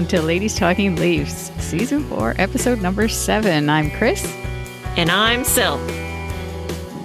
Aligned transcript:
welcome 0.00 0.18
to 0.18 0.26
Ladies 0.26 0.54
Talking 0.54 0.96
Leafs, 0.96 1.50
Season 1.62 2.02
4, 2.04 2.36
Episode 2.38 2.80
Number 2.80 3.06
7. 3.06 3.68
I'm 3.68 3.90
Chris. 3.90 4.24
And 4.96 5.10
I'm 5.10 5.44
Sil. 5.44 5.76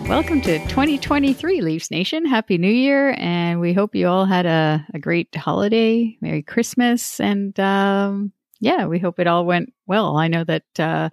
Welcome 0.07 0.39
to 0.43 0.59
2023, 0.59 1.59
Leafs 1.59 1.91
Nation. 1.91 2.23
Happy 2.25 2.57
New 2.57 2.71
Year. 2.71 3.13
And 3.17 3.59
we 3.59 3.73
hope 3.73 3.95
you 3.95 4.07
all 4.07 4.23
had 4.23 4.45
a, 4.45 4.87
a 4.93 4.99
great 4.99 5.35
holiday. 5.35 6.17
Merry 6.21 6.41
Christmas. 6.41 7.19
And 7.19 7.59
um, 7.59 8.31
yeah, 8.61 8.85
we 8.85 8.97
hope 8.97 9.19
it 9.19 9.27
all 9.27 9.45
went 9.45 9.73
well. 9.85 10.15
I 10.15 10.29
know 10.29 10.45
that 10.45 10.79
uh, 10.79 11.09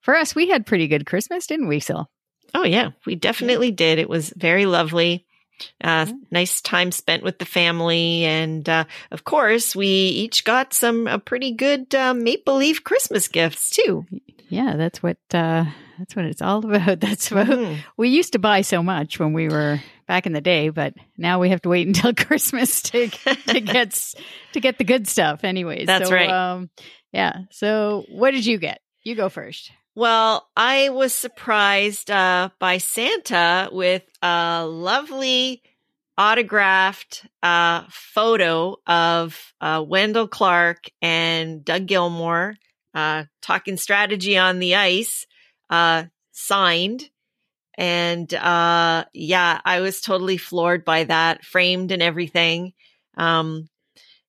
for 0.00 0.16
us, 0.16 0.34
we 0.34 0.48
had 0.48 0.64
pretty 0.64 0.88
good 0.88 1.04
Christmas, 1.04 1.46
didn't 1.46 1.68
we, 1.68 1.80
Sil? 1.84 2.08
Oh, 2.54 2.64
yeah, 2.64 2.92
we 3.04 3.14
definitely 3.14 3.72
did. 3.72 3.98
It 3.98 4.08
was 4.08 4.32
very 4.38 4.64
lovely. 4.64 5.26
Uh, 5.82 6.06
nice 6.30 6.60
time 6.60 6.92
spent 6.92 7.22
with 7.22 7.38
the 7.38 7.44
family. 7.44 8.24
And 8.24 8.68
uh, 8.68 8.84
of 9.10 9.24
course, 9.24 9.74
we 9.74 9.86
each 9.86 10.44
got 10.44 10.74
some 10.74 11.06
uh, 11.06 11.18
pretty 11.18 11.52
good 11.52 11.94
uh, 11.94 12.14
maple 12.14 12.56
leaf 12.56 12.84
Christmas 12.84 13.28
gifts 13.28 13.70
too. 13.70 14.06
Yeah, 14.48 14.76
that's 14.76 15.02
what 15.02 15.18
uh, 15.32 15.64
that's 15.98 16.14
what 16.14 16.24
it's 16.24 16.42
all 16.42 16.58
about. 16.70 17.00
That's 17.00 17.30
what 17.30 17.46
mm. 17.46 17.78
we 17.96 18.08
used 18.08 18.32
to 18.32 18.38
buy 18.38 18.60
so 18.60 18.82
much 18.82 19.18
when 19.18 19.32
we 19.32 19.48
were 19.48 19.80
back 20.06 20.26
in 20.26 20.32
the 20.32 20.40
day, 20.40 20.68
but 20.68 20.94
now 21.16 21.40
we 21.40 21.50
have 21.50 21.62
to 21.62 21.68
wait 21.68 21.86
until 21.86 22.14
Christmas 22.14 22.82
to 22.82 23.08
to 23.08 23.60
get 23.60 24.14
to 24.52 24.60
get 24.60 24.78
the 24.78 24.84
good 24.84 25.08
stuff. 25.08 25.44
Anyways, 25.44 25.86
that's 25.86 26.08
so, 26.08 26.14
right. 26.14 26.30
Um, 26.30 26.70
yeah. 27.12 27.40
So, 27.50 28.04
what 28.10 28.32
did 28.32 28.46
you 28.46 28.58
get? 28.58 28.80
You 29.02 29.14
go 29.14 29.28
first. 29.28 29.70
Well, 29.96 30.46
I 30.54 30.90
was 30.90 31.14
surprised 31.14 32.10
uh, 32.10 32.50
by 32.58 32.76
Santa 32.76 33.70
with 33.72 34.02
a 34.20 34.66
lovely 34.66 35.62
autographed 36.18 37.26
uh, 37.42 37.84
photo 37.88 38.76
of 38.86 39.54
uh, 39.58 39.82
Wendel 39.88 40.28
Clark 40.28 40.84
and 41.00 41.64
Doug 41.64 41.86
Gilmour 41.86 42.56
uh, 42.92 43.24
talking 43.40 43.78
strategy 43.78 44.36
on 44.36 44.58
the 44.58 44.74
ice, 44.74 45.26
uh, 45.70 46.04
signed. 46.30 47.08
And 47.78 48.32
uh, 48.34 49.06
yeah, 49.14 49.62
I 49.64 49.80
was 49.80 50.02
totally 50.02 50.36
floored 50.36 50.84
by 50.84 51.04
that, 51.04 51.42
framed 51.42 51.90
and 51.90 52.02
everything. 52.02 52.74
Um, 53.16 53.70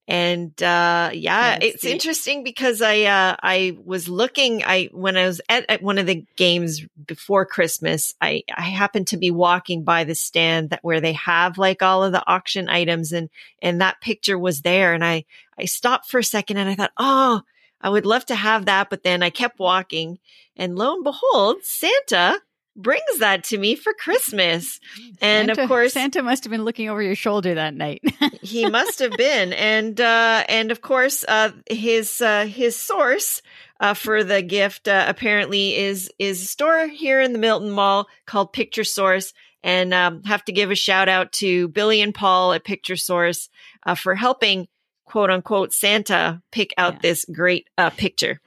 and 0.08 0.52
uh, 0.64 1.10
yeah, 1.14 1.58
it's 1.62 1.84
interesting 1.84 2.44
because 2.44 2.82
I 2.82 3.02
uh, 3.02 3.36
I 3.44 3.78
was 3.84 4.08
looking 4.08 4.64
I 4.64 4.90
when 4.94 5.18
I 5.18 5.26
was 5.26 5.42
at, 5.50 5.66
at, 5.70 5.82
one 5.82 5.98
of 5.98 6.06
the 6.06 6.24
games 6.38 6.82
before 7.06 7.46
Christmas, 7.46 8.16
I 8.22 8.44
I 8.56 8.62
happened 8.62 9.08
to 9.08 9.18
be 9.18 9.32
walking 9.32 9.84
by 9.84 10.06
the 10.06 10.16
stand 10.16 10.70
that 10.70 10.80
where 10.82 11.02
they 11.02 11.12
have 11.14 11.58
like 11.58 11.84
all 11.84 12.06
of 12.06 12.14
the 12.14 12.24
auction 12.26 12.70
items 12.70 13.12
and 13.12 13.30
and 13.62 13.82
that 13.82 14.00
picture 14.00 14.40
was 14.40 14.62
there 14.62 14.94
and 14.94 15.04
I 15.04 15.26
I 15.60 15.66
stopped 15.66 16.10
for 16.10 16.20
a 16.20 16.24
second 16.24 16.56
and 16.56 16.70
I 16.70 16.76
thought, 16.76 16.94
"Oh, 16.98 17.42
I 17.82 17.90
would 17.90 18.06
love 18.06 18.26
to 18.28 18.36
have 18.36 18.66
that," 18.66 18.90
but 18.90 19.04
then 19.04 19.22
I 19.22 19.30
kept 19.30 19.60
walking 19.60 20.20
and 20.56 20.78
lo 20.78 20.96
and 20.96 21.04
behold, 21.04 21.64
Santa 21.64 22.40
brings 22.78 23.20
that 23.20 23.44
to 23.46 23.58
me 23.58 23.76
for 23.76 23.94
Christmas. 23.94 24.80
And 25.20 25.48
Santa, 25.48 25.64
of 25.64 25.68
course, 25.68 25.94
Santa 25.94 26.22
must 26.22 26.44
have 26.44 26.52
been 26.52 26.64
looking 26.64 26.90
over 26.90 27.02
your 27.02 27.16
shoulder 27.16 27.56
that 27.56 27.74
night. 27.74 28.02
he 28.42 28.70
must 28.70 29.00
have 29.00 29.12
been. 29.18 29.52
And, 29.54 30.00
uh, 30.00 30.44
and 30.48 30.72
of 30.72 30.82
course, 30.82 31.26
uh, 31.28 31.52
his, 31.70 32.22
uh, 32.22 32.46
his 32.46 32.76
source, 32.76 33.42
uh, 33.80 33.94
for 33.94 34.24
the 34.24 34.42
gift, 34.42 34.88
uh, 34.88 35.06
apparently 35.08 35.76
is, 35.76 36.10
is 36.20 36.42
a 36.42 36.46
store 36.46 36.88
here 36.88 37.20
in 37.20 37.34
the 37.34 37.40
Milton 37.40 37.72
Mall 37.72 38.08
called 38.26 38.54
Picture 38.54 38.84
Source. 38.84 39.34
And, 39.64 39.94
um, 39.94 40.24
have 40.24 40.46
to 40.46 40.52
give 40.52 40.72
a 40.72 40.76
shout 40.76 41.10
out 41.10 41.32
to 41.34 41.68
Billy 41.70 42.00
and 42.02 42.14
Paul 42.14 42.54
at 42.54 42.64
Picture 42.64 42.96
Source, 42.96 43.50
uh, 43.86 43.96
for 43.96 44.16
helping 44.16 44.68
quote 45.06 45.32
unquote 45.32 45.74
Santa 45.74 46.42
pick 46.52 46.74
out 46.78 46.96
yeah. 46.96 47.00
this 47.02 47.26
great, 47.34 47.68
uh, 47.78 47.90
picture. 47.90 48.40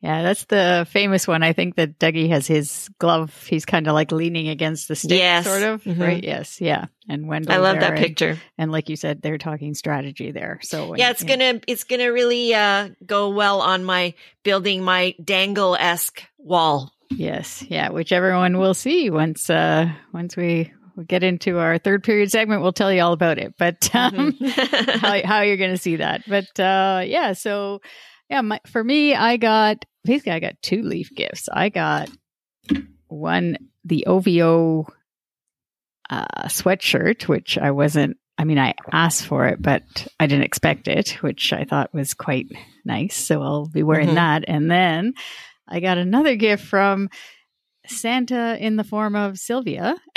Yeah. 0.00 0.18
Yeah, 0.18 0.22
that's 0.22 0.44
the 0.44 0.86
famous 0.90 1.26
one. 1.26 1.42
I 1.42 1.52
think 1.52 1.74
that 1.76 1.98
Dougie 1.98 2.28
has 2.28 2.46
his 2.46 2.88
glove. 2.98 3.34
He's 3.46 3.64
kind 3.64 3.88
of 3.88 3.94
like 3.94 4.12
leaning 4.12 4.48
against 4.48 4.86
the 4.88 4.94
stick, 4.94 5.18
yes. 5.18 5.44
sort 5.44 5.62
of. 5.62 5.82
Mm-hmm. 5.82 6.00
Right? 6.00 6.22
Yes. 6.22 6.60
Yeah. 6.60 6.86
And 7.08 7.26
Wendel, 7.26 7.52
I 7.52 7.56
love 7.56 7.80
that 7.80 7.92
and, 7.92 7.98
picture. 7.98 8.38
And 8.56 8.70
like 8.70 8.88
you 8.88 8.96
said, 8.96 9.22
they're 9.22 9.38
talking 9.38 9.74
strategy 9.74 10.30
there. 10.30 10.60
So 10.62 10.94
yeah, 10.94 11.10
it's 11.10 11.24
gonna 11.24 11.60
it's 11.66 11.84
gonna 11.84 12.12
really 12.12 12.54
uh, 12.54 12.90
go 13.04 13.30
well 13.30 13.60
on 13.60 13.84
my 13.84 14.14
building 14.44 14.84
my 14.84 15.14
dangle 15.22 15.74
esque 15.74 16.22
wall. 16.38 16.92
Yes. 17.10 17.64
Yeah. 17.68 17.90
Which 17.90 18.12
everyone 18.12 18.58
will 18.58 18.74
see 18.74 19.10
once 19.10 19.50
uh 19.50 19.90
once 20.12 20.36
we 20.36 20.72
we 20.98 21.04
get 21.04 21.22
into 21.22 21.58
our 21.58 21.78
third 21.78 22.02
period 22.02 22.30
segment. 22.30 22.60
We'll 22.60 22.72
tell 22.72 22.92
you 22.92 23.02
all 23.02 23.12
about 23.12 23.38
it, 23.38 23.54
but 23.56 23.88
um, 23.94 24.32
mm-hmm. 24.32 24.98
how, 24.98 25.20
how 25.24 25.40
you're 25.42 25.56
going 25.56 25.70
to 25.70 25.78
see 25.78 25.96
that. 25.96 26.22
But 26.26 26.58
uh, 26.58 27.02
yeah, 27.06 27.34
so 27.34 27.80
yeah, 28.30 28.40
my, 28.42 28.60
for 28.66 28.82
me, 28.82 29.14
I 29.14 29.36
got 29.36 29.84
basically 30.04 30.32
I 30.32 30.40
got 30.40 30.60
two 30.62 30.82
leaf 30.82 31.10
gifts. 31.14 31.48
I 31.52 31.68
got 31.68 32.10
one 33.08 33.56
the 33.84 34.06
OVO 34.06 34.86
uh, 36.10 36.44
sweatshirt, 36.44 37.28
which 37.28 37.58
I 37.58 37.70
wasn't. 37.70 38.16
I 38.36 38.44
mean, 38.44 38.58
I 38.58 38.74
asked 38.92 39.26
for 39.26 39.46
it, 39.46 39.60
but 39.60 39.82
I 40.20 40.26
didn't 40.26 40.44
expect 40.44 40.86
it, 40.86 41.10
which 41.22 41.52
I 41.52 41.64
thought 41.64 41.92
was 41.92 42.14
quite 42.14 42.46
nice. 42.84 43.16
So 43.16 43.42
I'll 43.42 43.66
be 43.66 43.82
wearing 43.82 44.08
mm-hmm. 44.08 44.14
that. 44.14 44.44
And 44.46 44.70
then 44.70 45.14
I 45.66 45.80
got 45.80 45.98
another 45.98 46.36
gift 46.36 46.64
from 46.64 47.08
Santa 47.86 48.56
in 48.60 48.76
the 48.76 48.84
form 48.84 49.16
of 49.16 49.38
Sylvia. 49.38 49.96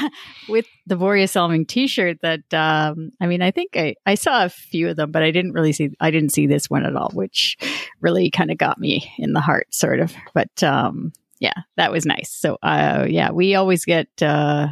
with 0.48 0.66
the 0.86 0.96
Borje 0.96 1.28
Salming 1.28 1.66
T-shirt. 1.66 2.18
That 2.22 2.52
um, 2.54 3.12
I 3.20 3.26
mean, 3.26 3.42
I 3.42 3.50
think 3.50 3.76
I, 3.76 3.94
I 4.04 4.14
saw 4.14 4.44
a 4.44 4.48
few 4.48 4.88
of 4.88 4.96
them, 4.96 5.12
but 5.12 5.22
I 5.22 5.30
didn't 5.30 5.52
really 5.52 5.72
see. 5.72 5.90
I 6.00 6.10
didn't 6.10 6.30
see 6.30 6.46
this 6.46 6.70
one 6.70 6.84
at 6.84 6.96
all, 6.96 7.10
which 7.12 7.56
really 8.00 8.30
kind 8.30 8.50
of 8.50 8.58
got 8.58 8.78
me 8.78 9.12
in 9.18 9.32
the 9.32 9.40
heart, 9.40 9.74
sort 9.74 10.00
of. 10.00 10.14
But 10.34 10.62
um, 10.62 11.12
yeah, 11.40 11.54
that 11.76 11.92
was 11.92 12.06
nice. 12.06 12.30
So 12.30 12.58
uh, 12.62 13.06
yeah, 13.08 13.30
we 13.30 13.54
always 13.54 13.84
get. 13.84 14.08
Uh, 14.22 14.68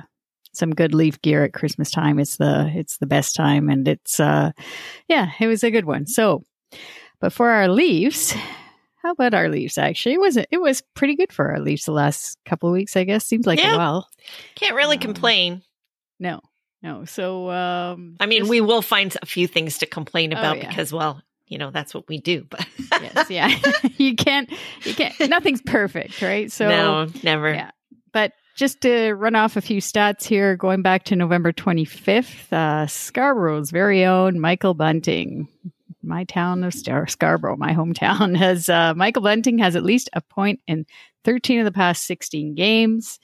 some 0.56 0.70
good 0.70 0.94
leaf 0.94 1.20
gear 1.20 1.42
at 1.42 1.52
Christmas 1.52 1.90
time. 1.90 2.20
It's 2.20 2.36
the 2.36 2.70
it's 2.76 2.98
the 2.98 3.06
best 3.06 3.34
time, 3.34 3.68
and 3.68 3.88
it's 3.88 4.20
uh, 4.20 4.52
yeah, 5.08 5.32
it 5.40 5.48
was 5.48 5.64
a 5.64 5.70
good 5.72 5.84
one. 5.84 6.06
So, 6.06 6.44
but 7.20 7.32
for 7.32 7.50
our 7.50 7.66
leaves, 7.66 8.36
how 9.04 9.12
about 9.12 9.34
our 9.34 9.48
leaves? 9.50 9.76
Actually, 9.76 10.14
it 10.14 10.20
wasn't. 10.20 10.48
it 10.50 10.60
was 10.60 10.82
pretty 10.94 11.14
good 11.14 11.32
for 11.32 11.50
our 11.52 11.60
leaves 11.60 11.84
the 11.84 11.92
last 11.92 12.38
couple 12.46 12.70
of 12.70 12.72
weeks. 12.72 12.96
I 12.96 13.04
guess 13.04 13.26
seems 13.26 13.46
like 13.46 13.60
yeah. 13.60 13.74
a 13.74 13.78
while. 13.78 14.08
Can't 14.54 14.74
really 14.74 14.96
um, 14.96 15.02
complain. 15.02 15.62
No, 16.18 16.40
no. 16.82 17.04
So 17.04 17.50
um, 17.50 18.16
I 18.18 18.26
mean, 18.26 18.40
just, 18.40 18.50
we 18.50 18.62
will 18.62 18.82
find 18.82 19.14
a 19.20 19.26
few 19.26 19.46
things 19.46 19.78
to 19.78 19.86
complain 19.86 20.32
oh, 20.32 20.38
about 20.38 20.56
oh, 20.56 20.60
yeah. 20.60 20.68
because, 20.68 20.90
well, 20.90 21.20
you 21.46 21.58
know 21.58 21.70
that's 21.70 21.92
what 21.92 22.08
we 22.08 22.18
do. 22.18 22.46
But 22.48 22.66
yes, 23.00 23.30
yeah, 23.30 23.54
you 23.98 24.16
can't, 24.16 24.50
you 24.84 24.94
can't. 24.94 25.14
Nothing's 25.28 25.62
perfect, 25.62 26.22
right? 26.22 26.50
So 26.50 26.68
no, 26.68 27.06
never. 27.22 27.52
Yeah, 27.52 27.72
but 28.12 28.32
just 28.56 28.80
to 28.82 29.12
run 29.12 29.34
off 29.34 29.56
a 29.58 29.60
few 29.60 29.82
stats 29.82 30.24
here, 30.24 30.56
going 30.56 30.80
back 30.80 31.04
to 31.04 31.16
November 31.16 31.52
25th, 31.52 32.52
uh, 32.52 32.86
Scarborough's 32.86 33.70
very 33.70 34.04
own 34.04 34.40
Michael 34.40 34.74
Bunting 34.74 35.48
my 36.06 36.24
town 36.24 36.64
of 36.64 36.74
Star- 36.74 37.06
Scarborough, 37.06 37.56
my 37.56 37.72
hometown, 37.72 38.36
has 38.38 38.68
uh, 38.68 38.94
Michael 38.94 39.22
Bunting 39.22 39.58
has 39.58 39.76
at 39.76 39.84
least 39.84 40.10
a 40.12 40.20
point 40.20 40.60
in 40.66 40.86
13 41.24 41.60
of 41.60 41.64
the 41.64 41.72
past 41.72 42.06
16 42.06 42.54
games. 42.54 43.18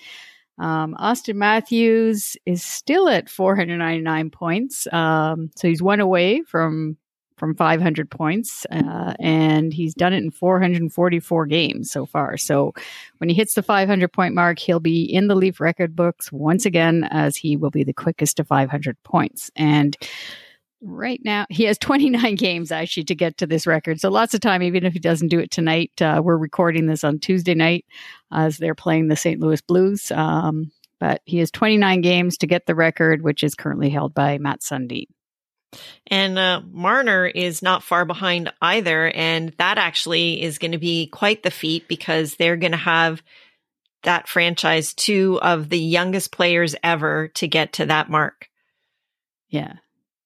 Um, 0.58 0.94
Auston 1.00 1.36
Matthews 1.36 2.36
is 2.44 2.62
still 2.62 3.08
at 3.08 3.30
499 3.30 4.30
points, 4.30 4.86
um, 4.92 5.50
so 5.56 5.68
he's 5.68 5.82
one 5.82 6.00
away 6.00 6.42
from 6.42 6.96
from 7.40 7.54
500 7.54 8.10
points, 8.10 8.66
uh, 8.70 9.14
and 9.18 9.72
he's 9.72 9.94
done 9.94 10.12
it 10.12 10.22
in 10.22 10.30
444 10.30 11.46
games 11.46 11.90
so 11.90 12.04
far. 12.04 12.36
So 12.36 12.74
when 13.16 13.30
he 13.30 13.34
hits 13.34 13.54
the 13.54 13.62
500 13.62 14.12
point 14.12 14.34
mark, 14.34 14.58
he'll 14.58 14.78
be 14.78 15.02
in 15.02 15.26
the 15.26 15.34
Leaf 15.34 15.58
record 15.58 15.96
books 15.96 16.30
once 16.30 16.66
again, 16.66 17.08
as 17.10 17.38
he 17.38 17.56
will 17.56 17.70
be 17.70 17.82
the 17.82 17.94
quickest 17.94 18.36
to 18.36 18.44
500 18.44 19.02
points. 19.04 19.50
And 19.56 19.96
right 20.82 21.20
now 21.24 21.46
he 21.50 21.64
has 21.64 21.78
29 21.80 22.34
games 22.36 22.72
actually 22.72 23.04
to 23.04 23.14
get 23.14 23.36
to 23.38 23.46
this 23.46 23.66
record 23.66 24.00
so 24.00 24.08
lots 24.08 24.34
of 24.34 24.40
time 24.40 24.62
even 24.62 24.84
if 24.84 24.92
he 24.92 24.98
doesn't 24.98 25.28
do 25.28 25.38
it 25.38 25.50
tonight 25.50 25.92
uh, 26.00 26.20
we're 26.22 26.36
recording 26.36 26.86
this 26.86 27.04
on 27.04 27.18
tuesday 27.18 27.54
night 27.54 27.84
as 28.32 28.58
they're 28.58 28.74
playing 28.74 29.08
the 29.08 29.16
st 29.16 29.40
louis 29.40 29.60
blues 29.60 30.10
um, 30.12 30.70
but 30.98 31.22
he 31.24 31.38
has 31.38 31.50
29 31.50 32.00
games 32.00 32.38
to 32.38 32.46
get 32.46 32.66
the 32.66 32.74
record 32.74 33.22
which 33.22 33.42
is 33.42 33.54
currently 33.54 33.90
held 33.90 34.14
by 34.14 34.38
mats 34.38 34.68
sundin 34.68 35.06
and 36.06 36.38
uh, 36.38 36.62
Marner 36.70 37.26
is 37.26 37.62
not 37.62 37.82
far 37.82 38.04
behind 38.04 38.52
either. 38.60 39.10
And 39.10 39.54
that 39.58 39.78
actually 39.78 40.42
is 40.42 40.58
going 40.58 40.72
to 40.72 40.78
be 40.78 41.06
quite 41.06 41.42
the 41.42 41.50
feat 41.50 41.86
because 41.88 42.34
they're 42.34 42.56
going 42.56 42.72
to 42.72 42.78
have 42.78 43.22
that 44.02 44.28
franchise 44.28 44.94
two 44.94 45.38
of 45.42 45.68
the 45.68 45.78
youngest 45.78 46.32
players 46.32 46.74
ever 46.82 47.28
to 47.28 47.46
get 47.46 47.74
to 47.74 47.86
that 47.86 48.10
mark. 48.10 48.48
Yeah. 49.48 49.74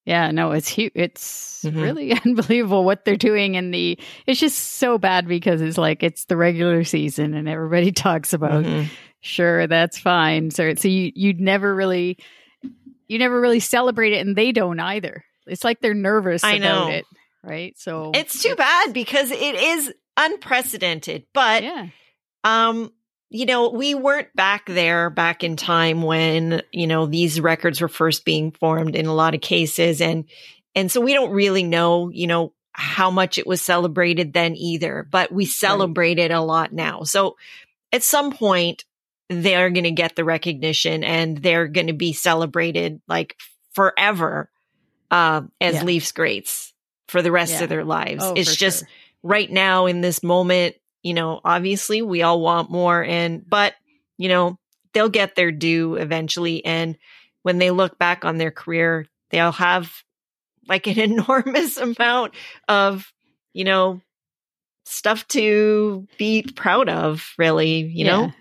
Yeah, 0.05 0.31
no, 0.33 0.53
it's 0.53 0.69
huge. 0.69 0.93
It's 0.95 1.63
mm-hmm. 1.65 1.81
really 1.81 2.13
unbelievable 2.25 2.85
what 2.85 3.05
they're 3.05 3.17
doing 3.17 3.55
in 3.55 3.71
the. 3.71 3.99
It's 4.27 4.41
just 4.41 4.59
so 4.59 4.99
bad 4.99 5.27
because 5.27 5.63
it's 5.63 5.79
like 5.79 6.03
it's 6.03 6.27
the 6.27 6.37
regular 6.37 6.85
season 6.85 7.35
and 7.35 7.49
everybody 7.49 7.93
talks 7.93 8.33
about. 8.33 8.65
Mm-hmm. 8.65 8.89
Sure, 9.21 9.67
that's 9.67 9.99
fine. 9.99 10.51
So, 10.51 10.75
so 10.75 10.89
you 10.89 11.11
you'd 11.15 11.41
never 11.41 11.75
really, 11.75 12.19
you 13.09 13.19
never 13.19 13.41
really 13.41 13.61
celebrate 13.61 14.13
it, 14.13 14.27
and 14.27 14.37
they 14.37 14.53
don't 14.53 14.81
either. 14.81 15.25
it's 15.47 15.65
like 15.65 15.81
they're 15.81 15.95
nervous 15.95 16.45
I 16.45 16.55
about 16.55 16.89
know. 16.89 16.95
it, 16.95 17.07
right? 17.43 17.79
So 17.79 18.11
It's 18.15 18.43
too 18.43 18.55
bad 18.55 18.93
because 18.93 19.31
it 19.31 19.55
is 19.55 19.93
unprecedented. 20.19 21.25
But 21.33 21.63
Yeah, 21.63 21.87
um, 22.45 22.93
you 23.31 23.47
know, 23.47 23.71
we 23.71 23.95
weren't 23.95 24.35
back 24.35 24.67
there 24.67 25.11
back 25.11 25.43
in 25.43 25.57
time 25.57 26.03
when, 26.03 26.63
you 26.73 26.87
know, 26.87 27.07
these 27.07 27.41
records 27.41 27.81
were 27.81 27.89
first 27.89 28.25
being 28.25 28.53
formed 28.53 28.95
in 28.95 29.07
a 29.07 29.15
lot 29.15 29.35
of 29.35 29.41
cases 29.41 30.01
and 30.01 30.25
and 30.77 30.91
so 30.91 31.01
we 31.01 31.13
don't 31.15 31.31
really 31.33 31.63
know, 31.63 32.11
you 32.11 32.27
know, 32.27 32.53
how 32.73 33.11
much 33.11 33.39
it 33.39 33.47
was 33.47 33.63
celebrated 33.63 34.33
then 34.33 34.57
either, 34.57 35.07
but 35.09 35.31
we 35.31 35.45
celebrate 35.47 36.19
it 36.19 36.33
a 36.33 36.41
lot 36.41 36.73
now. 36.73 37.05
So 37.05 37.37
at 37.93 38.03
some 38.03 38.33
point 38.33 38.85
they're 39.29 39.71
going 39.71 39.85
to 39.85 39.91
get 39.93 40.17
the 40.17 40.25
recognition 40.25 41.03
and 41.05 41.39
they're 41.39 41.69
going 41.69 41.87
to 41.87 41.93
be 41.93 42.13
celebrated 42.13 43.01
like 43.09 43.37
forever 43.73 44.51
uh, 45.11 45.43
as 45.61 45.77
Yeah. 45.77 45.85
Leafs 45.85 46.13
greats 46.13 46.73
for 47.09 47.23
the 47.23 47.33
rest 47.33 47.53
Yeah. 47.55 47.63
of 47.63 47.69
their 47.69 47.85
lives. 47.85 48.23
Oh, 48.25 48.35
it's 48.37 48.57
just 48.57 48.81
sure. 48.81 48.89
right 49.23 49.51
now 49.51 49.87
in 49.87 50.01
this 50.01 50.23
moment, 50.23 50.75
you 51.05 51.15
know, 51.15 51.41
obviously 51.45 52.03
we 52.03 52.23
all 52.23 52.41
want 52.41 52.71
more 52.71 53.05
and 53.05 53.49
but, 53.49 53.75
you 54.19 54.29
know, 54.29 54.59
they'll 54.93 55.09
get 55.09 55.37
their 55.37 55.53
due 55.53 55.95
eventually 55.95 56.65
and 56.65 56.97
when 57.43 57.59
they 57.59 57.71
look 57.71 57.99
back 57.99 58.25
on 58.25 58.39
their 58.39 58.51
career, 58.51 59.07
they'll 59.31 59.53
have 59.53 59.93
like 60.67 60.87
an 60.89 60.99
enormous 61.11 61.77
amount 61.77 62.35
of, 62.69 63.13
you 63.53 63.65
know, 63.65 64.01
stuff 64.87 65.29
to 65.29 66.07
be 66.19 66.43
proud 66.43 66.89
of, 66.89 67.33
really, 67.39 67.81
you 67.81 68.05
know. 68.05 68.33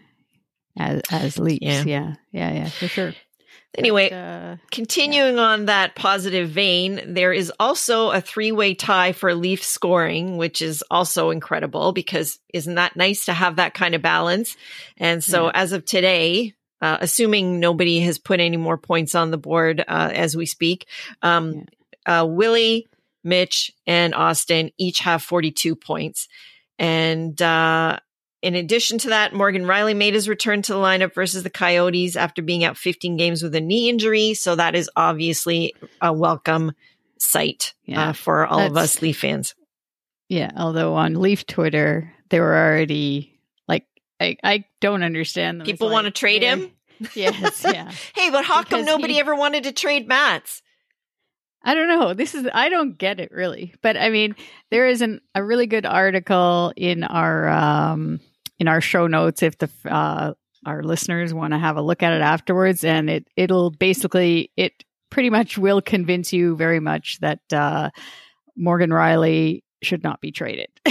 as 0.77 1.01
as 1.12 1.38
Leafs, 1.39 1.62
Yeah. 1.63 1.83
yeah, 1.86 2.16
yeah, 2.31 2.51
yeah, 2.54 2.69
for 2.69 2.88
sure. 2.88 3.13
Anyway, 3.78 4.12
uh, 4.12 4.58
Continuing 4.72 5.40
on 5.40 5.66
that 5.66 5.96
positive 5.96 6.50
vein, 6.50 7.02
there 7.14 7.34
is 7.34 7.52
also 7.60 8.12
a 8.12 8.22
three 8.22 8.52
way 8.52 8.74
tie 8.75 9.14
for 9.14 9.34
Leaf 9.34 9.64
scoring, 9.64 10.38
which 10.38 10.62
is 10.62 10.84
also 10.92 11.31
incredible 11.31 11.92
because 11.92 12.40
isn't 12.54 12.75
that 12.75 12.96
nice 12.96 13.25
to 13.25 13.34
have 13.34 13.56
that 13.56 13.74
kind 13.74 13.96
of 13.96 14.02
balance? 14.02 14.56
And 14.98 15.24
so 15.24 15.46
Yeah. 15.46 15.52
as 15.56 15.72
of 15.72 15.86
today, 15.86 16.54
uh, 16.81 16.98
assuming 17.02 17.60
nobody 17.60 18.00
has 18.02 18.18
put 18.20 18.40
any 18.40 18.58
more 18.58 18.78
points 18.78 19.16
on 19.16 19.31
the 19.31 19.38
board 19.38 19.80
uh, 19.88 20.12
as 20.14 20.36
we 20.36 20.46
speak, 20.46 20.86
um, 21.22 21.66
uh, 22.06 22.26
Willie, 22.28 22.88
Mitch, 23.24 23.72
and 23.88 24.14
Auston 24.14 24.74
each 24.78 25.00
have 25.00 25.24
42 25.24 25.76
points. 25.76 26.28
And 26.78 27.42
uh, 27.42 28.00
in 28.44 28.54
addition 28.56 28.98
to 29.00 29.10
that, 29.10 29.34
Morgan 29.34 29.63
Rielly 29.63 29.95
made 29.95 30.13
his 30.13 30.30
return 30.30 30.62
to 30.63 30.74
the 30.74 30.80
lineup 30.80 31.13
versus 31.16 31.42
the 31.44 31.50
Coyotes 31.50 32.16
after 32.16 32.42
being 32.42 32.63
out 32.63 32.78
15 32.78 33.18
games 33.18 33.42
with 33.42 33.56
a 33.56 33.62
knee 33.62 33.90
injury. 33.90 34.34
So 34.36 34.56
that 34.56 34.75
is 34.75 34.90
obviously 34.95 35.74
a 36.01 36.13
welcome 36.13 36.74
sight 37.18 37.74
Yeah. 37.86 38.10
uh, 38.10 38.13
for 38.13 38.45
all 38.45 38.60
of 38.60 38.78
us 38.78 39.01
Leaf 39.01 39.19
fans. 39.19 39.56
yeah. 40.30 40.51
Although 40.57 40.95
on 40.95 41.16
Leaf 41.22 41.45
Twitter, 41.48 42.13
they 42.30 42.40
were 42.40 42.54
already 42.56 43.40
like, 43.68 43.88
I, 44.19 44.36
I 44.44 44.66
don't 44.81 45.04
understand 45.04 45.60
them. 45.62 45.66
People 45.66 45.90
want 45.90 46.06
to 46.06 46.12
trade 46.12 46.42
they're- 46.44 46.57
him. 46.57 46.72
Yes, 47.16 47.63
yeah. 47.66 47.92
Hey, 48.16 48.30
but 48.30 48.45
how 48.45 48.63
come 48.63 48.86
nobody 48.86 49.13
he- 49.13 49.19
ever 49.19 49.36
wanted 49.36 49.63
to 49.63 49.72
trade 49.72 50.07
Mats? 50.07 50.62
I 51.63 51.75
don't 51.75 51.88
know. 51.88 52.13
This 52.13 52.36
is 52.36 52.48
I 52.54 52.68
don't 52.69 52.98
get 52.98 53.19
it 53.22 53.31
really, 53.31 53.74
but 53.81 53.95
I 53.95 54.10
mean, 54.10 54.36
there 54.69 54.86
is 54.88 55.01
an, 55.01 55.22
a 55.34 55.42
really 55.44 55.66
good 55.66 55.86
article 55.86 56.74
in 56.75 57.04
our 57.06 57.48
um, 57.50 58.19
in 58.63 58.69
our 58.69 58.80
show 58.80 59.07
notes 59.07 59.44
if 59.44 59.57
the 59.57 59.69
uh, 59.86 60.33
our 60.65 60.83
listeners 60.83 61.33
want 61.33 61.51
to 61.51 61.60
have 61.60 61.75
a 61.75 61.81
look 61.81 62.01
at 62.01 62.13
it 62.13 62.21
afterwards, 62.21 62.86
and 62.86 63.10
it 63.10 63.27
it'll 63.36 63.71
basically 63.71 64.51
it 64.56 64.86
pretty 65.10 65.30
much 65.30 65.57
will 65.57 65.81
convince 65.81 66.31
you 66.31 66.56
very 66.56 66.80
much 66.80 67.19
that 67.19 67.42
uh, 67.51 67.89
Morgan 68.56 68.89
Rielly 68.89 69.63
should 69.81 70.01
not 70.01 70.21
be 70.21 70.31
traded. 70.31 70.69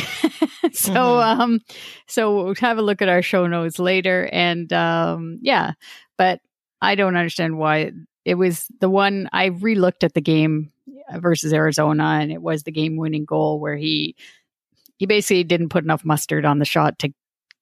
so 0.72 0.92
Mhm. 0.92 1.40
um, 1.40 1.60
so 2.06 2.44
we'll 2.44 2.54
have 2.56 2.76
a 2.76 2.82
look 2.82 3.00
at 3.00 3.08
our 3.08 3.22
show 3.22 3.46
notes 3.46 3.78
later, 3.78 4.28
and 4.30 4.70
um, 4.74 5.38
yeah, 5.40 5.72
but 6.18 6.40
I 6.82 6.94
don't 6.94 7.16
understand 7.16 7.56
why 7.56 7.92
it 8.26 8.34
was 8.34 8.66
the 8.80 8.90
one 8.90 9.30
I 9.32 9.48
relooked 9.48 10.04
at 10.04 10.12
the 10.12 10.20
game 10.20 10.72
versus 11.16 11.54
Arizona, 11.54 12.18
and 12.20 12.30
it 12.30 12.42
was 12.42 12.64
the 12.64 12.70
game-winning 12.70 13.24
goal 13.24 13.58
where 13.60 13.76
he 13.76 14.14
he 14.98 15.06
basically 15.06 15.44
didn't 15.44 15.70
put 15.70 15.84
enough 15.84 16.04
mustard 16.04 16.44
on 16.44 16.58
the 16.58 16.66
shot 16.66 16.98
to 16.98 17.12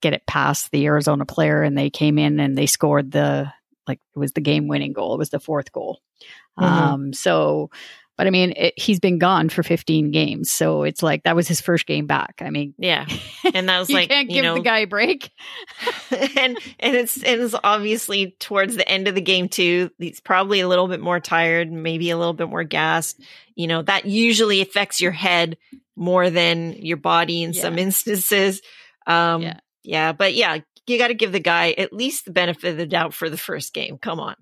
get 0.00 0.12
it 0.12 0.26
past 0.26 0.70
the 0.70 0.86
Arizona 0.86 1.24
player, 1.26 1.62
and 1.62 1.76
they 1.76 1.90
came 1.90 2.18
in 2.18 2.40
and 2.40 2.56
they 2.56 2.66
scored 2.66 3.10
the 3.12 3.52
like 3.86 4.00
it 4.14 4.18
was 4.18 4.32
the 4.32 4.40
game-winning 4.40 4.92
goal. 4.92 5.14
It 5.14 5.18
was 5.18 5.30
the 5.30 5.40
fourth 5.40 5.72
goal. 5.72 6.00
Mhm. 6.58 6.64
Um, 6.64 7.12
so. 7.12 7.70
But 8.16 8.26
I 8.26 8.30
mean, 8.30 8.52
it, 8.54 8.74
he's 8.78 9.00
been 9.00 9.18
gone 9.18 9.48
for 9.48 9.62
15 9.62 10.10
games, 10.10 10.50
so 10.50 10.82
it's 10.82 11.02
like 11.02 11.22
that 11.22 11.34
was 11.34 11.48
his 11.48 11.62
first 11.62 11.86
game 11.86 12.06
back. 12.06 12.42
I 12.42 12.50
mean, 12.50 12.74
Yeah, 12.76 13.06
and 13.54 13.66
that 13.70 13.78
was 13.78 13.88
you 13.88 13.94
like 13.94 14.10
can't 14.10 14.28
you 14.28 14.34
give 14.34 14.44
know 14.44 14.56
the 14.56 14.60
guy 14.60 14.80
a 14.80 14.86
break. 14.86 15.30
and 16.10 16.58
and 16.78 16.96
it's 16.96 17.16
and 17.22 17.40
it's 17.40 17.54
obviously 17.64 18.36
towards 18.38 18.76
the 18.76 18.86
end 18.86 19.08
of 19.08 19.14
the 19.14 19.22
game 19.22 19.48
too. 19.48 19.90
He's 19.96 20.20
probably 20.20 20.60
a 20.60 20.68
little 20.68 20.86
bit 20.86 21.00
more 21.00 21.18
tired, 21.18 21.72
maybe 21.72 22.10
a 22.10 22.18
little 22.18 22.34
bit 22.34 22.50
more 22.50 22.62
gassed. 22.62 23.18
You 23.54 23.68
know 23.68 23.80
that 23.80 24.04
usually 24.04 24.60
affects 24.60 25.00
your 25.00 25.12
head 25.12 25.56
more 25.96 26.28
than 26.28 26.74
your 26.74 26.98
body 26.98 27.42
in 27.42 27.54
some 27.54 27.78
instances. 27.78 28.60
Um, 29.06 29.40
Yeah. 29.42 29.60
Yeah, 29.82 30.12
but 30.12 30.34
yeah, 30.34 30.58
you 30.86 30.98
got 30.98 31.08
to 31.08 31.14
give 31.14 31.32
the 31.32 31.40
guy 31.40 31.72
at 31.72 31.92
least 31.92 32.24
the 32.24 32.32
benefit 32.32 32.70
of 32.72 32.76
the 32.76 32.86
doubt 32.86 33.14
for 33.14 33.30
the 33.30 33.36
first 33.38 33.72
game. 33.74 33.98
Come 33.98 34.20
on. 34.20 34.34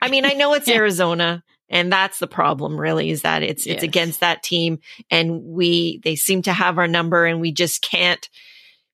I 0.00 0.08
mean, 0.08 0.24
I 0.24 0.30
know 0.32 0.54
it's 0.54 0.68
Yeah. 0.68 0.76
Arizona, 0.76 1.42
and 1.68 1.92
that's 1.92 2.18
the 2.18 2.26
problem. 2.26 2.80
Really, 2.80 3.10
is 3.10 3.22
that 3.22 3.42
it's 3.42 3.66
it's 3.66 3.82
against 3.82 4.20
that 4.20 4.42
team, 4.42 4.80
and 5.10 5.42
we 5.44 6.00
they 6.04 6.16
seem 6.16 6.42
to 6.42 6.52
have 6.52 6.78
our 6.78 6.88
number, 6.88 7.26
and 7.26 7.40
we 7.40 7.52
just 7.52 7.82
can't 7.82 8.28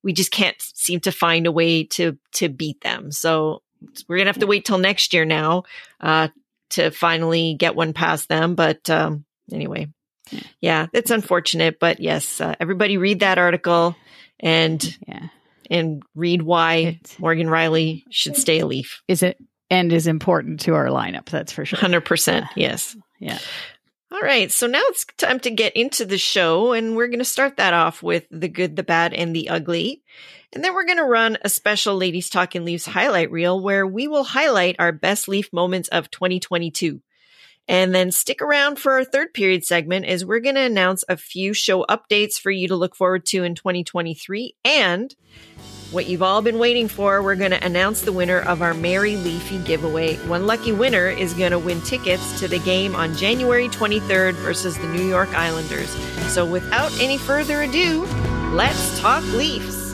we 0.02 0.12
just 0.12 0.30
can't 0.30 0.56
seem 0.60 1.00
to 1.00 1.12
find 1.12 1.46
a 1.46 1.52
way 1.52 1.84
to 1.84 2.16
to 2.34 2.48
beat 2.48 2.80
them. 2.82 3.10
So 3.12 3.62
we're 4.08 4.18
gonna 4.18 4.28
have 4.30 4.38
to 4.40 4.46
wait 4.46 4.64
till 4.64 4.78
next 4.78 5.12
year 5.14 5.24
now 5.24 5.64
uh, 6.00 6.28
to 6.70 6.90
finally 6.90 7.54
get 7.54 7.74
one 7.76 7.92
past 7.92 8.28
them. 8.28 8.54
But 8.54 8.88
um, 8.90 9.24
anyway, 9.52 9.88
Yeah. 10.30 10.40
yeah, 10.60 10.86
it's 10.92 11.10
unfortunate, 11.10 11.78
but 11.78 12.00
yes, 12.00 12.40
uh, 12.40 12.54
everybody 12.60 12.96
read 12.96 13.20
that 13.20 13.38
article 13.38 13.94
and 14.40 14.82
Yeah, 15.06 15.28
and 15.70 16.02
read 16.14 16.42
why 16.42 16.74
It's- 16.76 17.18
Morgan 17.18 17.48
Rielly 17.48 18.04
should 18.10 18.36
stay 18.36 18.60
a 18.60 18.66
Leaf. 18.66 19.02
is 19.08 19.22
it 19.22 19.38
and 19.70 19.92
is 19.92 20.06
important 20.06 20.60
to 20.60 20.74
our 20.74 20.86
lineup? 20.86 21.26
That's 21.26 21.52
for 21.52 21.64
sure. 21.64 21.78
Hundred 21.78 22.02
percent, 22.02 22.46
yes. 22.54 22.96
Yeah. 23.18 23.38
All 24.12 24.20
right, 24.20 24.52
so 24.52 24.66
now 24.68 24.82
it's 24.84 25.04
time 25.18 25.40
to 25.40 25.50
get 25.50 25.74
into 25.76 26.04
the 26.04 26.16
show, 26.16 26.72
and 26.72 26.94
we're 26.96 27.08
going 27.08 27.18
to 27.18 27.24
start 27.24 27.56
that 27.56 27.74
off 27.74 28.02
with 28.04 28.24
the 28.30 28.48
good, 28.48 28.76
the 28.76 28.84
bad, 28.84 29.12
and 29.12 29.34
the 29.34 29.48
ugly. 29.48 30.02
And 30.52 30.62
then 30.64 30.72
we're 30.74 30.84
going 30.86 30.96
to 30.98 31.04
run 31.04 31.36
a 31.42 31.48
special 31.48 31.96
Ladies 31.96 32.30
Talking 32.30 32.64
Leafs 32.64 32.86
highlight 32.86 33.32
reel 33.32 33.60
where 33.60 33.84
we 33.86 34.06
will 34.06 34.22
highlight 34.22 34.76
our 34.78 34.92
best 34.92 35.26
Leaf 35.26 35.52
moments 35.52 35.88
of 35.88 36.08
2022. 36.12 37.02
And 37.68 37.92
then 37.92 38.12
stick 38.12 38.40
around 38.40 38.78
for 38.78 38.92
our 38.92 39.04
third 39.04 39.34
period 39.34 39.64
segment 39.64 40.06
as 40.06 40.24
we're 40.24 40.38
going 40.38 40.54
to 40.54 40.60
announce 40.62 41.04
a 41.08 41.16
few 41.16 41.52
show 41.52 41.84
updates 41.86 42.34
for 42.40 42.52
you 42.52 42.68
to 42.68 42.76
look 42.76 42.94
forward 42.94 43.26
to 43.26 43.42
in 43.42 43.56
2023. 43.56 44.54
And 44.64 45.12
what 45.90 46.06
you've 46.06 46.22
all 46.22 46.42
been 46.42 46.58
waiting 46.58 46.88
for, 46.88 47.22
we're 47.22 47.36
going 47.36 47.52
to 47.52 47.64
announce 47.64 48.00
the 48.00 48.12
winner 48.12 48.40
of 48.40 48.60
our 48.60 48.74
Merry 48.74 49.16
Leafy 49.16 49.58
giveaway. 49.58 50.16
One 50.26 50.46
lucky 50.46 50.72
winner 50.72 51.08
is 51.08 51.32
going 51.34 51.52
to 51.52 51.58
win 51.58 51.80
tickets 51.82 52.38
to 52.40 52.48
the 52.48 52.58
game 52.58 52.96
on 52.96 53.14
January 53.16 53.68
23rd 53.68 54.34
versus 54.34 54.76
the 54.78 54.88
New 54.88 55.06
York 55.06 55.28
Islanders. 55.30 55.90
So 56.32 56.44
without 56.44 56.92
any 57.00 57.18
further 57.18 57.62
ado, 57.62 58.04
let's 58.52 58.98
talk 59.00 59.22
Leafs. 59.34 59.85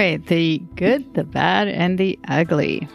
Right, 0.00 0.26
the 0.28 0.58
good, 0.76 1.12
the 1.12 1.24
bad, 1.24 1.68
and 1.68 1.98
the 1.98 2.18
ugly. 2.28 2.88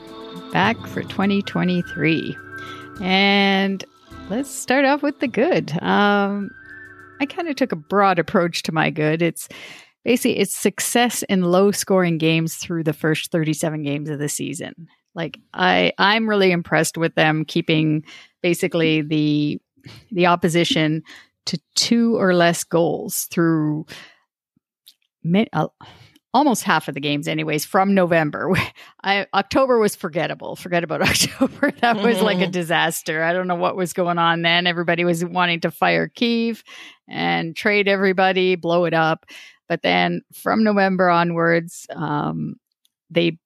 Back 0.51 0.75
for 0.87 1.03
2023. 1.03 2.35
And 2.99 3.85
let's 4.29 4.49
start 4.49 4.85
off 4.85 5.03
with 5.03 5.19
the 5.19 5.27
good. 5.27 5.71
Um, 5.83 6.49
I 7.19 7.27
kind 7.27 7.47
of 7.47 7.57
took 7.57 7.71
a 7.71 7.75
broad 7.75 8.17
approach 8.17 8.63
to 8.63 8.71
my 8.71 8.89
good. 8.89 9.21
It's 9.21 9.47
basically 10.03 10.39
it's 10.39 10.55
success 10.55 11.21
in 11.23 11.43
low 11.43 11.69
scoring 11.69 12.17
games 12.17 12.55
through 12.55 12.85
the 12.85 12.93
first 12.93 13.31
37 13.31 13.83
games 13.83 14.09
of 14.09 14.17
the 14.17 14.29
season. 14.29 14.73
Like 15.13 15.37
I 15.53 15.93
I'm 15.99 16.27
really 16.27 16.51
impressed 16.51 16.97
with 16.97 17.13
them 17.13 17.45
keeping 17.45 18.03
basically 18.41 19.03
the 19.03 19.61
the 20.11 20.25
opposition 20.25 21.03
to 21.45 21.59
two 21.75 22.17
or 22.17 22.33
less 22.33 22.63
goals 22.63 23.27
through 23.29 23.85
uh, 25.53 25.67
almost 26.35 26.63
half 26.63 26.87
of 26.89 26.93
the 26.93 26.99
games 26.99 27.27
anyways 27.27 27.63
from 27.63 27.93
november. 27.95 28.51
I, 29.03 29.25
october 29.33 29.79
was 29.79 29.95
forgettable. 29.95 30.55
Forget 30.55 30.83
about 30.83 31.01
october. 31.09 31.71
That 31.81 31.97
was 32.03 32.21
like 32.21 32.37
a 32.37 32.41
Mm-hmm. 32.41 32.51
disaster. 32.51 33.23
I 33.23 33.31
don't 33.33 33.47
know 33.47 33.55
what 33.55 33.75
was 33.77 33.93
going 33.93 34.17
on 34.17 34.41
then. 34.41 34.67
Everybody 34.67 35.05
was 35.05 35.23
wanting 35.23 35.61
to 35.61 35.71
fire 35.71 36.09
keefe 36.09 36.63
and 37.07 37.55
trade 37.55 37.87
everybody 37.87 38.55
blow 38.55 38.83
it 38.85 38.93
up. 38.93 39.25
But 39.69 39.81
then 39.81 40.21
from 40.33 40.63
november 40.63 41.09
onwards 41.09 41.87
um, 41.95 42.55
they 43.09 43.37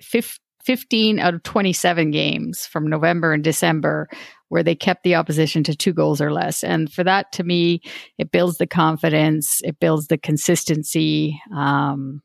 fif- 0.00 0.40
15 0.64 1.18
out 1.20 1.34
of 1.34 1.42
27 1.44 2.10
games 2.10 2.66
from 2.66 2.88
november 2.88 3.32
and 3.32 3.42
december 3.44 4.08
where 4.48 4.62
they 4.62 4.74
kept 4.74 5.02
the 5.02 5.14
opposition 5.14 5.64
to 5.64 5.74
two 5.74 5.94
goals 5.94 6.20
or 6.20 6.30
less. 6.30 6.62
And 6.62 6.92
for 6.92 7.02
that 7.04 7.32
to 7.32 7.42
me 7.44 7.80
it 8.18 8.30
builds 8.32 8.58
the 8.58 8.66
confidence. 8.66 9.60
It 9.64 9.80
builds 9.80 10.08
the 10.08 10.18
consistency. 10.18 11.40
Um, 11.56 12.20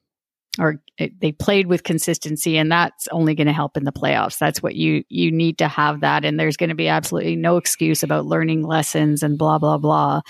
or 0.60 0.82
they 1.20 1.32
played 1.32 1.68
with 1.68 1.84
consistency 1.84 2.58
and 2.58 2.72
that's 2.72 3.08
only 3.10 3.36
going 3.36 3.48
to 3.48 3.54
help 3.54 3.78
in 3.78 3.84
the 3.84 3.92
playoffs. 3.92 4.38
That's 4.38 4.62
what 4.62 4.76
you 4.76 5.04
you 5.10 5.32
need 5.32 5.58
to 5.60 5.68
have 5.68 6.02
that 6.02 6.26
and 6.26 6.40
there's 6.40 6.58
going 6.58 6.70
to 6.70 6.76
be 6.76 6.88
absolutely 6.88 7.36
no 7.36 7.58
excuse 7.58 8.04
about 8.04 8.26
learning 8.26 8.64
lessons 8.64 9.24
and 9.24 9.38
blah 9.38 9.60
blah 9.60 9.78
blah 9.78 10.22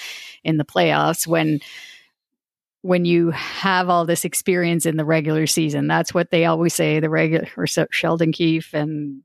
in 0.44 0.58
the 0.58 0.66
playoffs 0.66 1.26
when 1.26 1.60
when 2.82 3.06
you 3.06 3.32
have 3.32 3.90
all 3.90 4.06
this 4.06 4.24
experience 4.24 4.86
in 4.86 4.98
the 4.98 5.06
regular 5.06 5.48
season. 5.48 5.88
That's 5.88 6.14
what 6.14 6.32
they 6.32 6.46
always 6.46 6.74
say 6.74 7.00
the 7.00 7.10
regular 7.10 7.48
or 7.58 7.68
so 7.68 7.88
sheldon 7.92 8.32
keefe 8.32 8.74
and 8.74 9.24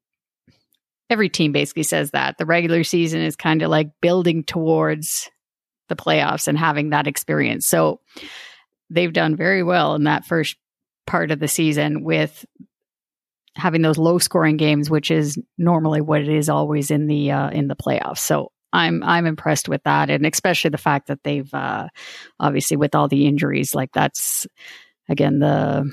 every 1.11 1.28
team 1.28 1.52
basically 1.52 1.82
says 1.82 2.11
that. 2.12 2.38
The 2.38 2.47
regular 2.47 2.85
season 2.85 3.21
is 3.21 3.37
kind 3.37 3.62
of 3.62 3.71
like 3.71 3.90
building 4.00 4.44
towards 4.44 5.30
the 5.88 5.97
playoffs 5.97 6.49
and 6.49 6.59
having 6.59 6.90
that 6.90 7.06
experience. 7.06 7.66
So 7.66 8.00
they've 8.88 9.12
done 9.12 9.37
very 9.37 9.62
well 9.62 9.94
in 9.94 10.04
that 10.04 10.25
first 10.25 10.56
part 11.06 11.30
of 11.30 11.38
the 11.40 11.49
season 11.49 12.04
with 12.04 12.44
having 13.56 13.82
those 13.82 13.99
low 13.99 14.18
scoring 14.18 14.56
games 14.56 14.88
which 14.88 15.11
is 15.11 15.38
normally 15.59 16.00
what 16.00 16.21
it 16.23 16.28
is 16.28 16.49
always 16.49 16.90
in 16.90 17.06
the 17.06 17.30
uh, 17.30 17.50
in 17.50 17.68
the 17.68 17.76
playoffs. 17.76 18.18
So 18.18 18.50
i'm 18.73 19.02
i'm 19.02 19.26
impressed 19.26 19.68
with 19.68 19.82
that. 19.85 20.09
And 20.11 20.25
especially 20.26 20.71
the 20.71 20.78
fact 20.78 21.09
that 21.09 21.23
they've 21.23 21.52
uh, 21.52 21.88
obviously 22.40 22.76
with 22.78 22.94
all 22.94 23.09
the 23.09 23.26
injuries 23.26 23.75
like 23.75 23.90
that's 23.92 24.47
again 25.09 25.38
the 25.40 25.90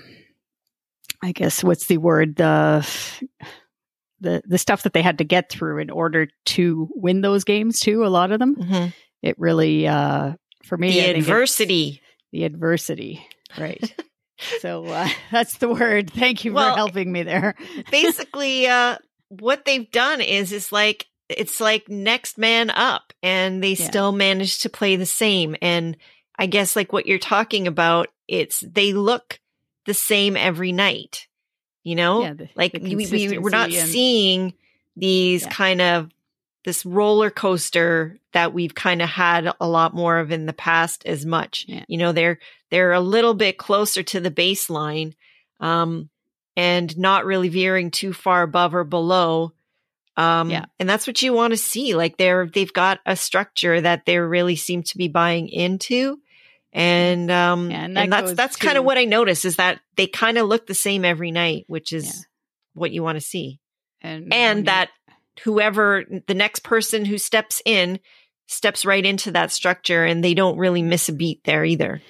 i 1.21 1.31
guess 1.33 1.63
what's 1.63 1.87
the 1.87 1.97
word? 1.97 2.37
The 2.37 2.87
the 4.21 4.41
the 4.45 4.57
stuff 4.57 4.83
that 4.83 4.93
they 4.93 5.01
had 5.01 5.17
to 5.17 5.23
get 5.25 5.49
through 5.49 5.79
in 5.79 5.89
order 5.89 6.27
to 6.45 6.89
win 6.95 7.21
those 7.21 7.43
games 7.43 7.79
too 7.81 8.05
a 8.05 8.07
lot 8.07 8.31
of 8.31 8.39
them. 8.39 8.55
Mhm. 8.55 8.93
it 9.21 9.37
really 9.39 9.87
uh 9.87 10.33
for 10.63 10.77
me 10.77 10.91
The 10.93 11.17
adversity. 11.17 12.01
the 12.31 12.43
adversity. 12.45 13.25
Right 13.57 13.93
so 14.59 14.85
uh, 14.85 15.07
that's 15.31 15.57
the 15.57 15.69
word 15.69 16.09
thank 16.11 16.45
you 16.45 16.53
Well, 16.53 16.71
for 16.73 16.77
helping 16.77 17.11
me 17.11 17.23
there 17.23 17.55
basically 17.91 18.67
uh 18.67 18.97
what 19.29 19.65
they've 19.65 19.89
done 19.91 20.21
is 20.21 20.51
it's 20.51 20.71
like 20.71 21.05
it's 21.29 21.59
like 21.59 21.87
next 21.89 22.37
man 22.37 22.69
up 22.71 23.13
and 23.21 23.63
they 23.63 23.73
Yeah. 23.73 23.85
still 23.87 24.11
manage 24.11 24.59
to 24.59 24.69
play 24.69 24.95
the 24.95 25.05
same 25.05 25.55
and 25.61 25.95
i 26.37 26.45
guess 26.45 26.75
like 26.75 26.91
what 26.93 27.05
you're 27.05 27.19
talking 27.19 27.67
about 27.67 28.07
it's 28.27 28.61
they 28.61 28.93
look 28.93 29.39
the 29.85 29.93
same 29.93 30.35
every 30.37 30.71
night 30.71 31.27
you 31.83 31.95
know 31.95 32.21
yeah 32.21 32.33
the, 32.33 32.49
like 32.55 32.71
the 32.73 32.95
we, 32.95 33.37
we're 33.39 33.49
not 33.49 33.71
and- 33.71 33.87
seeing 33.89 34.53
these 34.95 35.43
Yeah. 35.43 35.49
kind 35.51 35.81
of 35.81 36.09
this 36.69 36.85
roller 36.85 37.31
coaster 37.31 38.19
that 38.33 38.53
we've 38.53 38.75
kind 38.75 39.01
of 39.01 39.09
had 39.09 39.51
a 39.59 39.67
lot 39.67 39.95
more 39.95 40.19
of 40.19 40.31
in 40.31 40.45
the 40.45 40.53
past 40.53 41.03
as 41.07 41.25
much 41.25 41.65
Yeah. 41.67 41.83
you 41.87 41.97
know 41.97 42.11
they're 42.11 42.37
they're 42.69 42.93
a 42.93 42.99
little 42.99 43.33
bit 43.33 43.57
closer 43.57 44.03
to 44.03 44.19
the 44.19 44.29
baseline 44.29 45.13
um 45.59 46.11
and 46.55 46.95
not 46.95 47.25
really 47.25 47.49
veering 47.49 47.89
too 47.89 48.13
far 48.13 48.43
above 48.43 48.75
or 48.75 48.83
below 48.83 49.51
um 50.15 50.51
Yeah. 50.51 50.65
and 50.79 50.87
that's 50.87 51.07
what 51.07 51.19
you 51.23 51.33
want 51.33 51.53
to 51.53 51.57
see 51.57 51.95
like 51.95 52.17
they're 52.17 52.45
they've 52.45 52.71
got 52.71 52.99
a 53.03 53.15
structure 53.15 53.81
that 53.81 54.05
they 54.05 54.19
really 54.19 54.55
seem 54.55 54.83
to 54.83 54.97
be 54.99 55.07
buying 55.07 55.49
into 55.49 56.19
and 56.71 57.31
um 57.31 57.71
Yeah, 57.71 57.77
and, 57.85 57.97
and 57.97 58.11
that 58.13 58.15
that's 58.21 58.29
goes 58.29 58.37
that's 58.37 58.55
kind 58.57 58.77
of 58.77 58.83
what 58.85 58.99
i 58.99 59.05
notice 59.05 59.43
is 59.43 59.55
that 59.55 59.79
they 59.95 60.05
kind 60.05 60.37
of 60.37 60.47
look 60.47 60.67
the 60.67 60.75
same 60.75 61.03
every 61.03 61.31
night 61.31 61.63
which 61.65 61.91
is 61.93 62.05
Yeah. 62.05 62.21
what 62.75 62.91
you 62.91 63.01
want 63.01 63.15
to 63.15 63.21
see 63.25 63.59
and 64.01 64.31
and 64.31 64.67
that 64.67 64.91
whoever 65.43 66.03
the 66.27 66.33
next 66.33 66.63
person 66.63 67.05
who 67.05 67.17
steps 67.17 67.61
in 67.65 67.99
steps 68.47 68.85
right 68.85 69.05
into 69.05 69.31
that 69.31 69.51
structure 69.51 70.05
and 70.05 70.23
they 70.23 70.33
don't 70.33 70.57
really 70.57 70.81
miss 70.81 71.09
a 71.09 71.13
beat 71.13 71.43
there 71.43 71.63
either. 71.63 72.01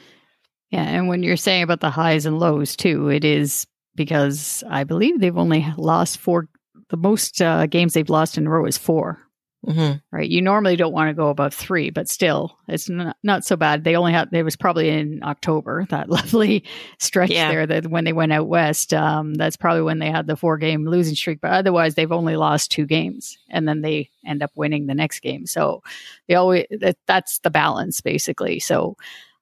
Yeah 0.72 0.84
and 0.84 1.08
when 1.08 1.24
you're 1.24 1.38
saying 1.38 1.64
about 1.64 1.82
the 1.82 1.90
highs 1.90 2.26
and 2.26 2.40
lows 2.40 2.76
too 2.76 3.10
it 3.10 3.26
is 3.26 3.66
because 3.96 4.64
i 4.70 4.84
believe 4.84 5.20
they've 5.20 5.38
only 5.38 5.66
lost 5.78 6.20
four 6.20 6.48
the 6.90 6.98
most 6.98 7.42
uh, 7.42 7.66
games 7.66 7.94
they've 7.94 8.10
lost 8.10 8.38
in 8.38 8.48
a 8.48 8.50
row 8.50 8.66
is 8.66 8.78
four 8.78 9.20
mm-hmm. 9.66 9.98
right 10.16 10.30
you 10.30 10.42
normally 10.42 10.76
don't 10.76 10.94
want 10.94 11.10
to 11.10 11.14
go 11.14 11.30
above 11.30 11.54
three 11.54 11.90
but 11.90 12.08
still 12.08 12.58
it's 12.68 12.90
not, 12.90 13.18
not 13.24 13.44
so 13.44 13.56
bad 13.56 13.84
they 13.84 13.96
only 13.96 14.14
had 14.14 14.30
it 14.32 14.44
was 14.44 14.56
probably 14.56 14.90
in 14.90 15.22
october 15.24 15.86
that 15.90 16.10
lovely 16.10 16.64
stretch 16.98 17.30
Yeah. 17.30 17.52
there 17.52 17.68
that 17.68 17.88
when 17.88 18.06
they 18.06 18.14
went 18.14 18.32
out 18.32 18.48
west 18.48 18.94
um, 18.94 19.34
that's 19.34 19.58
probably 19.58 19.82
when 19.82 20.00
they 20.00 20.12
had 20.12 20.28
the 20.28 20.38
four 20.38 20.58
game 20.58 20.86
losing 20.86 21.16
streak 21.16 21.42
but 21.42 21.52
otherwise 21.52 21.96
they've 21.96 22.12
only 22.12 22.36
lost 22.36 22.72
two 22.72 22.86
games 22.86 23.38
and 23.50 23.68
then 23.68 23.82
they 23.82 24.10
end 24.26 24.42
up 24.42 24.52
winning 24.56 24.88
the 24.88 24.96
next 24.96 25.20
game 25.20 25.46
so 25.46 25.84
they 26.28 26.36
always 26.36 26.66
that, 26.80 26.98
that's 27.06 27.40
the 27.40 27.50
balance 27.50 28.02
basically 28.02 28.60
so 28.60 28.96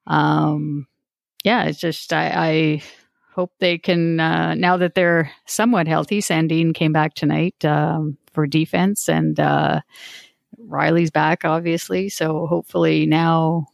um 0.06 0.86
yeah 1.44 1.64
it's 1.64 1.78
just 1.78 2.12
i 2.12 2.26
i 2.34 2.82
hope 3.34 3.52
they 3.60 3.78
can 3.78 4.18
uh 4.18 4.54
now 4.54 4.76
that 4.76 4.96
they're 4.96 5.30
somewhat 5.46 5.86
healthy 5.86 6.20
sandin 6.20 6.74
came 6.74 6.92
back 6.92 7.14
tonight 7.14 7.64
um 7.64 8.16
for 8.38 8.46
defense 8.46 9.08
and 9.08 9.40
uh 9.40 9.80
rielly's 10.60 11.10
back 11.10 11.44
obviously 11.44 12.08
so 12.08 12.46
hopefully 12.46 13.04
now 13.04 13.66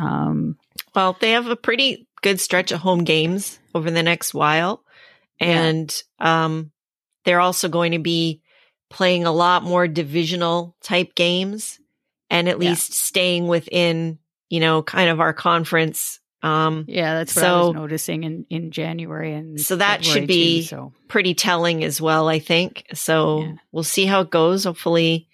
um 0.00 0.56
well 0.94 1.14
they 1.20 1.32
have 1.32 1.48
a 1.48 1.54
pretty 1.56 2.08
good 2.22 2.40
stretch 2.40 2.72
of 2.72 2.80
home 2.80 3.04
games 3.04 3.58
over 3.74 3.90
the 3.90 4.02
next 4.02 4.32
while 4.32 4.82
and 5.38 6.02
um 6.18 6.70
they're 7.26 7.40
also 7.40 7.68
going 7.68 7.92
to 7.92 7.98
be 7.98 8.40
playing 8.88 9.26
a 9.26 9.32
lot 9.32 9.62
more 9.62 9.86
divisional 9.86 10.74
type 10.82 11.14
games 11.14 11.78
and 12.30 12.48
at 12.48 12.58
Yeah. 12.58 12.70
least 12.70 12.94
staying 12.94 13.48
within 13.48 14.18
you 14.48 14.60
know 14.60 14.82
kind 14.82 15.10
of 15.10 15.20
our 15.20 15.34
conference 15.34 16.20
um 16.42 16.84
yeah 16.86 17.14
that's 17.14 17.34
what 17.34 17.44
i 17.44 17.56
was 17.56 17.66
So- 17.68 17.72
noticing 17.72 18.24
in 18.24 18.46
in 18.50 18.70
january 18.70 19.32
and 19.34 19.60
So 19.60 19.76
that 19.76 20.04
should 20.04 20.26
be- 20.26 20.60
too, 20.60 20.66
so 20.66 20.92
pretty 21.08 21.34
telling 21.34 21.82
as 21.84 22.00
well, 22.00 22.28
I 22.28 22.38
think. 22.40 22.84
So 22.94 23.40
Yeah. 23.42 23.52
we'll 23.72 23.84
see 23.84 24.04
how 24.06 24.20
it 24.22 24.30
goes. 24.30 24.64
Hopefully, 24.64 25.28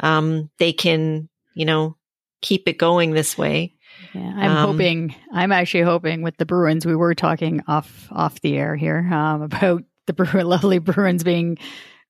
um, 0.00 0.50
they 0.58 0.72
can, 0.72 1.28
you 1.54 1.64
know, 1.66 1.96
keep 2.42 2.68
it 2.68 2.78
going 2.78 3.10
this 3.10 3.36
way. 3.36 3.74
Yeah, 4.14 4.32
I'm 4.36 4.50
Um, 4.52 4.66
hoping. 4.72 5.14
I'm 5.32 5.52
actually 5.52 5.82
hoping 5.82 6.22
with 6.22 6.36
the 6.36 6.46
Bruins. 6.46 6.86
We 6.86 6.94
were 6.96 7.14
talking 7.14 7.62
off 7.66 8.08
off 8.12 8.40
the 8.40 8.56
air 8.56 8.76
here 8.76 8.98
um, 9.12 9.42
about 9.50 9.82
the 10.06 10.12
Bruin, 10.12 10.46
lovely 10.48 10.78
Bruins 10.78 11.24
being 11.24 11.58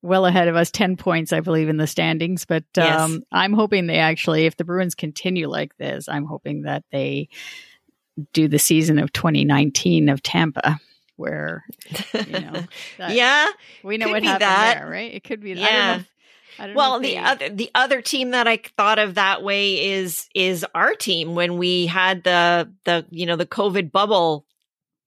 well 0.02 0.26
ahead 0.26 0.46
of 0.48 0.56
us, 0.56 0.70
ten 0.70 0.96
points, 0.96 1.32
I 1.32 1.40
believe, 1.40 1.68
in 1.68 1.78
the 1.78 1.86
standings. 1.86 2.44
But 2.44 2.64
Yes. 2.76 3.00
um, 3.00 3.22
I'm 3.32 3.54
hoping 3.54 3.86
they 3.86 3.98
actually, 3.98 4.46
if 4.46 4.56
the 4.56 4.64
Bruins 4.64 4.94
continue 4.94 5.48
like 5.48 5.76
this, 5.78 6.08
I'm 6.08 6.26
hoping 6.26 6.62
that 6.62 6.84
they 6.92 7.28
do 8.32 8.48
the 8.48 8.58
season 8.58 8.98
of 8.98 9.12
2019 9.12 10.08
of 10.08 10.22
Tampa, 10.22 10.78
where 11.16 11.64
you 12.14 12.32
know, 12.32 12.64
that- 12.98 13.14
yeah. 13.14 13.48
we 13.82 13.98
know 13.98 14.08
what 14.08 14.22
happened 14.22 14.42
that. 14.42 14.78
there, 14.80 14.90
right? 14.90 15.12
It 15.14 15.24
could 15.24 15.40
be. 15.40 15.52
I 15.52 15.54
don't 15.54 15.64
Yeah. 15.64 15.96
know 15.96 16.00
if- 16.70 16.74
Well, 16.76 17.00
the 17.00 17.08
they- 17.08 17.16
other 17.18 17.48
the 17.50 17.70
other 17.74 18.00
team 18.02 18.30
that 18.30 18.48
I 18.48 18.58
thought 18.78 18.98
of 18.98 19.14
that 19.16 19.42
way 19.42 19.84
is 19.92 20.28
is 20.34 20.64
our 20.74 20.94
team 20.94 21.34
when 21.34 21.58
we 21.58 21.86
had 21.86 22.24
the 22.24 22.72
the 22.84 23.04
you 23.10 23.26
know 23.26 23.36
the 23.36 23.46
COVID 23.46 23.92
bubble 23.92 24.46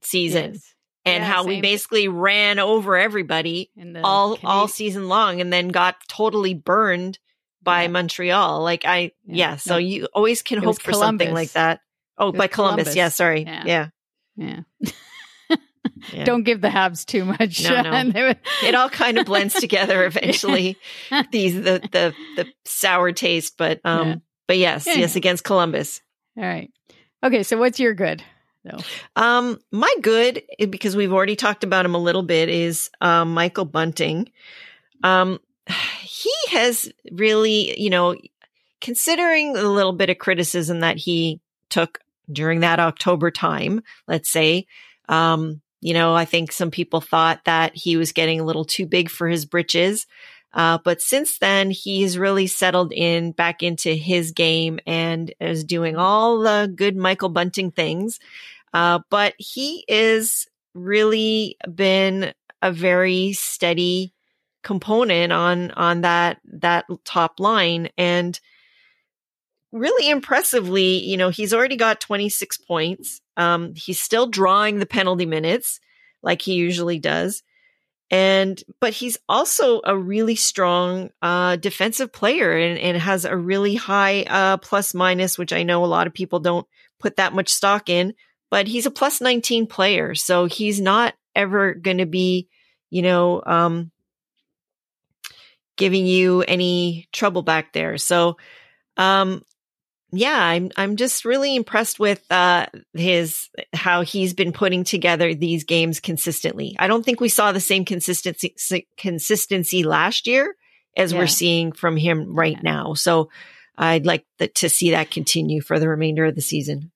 season 0.02 0.54
yes. 0.54 0.74
and 1.06 1.24
Yeah, 1.24 1.30
how 1.30 1.44
we 1.46 1.60
basically 1.62 2.08
ran 2.08 2.60
over 2.60 2.96
everybody 2.98 3.72
In 3.76 3.94
the 3.94 4.02
all 4.04 4.38
all 4.44 4.68
season 4.68 5.08
long 5.10 5.42
and 5.42 5.52
then 5.52 5.70
got 5.70 5.96
totally 6.08 6.54
burned 6.54 7.18
by 7.62 7.82
Yeah. 7.84 7.88
Montreal. 7.90 8.62
Like 8.62 8.86
I 8.86 9.12
Yeah. 9.26 9.36
yeah, 9.52 9.56
so 9.58 9.74
No. 9.74 9.78
you 9.80 10.08
always 10.14 10.42
can 10.44 10.60
It 10.60 10.64
hope 10.64 10.82
for 10.82 10.94
something 10.94 11.34
like 11.34 11.52
that. 11.54 11.82
Oh, 12.20 12.32
by 12.32 12.48
Columbus. 12.48 12.84
Columbus. 12.84 12.96
Yeah, 12.96 13.10
sorry. 13.10 13.44
Yeah. 13.44 13.88
Yeah. 14.36 14.60
yeah. 16.14 16.24
Don't 16.26 16.44
give 16.44 16.62
the 16.62 16.68
Habs 16.70 17.06
too 17.06 17.26
much. 17.26 17.64
No, 17.64 17.82
no. 17.82 17.90
And 17.92 18.14
they 18.14 18.24
would- 18.24 18.40
it 18.64 18.76
all 18.76 18.90
kind 18.90 19.18
of 19.18 19.26
blends 19.26 19.54
together 19.60 20.06
eventually. 20.06 20.78
These 21.32 21.56
the 21.56 21.80
the 21.92 22.14
the 22.36 22.48
sour 22.66 23.12
taste, 23.12 23.56
but 23.58 23.80
um 23.86 24.08
Yeah. 24.08 24.16
but 24.48 24.58
yes, 24.58 24.86
Yeah. 24.88 24.96
yes 24.96 25.16
against 25.16 25.44
Columbus. 25.44 26.02
All 26.38 26.44
right. 26.44 26.72
Okay, 27.24 27.44
so 27.44 27.58
what's 27.58 27.80
your 27.80 27.94
good? 27.94 28.24
though? 28.64 28.78
Um, 29.16 29.60
my 29.72 29.94
good, 30.02 30.42
eh, 30.60 30.66
because 30.66 30.96
we've 30.96 31.14
already 31.14 31.36
talked 31.36 31.64
about 31.64 31.86
him 31.86 31.96
a 31.96 32.00
little 32.00 32.24
bit, 32.24 32.50
is 32.50 32.90
um, 33.02 33.34
Michael 33.34 33.66
Bunting. 33.66 34.30
Um, 35.04 35.40
he 36.02 36.32
has 36.52 36.92
really, 37.12 37.80
you 37.82 37.90
know, 37.90 38.16
considering 38.82 39.54
the 39.54 39.68
little 39.68 39.94
bit 39.94 40.10
of 40.10 40.18
criticism 40.18 40.82
that 40.82 40.98
he 40.98 41.42
took 41.70 42.00
during 42.32 42.62
that 42.62 42.80
October 42.80 43.32
time, 43.32 43.82
let's 44.08 44.30
say. 44.30 44.68
Um, 45.08 45.62
you 45.82 45.94
know, 45.94 46.14
I 46.14 46.26
think 46.26 46.52
some 46.52 46.72
people 46.72 47.02
thought 47.02 47.46
that 47.46 47.76
he 47.76 47.98
was 47.98 48.12
getting 48.12 48.40
a 48.40 48.44
little 48.44 48.66
too 48.66 48.86
big 48.86 49.10
for 49.10 49.28
his 49.28 49.46
britches. 49.46 50.06
Uh, 50.54 50.80
but 50.84 51.02
since 51.02 51.38
then, 51.38 51.70
he's 51.70 52.18
really 52.18 52.48
settled 52.48 52.92
in 52.92 53.32
back 53.32 53.62
into 53.62 53.94
his 53.94 54.32
game 54.32 54.80
and 54.88 55.34
is 55.40 55.64
doing 55.64 55.96
all 55.96 56.40
the 56.40 56.72
good 56.76 56.96
Michael 56.96 57.30
Bunting 57.30 57.72
things. 57.72 58.20
Uh, 58.74 59.00
but 59.10 59.36
he 59.38 59.86
is 59.88 60.48
really 60.74 61.58
been 61.74 62.34
a 62.62 62.72
very 62.72 63.34
steady 63.34 64.14
component 64.62 65.32
on 65.32 65.72
on 65.72 66.02
that 66.02 66.38
that 66.44 66.86
top 67.06 67.40
line 67.40 67.90
and 67.98 68.40
really 69.72 70.10
impressively 70.10 71.04
you 71.04 71.18
know 71.18 71.30
he's 71.30 71.54
already 71.54 71.76
got 71.76 72.02
26 72.02 72.58
points. 72.60 73.22
Um 73.38 73.74
he's 73.76 74.00
still 74.00 74.28
drawing 74.28 74.80
the 74.80 74.86
penalty 74.86 75.26
minutes 75.26 75.80
like 76.22 76.42
he 76.42 76.54
usually 76.54 77.00
does. 77.00 77.44
And 78.12 78.62
but 78.82 78.94
he's 78.94 79.18
also 79.30 79.82
a 79.84 79.98
really 79.98 80.36
strong 80.36 81.10
uh 81.22 81.56
defensive 81.58 82.12
player 82.12 82.58
and, 82.58 82.80
and 82.80 82.98
has 82.98 83.26
a 83.26 83.38
really 83.38 83.76
high 83.76 84.24
uh 84.24 84.58
plus 84.58 84.94
minus 84.94 85.38
which 85.38 85.54
i 85.54 85.64
know 85.64 85.86
a 85.86 85.88
lot 85.88 86.08
of 86.08 86.14
people 86.14 86.40
don't 86.40 86.68
put 87.00 87.18
that 87.18 87.34
much 87.34 87.50
stock 87.50 87.90
in 87.90 88.14
but 88.50 88.68
he's 88.68 88.86
a 88.86 88.92
plus 88.92 89.22
19 89.22 89.68
player. 89.68 90.16
So 90.16 90.46
he's 90.46 90.82
not 90.82 91.14
ever 91.36 91.74
going 91.74 92.00
to 92.00 92.06
be 92.06 92.48
you 92.90 93.02
know 93.02 93.42
um 93.46 93.92
giving 95.78 96.06
you 96.06 96.42
any 96.42 97.08
trouble 97.14 97.42
back 97.42 97.72
there. 97.72 97.98
So, 97.98 98.36
um, 98.98 99.44
yeah, 100.12 100.38
I'm 100.38 100.72
I'm 100.76 100.96
just 100.96 101.26
really 101.26 101.56
impressed 101.56 102.00
with 102.00 102.24
uh, 102.32 102.66
his 102.94 103.50
how 103.74 104.02
he's 104.02 104.34
been 104.34 104.52
putting 104.52 104.84
together 104.84 105.34
these 105.34 105.64
games 105.64 106.00
consistently. 106.00 106.76
I 106.80 106.88
don't 106.88 107.04
think 107.04 107.20
we 107.20 107.30
saw 107.30 107.52
the 107.52 107.60
same 107.60 107.86
consistency 107.86 108.88
consistency 108.98 109.84
last 109.84 110.28
year 110.28 110.56
as 110.98 111.12
yeah. 111.12 111.20
we're 111.20 111.28
seeing 111.28 111.72
from 111.72 111.98
him 111.98 112.36
right 112.36 112.58
yeah. 112.58 112.72
now. 112.72 112.94
So 112.94 113.30
I'd 113.78 114.06
like 114.06 114.26
the, 114.38 114.48
to 114.48 114.70
see 114.70 114.92
that 114.92 115.12
continue 115.12 115.62
for 115.62 115.80
the 115.80 115.88
remainder 115.88 116.26
of 116.26 116.36
the 116.36 116.42
season. 116.42 116.92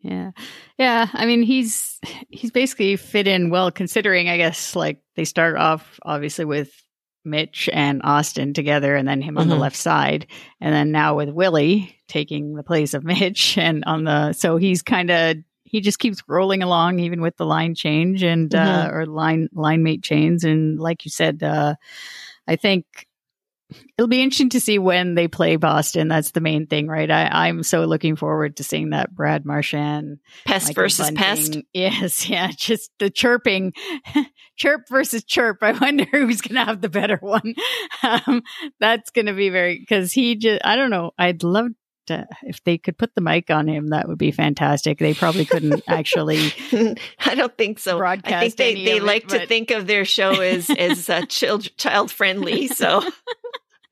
Yeah. 0.00 0.32
Yeah. 0.78 1.08
I 1.12 1.24
mean, 1.24 1.42
he's, 1.42 1.98
he's 2.28 2.50
basically 2.50 2.96
fit 2.96 3.26
in 3.26 3.48
well 3.48 3.70
considering, 3.70 4.28
I 4.28 4.36
guess, 4.36 4.76
like 4.76 5.00
they 5.16 5.24
start 5.24 5.56
off 5.56 5.98
obviously 6.02 6.44
with 6.44 6.70
Mitch 7.24 7.68
and 7.72 8.02
Auston 8.02 8.54
together 8.54 8.94
and 8.94 9.06
then 9.06 9.22
him 9.22 9.38
on 9.38 9.44
mm-hmm. 9.44 9.50
the 9.50 9.56
left 9.56 9.76
side. 9.76 10.26
And 10.60 10.74
then 10.74 10.92
now 10.92 11.16
with 11.16 11.30
Willie 11.30 11.96
taking 12.08 12.54
the 12.54 12.62
place 12.62 12.94
of 12.94 13.04
Mitch 13.04 13.58
and 13.58 13.84
on 13.86 14.04
the, 14.04 14.32
so 14.32 14.56
he's 14.56 14.82
kind 14.82 15.10
of, 15.10 15.36
he 15.64 15.80
just 15.80 15.98
keeps 15.98 16.22
rolling 16.28 16.62
along 16.62 17.00
even 17.00 17.20
with 17.20 17.36
the 17.36 17.46
line 17.46 17.74
change 17.74 18.22
and, 18.22 18.54
uh, 18.54 18.58
mm-hmm. 18.58 18.94
uh, 18.94 18.98
or 18.98 19.06
line, 19.06 19.48
line 19.52 19.82
mate 19.82 20.02
chains. 20.02 20.44
And 20.44 20.78
like 20.78 21.04
you 21.04 21.10
said, 21.10 21.42
uh, 21.42 21.74
I 22.46 22.56
think 22.56 23.08
it'll 23.96 24.08
be 24.08 24.22
interesting 24.22 24.50
to 24.50 24.60
see 24.60 24.78
when 24.78 25.14
they 25.14 25.28
play 25.28 25.56
Boston. 25.56 26.08
That's 26.08 26.32
the 26.32 26.40
main 26.40 26.66
thing, 26.66 26.88
right? 26.88 27.10
I, 27.10 27.48
am 27.48 27.62
so 27.62 27.84
looking 27.84 28.16
forward 28.16 28.56
to 28.56 28.64
seeing 28.64 28.90
that 28.90 29.14
Brad 29.14 29.44
Marchand 29.44 30.18
pest 30.44 30.68
Michael 30.68 30.82
versus 30.82 31.06
Bunting. 31.06 31.16
pest. 31.16 31.58
Yes, 31.74 32.28
yeah, 32.28 32.50
just 32.56 32.90
the 32.98 33.10
chirping, 33.10 33.72
chirp 34.56 34.82
versus 34.88 35.24
chirp. 35.24 35.58
I 35.62 35.72
wonder 35.72 36.04
who's 36.10 36.40
going 36.40 36.54
to 36.54 36.64
have 36.64 36.80
the 36.80 36.88
better 36.88 37.18
one. 37.20 37.54
Um, 38.02 38.42
that's 38.80 39.10
going 39.10 39.26
to 39.26 39.32
be 39.32 39.50
very 39.50 39.78
because 39.78 40.12
he 40.12 40.36
just. 40.36 40.64
I 40.64 40.76
don't 40.76 40.90
know. 40.90 41.12
I'd 41.18 41.42
love 41.42 41.68
to, 42.06 42.26
if 42.42 42.62
they 42.64 42.78
could 42.78 42.98
put 42.98 43.14
the 43.14 43.20
mic 43.20 43.50
on 43.50 43.68
him, 43.68 43.88
that 43.88 44.08
would 44.08 44.18
be 44.18 44.30
fantastic. 44.30 44.98
They 44.98 45.14
probably 45.14 45.44
couldn't 45.44 45.82
actually. 45.86 46.52
I 47.18 47.34
don't 47.34 47.56
think 47.56 47.78
so. 47.78 47.98
Broadcast. 47.98 48.34
I 48.34 48.48
think 48.48 48.56
they, 48.56 48.84
they 48.84 49.00
like 49.00 49.24
it, 49.24 49.40
to 49.40 49.46
think 49.46 49.70
of 49.70 49.86
their 49.86 50.04
show 50.04 50.40
as 50.40 50.70
as 50.70 51.08
uh, 51.08 51.22
child 51.26 51.76
child 51.76 52.10
friendly. 52.10 52.68
So 52.68 53.02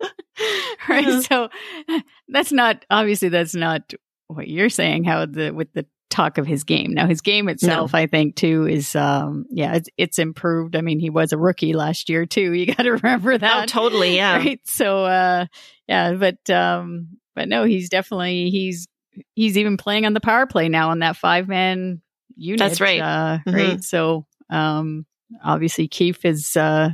right. 0.88 1.06
Uh-huh. 1.06 1.22
So 1.22 1.48
that's 2.28 2.52
not 2.52 2.84
obviously 2.90 3.28
that's 3.28 3.54
not 3.54 3.92
what 4.28 4.48
you're 4.48 4.70
saying. 4.70 5.04
How 5.04 5.26
the 5.26 5.50
with 5.50 5.72
the 5.72 5.86
talk 6.10 6.38
of 6.38 6.46
his 6.46 6.64
game 6.64 6.92
now, 6.92 7.06
his 7.06 7.22
game 7.22 7.48
itself, 7.48 7.92
no. 7.92 7.98
I 7.98 8.06
think 8.06 8.36
too 8.36 8.66
is 8.66 8.94
um 8.94 9.46
yeah 9.50 9.74
it's 9.74 9.88
it's 9.96 10.18
improved. 10.18 10.76
I 10.76 10.80
mean, 10.80 11.00
he 11.00 11.10
was 11.10 11.32
a 11.32 11.38
rookie 11.38 11.72
last 11.72 12.08
year 12.08 12.26
too. 12.26 12.52
You 12.62 12.66
got 12.66 12.82
to 12.82 12.92
remember 12.92 13.36
that. 13.36 13.62
Oh, 13.62 13.66
totally. 13.66 14.16
Yeah. 14.16 14.36
Right. 14.36 14.60
So 14.64 15.04
uh 15.04 15.46
yeah, 15.88 16.12
but 16.12 16.48
um 16.50 17.18
but 17.34 17.48
no, 17.48 17.64
he's 17.64 17.88
definitely 17.88 18.50
he's 18.50 18.86
he's 19.34 19.58
even 19.58 19.76
playing 19.76 20.06
on 20.06 20.12
the 20.12 20.20
power 20.20 20.46
play 20.46 20.68
now 20.68 20.90
on 20.90 21.00
that 21.00 21.16
five 21.16 21.48
man 21.48 22.02
unit. 22.36 22.60
That's 22.60 22.80
right. 22.80 23.00
Uh, 23.00 23.38
mm-hmm. 23.46 23.54
Right. 23.54 23.84
So 23.84 24.26
um 24.50 25.06
obviously 25.42 25.88
Keefe 25.88 26.24
is 26.24 26.56
uh 26.56 26.90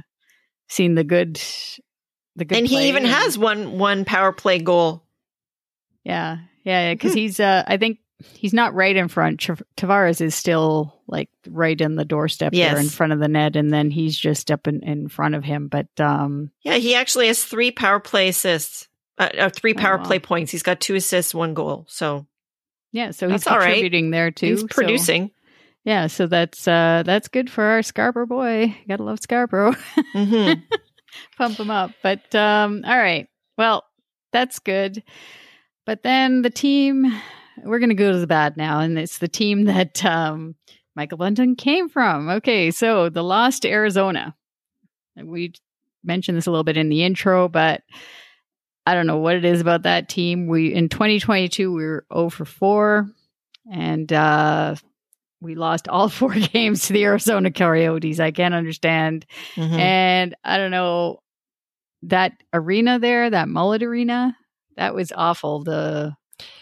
seen 0.68 0.94
the 0.94 1.04
good 1.04 1.40
the 2.38 2.44
good 2.44 2.58
and 2.58 2.66
he 2.66 2.88
even 2.88 3.04
and, 3.04 3.12
has 3.12 3.36
one 3.36 3.78
one 3.78 4.04
power 4.04 4.32
play 4.32 4.58
goal. 4.58 5.02
Yeah, 6.04 6.38
yeah, 6.64 6.94
because 6.94 7.12
hmm. 7.12 7.18
he's 7.18 7.40
uh, 7.40 7.64
I 7.66 7.76
think 7.76 7.98
he's 8.34 8.54
not 8.54 8.74
right 8.74 8.96
in 8.96 9.08
front. 9.08 9.40
Tavares 9.76 10.20
is 10.20 10.34
still 10.34 10.94
like 11.06 11.30
right 11.46 11.78
in 11.80 11.96
the 11.96 12.04
doorstep 12.04 12.54
yes. 12.54 12.72
there 12.72 12.80
in 12.80 12.88
front 12.88 13.12
of 13.12 13.18
the 13.18 13.28
net, 13.28 13.56
and 13.56 13.72
then 13.72 13.90
he's 13.90 14.18
just 14.18 14.50
up 14.50 14.66
in, 14.66 14.82
in 14.82 15.08
front 15.08 15.34
of 15.34 15.44
him. 15.44 15.68
But 15.68 15.88
um, 15.98 16.50
yeah, 16.62 16.76
he 16.76 16.94
actually 16.94 17.28
has 17.28 17.44
three 17.44 17.70
power 17.70 18.00
play 18.00 18.28
assists, 18.28 18.88
uh, 19.18 19.28
uh, 19.38 19.50
three 19.50 19.74
oh, 19.76 19.80
power 19.80 20.00
oh, 20.00 20.04
play 20.04 20.18
points. 20.18 20.52
He's 20.52 20.62
got 20.62 20.80
two 20.80 20.94
assists, 20.94 21.34
one 21.34 21.54
goal. 21.54 21.86
So 21.88 22.26
yeah, 22.92 23.10
so 23.10 23.28
he's 23.28 23.44
contributing 23.44 24.06
right. 24.06 24.12
there 24.12 24.30
too. 24.30 24.46
He's 24.46 24.64
producing. 24.64 25.28
So, 25.28 25.32
yeah, 25.84 26.06
so 26.08 26.26
that's 26.26 26.66
uh 26.66 27.02
that's 27.04 27.28
good 27.28 27.50
for 27.50 27.64
our 27.64 27.82
Scarborough 27.82 28.26
boy. 28.26 28.76
Gotta 28.88 29.04
love 29.04 29.20
Scarborough. 29.20 29.74
Mm-hmm. 30.14 30.60
Pump 31.36 31.56
them 31.56 31.70
up. 31.70 31.92
But 32.02 32.34
um, 32.34 32.84
all 32.86 32.98
right. 32.98 33.28
Well, 33.56 33.84
that's 34.32 34.58
good. 34.58 35.02
But 35.86 36.02
then 36.02 36.42
the 36.42 36.50
team, 36.50 37.06
we're 37.64 37.78
going 37.78 37.88
to 37.88 37.94
go 37.94 38.12
to 38.12 38.18
the 38.18 38.26
bad 38.26 38.56
now, 38.56 38.80
and 38.80 38.98
it's 38.98 39.18
the 39.18 39.28
team 39.28 39.64
that 39.64 40.04
um, 40.04 40.54
Michael 40.94 41.18
Bunting 41.18 41.56
came 41.56 41.88
from. 41.88 42.28
Okay, 42.28 42.70
so 42.70 43.08
the 43.08 43.24
loss 43.24 43.60
to 43.60 43.68
Arizona. 43.68 44.34
We 45.16 45.54
mentioned 46.04 46.36
this 46.36 46.46
a 46.46 46.50
little 46.50 46.64
bit 46.64 46.76
in 46.76 46.88
the 46.88 47.02
intro, 47.02 47.48
but 47.48 47.82
I 48.86 48.94
don't 48.94 49.06
know 49.06 49.18
what 49.18 49.36
it 49.36 49.44
is 49.44 49.60
about 49.60 49.82
that 49.82 50.08
team. 50.08 50.46
We 50.46 50.72
in 50.74 50.88
2022 50.88 51.72
we 51.72 51.84
were 51.84 52.06
0 52.12 52.30
for 52.30 52.44
4, 52.44 53.08
and 53.72 54.12
uh, 54.12 54.76
we 55.40 55.54
lost 55.54 55.88
all 55.88 56.08
four 56.08 56.34
games 56.34 56.86
to 56.86 56.92
the 56.92 57.04
Arizona 57.04 57.50
Coyotes. 57.50 58.20
I 58.20 58.30
can't 58.30 58.54
understand. 58.54 59.26
Mm-hmm. 59.54 59.74
And 59.74 60.36
I 60.44 60.56
don't 60.56 60.70
know 60.70 61.20
that 62.02 62.32
arena 62.52 62.98
there, 62.98 63.30
that 63.30 63.48
mullett 63.48 63.82
arena, 63.82 64.36
that 64.76 64.94
was 64.94 65.12
awful. 65.14 65.64
The 65.64 66.16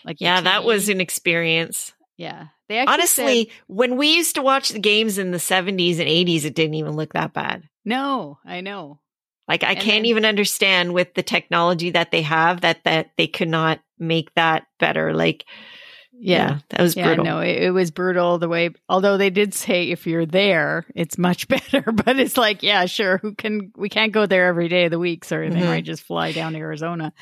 like 0.05 0.17
Yeah, 0.21 0.41
that 0.41 0.65
was 0.65 0.89
an 0.89 1.01
experience. 1.01 1.93
Yeah. 2.17 2.47
They 2.69 2.81
Honestly, 2.81 3.45
said, 3.45 3.53
when 3.69 3.97
we 3.97 4.17
used 4.17 4.35
to 4.37 4.43
watch 4.43 4.71
the 4.71 4.81
games 4.81 5.19
in 5.19 5.31
the 5.31 5.39
70s 5.39 6.01
and 6.01 6.09
80s, 6.09 6.45
it 6.45 6.55
didn't 6.55 6.75
even 6.75 6.97
look 6.97 7.13
that 7.13 7.33
bad. 7.33 7.69
No, 7.85 8.39
I 8.45 8.61
know. 8.61 8.99
Like 9.47 9.63
I 9.63 9.73
and 9.73 9.81
can't 9.81 9.99
then, 9.99 10.07
even 10.07 10.25
understand 10.25 10.93
with 10.93 11.15
the 11.15 11.23
technology 11.23 11.91
that 11.91 12.11
they 12.11 12.23
have 12.23 12.63
that 12.63 12.83
that 12.85 13.11
they 13.17 13.29
could 13.29 13.49
not 13.49 13.81
make 13.99 14.35
that 14.35 14.65
better. 14.81 15.15
Like 15.15 15.45
yeah, 16.19 16.49
yeah, 16.49 16.59
that 16.71 16.81
was 16.81 16.95
brutal. 16.95 17.25
Yeah, 17.25 17.31
no, 17.31 17.41
it, 17.41 17.63
it, 17.65 17.71
was 17.71 17.91
brutal 17.91 18.39
the 18.39 18.49
way. 18.49 18.71
Although 18.89 19.17
they 19.17 19.31
did 19.31 19.55
say 19.55 19.91
if 19.91 20.07
you're 20.07 20.27
there, 20.27 20.87
it's 20.95 21.19
much 21.19 21.49
better. 21.49 21.93
But 21.93 22.19
it's 22.19 22.37
like, 22.37 22.63
yeah, 22.63 22.87
sure. 22.87 23.19
Who 23.19 23.35
can? 23.35 23.73
We 23.77 23.89
can't 23.89 24.13
go 24.13 24.27
there 24.27 24.47
every 24.47 24.69
day 24.69 24.85
of 24.85 24.91
the 24.91 24.99
week, 24.99 25.31
or 25.31 25.43
anything. 25.43 25.63
Mm-hmm. 25.63 25.71
Right? 25.71 25.85
Just 25.85 26.05
fly 26.05 26.33
down 26.33 26.53
to 26.53 26.59
Arizona. 26.59 27.13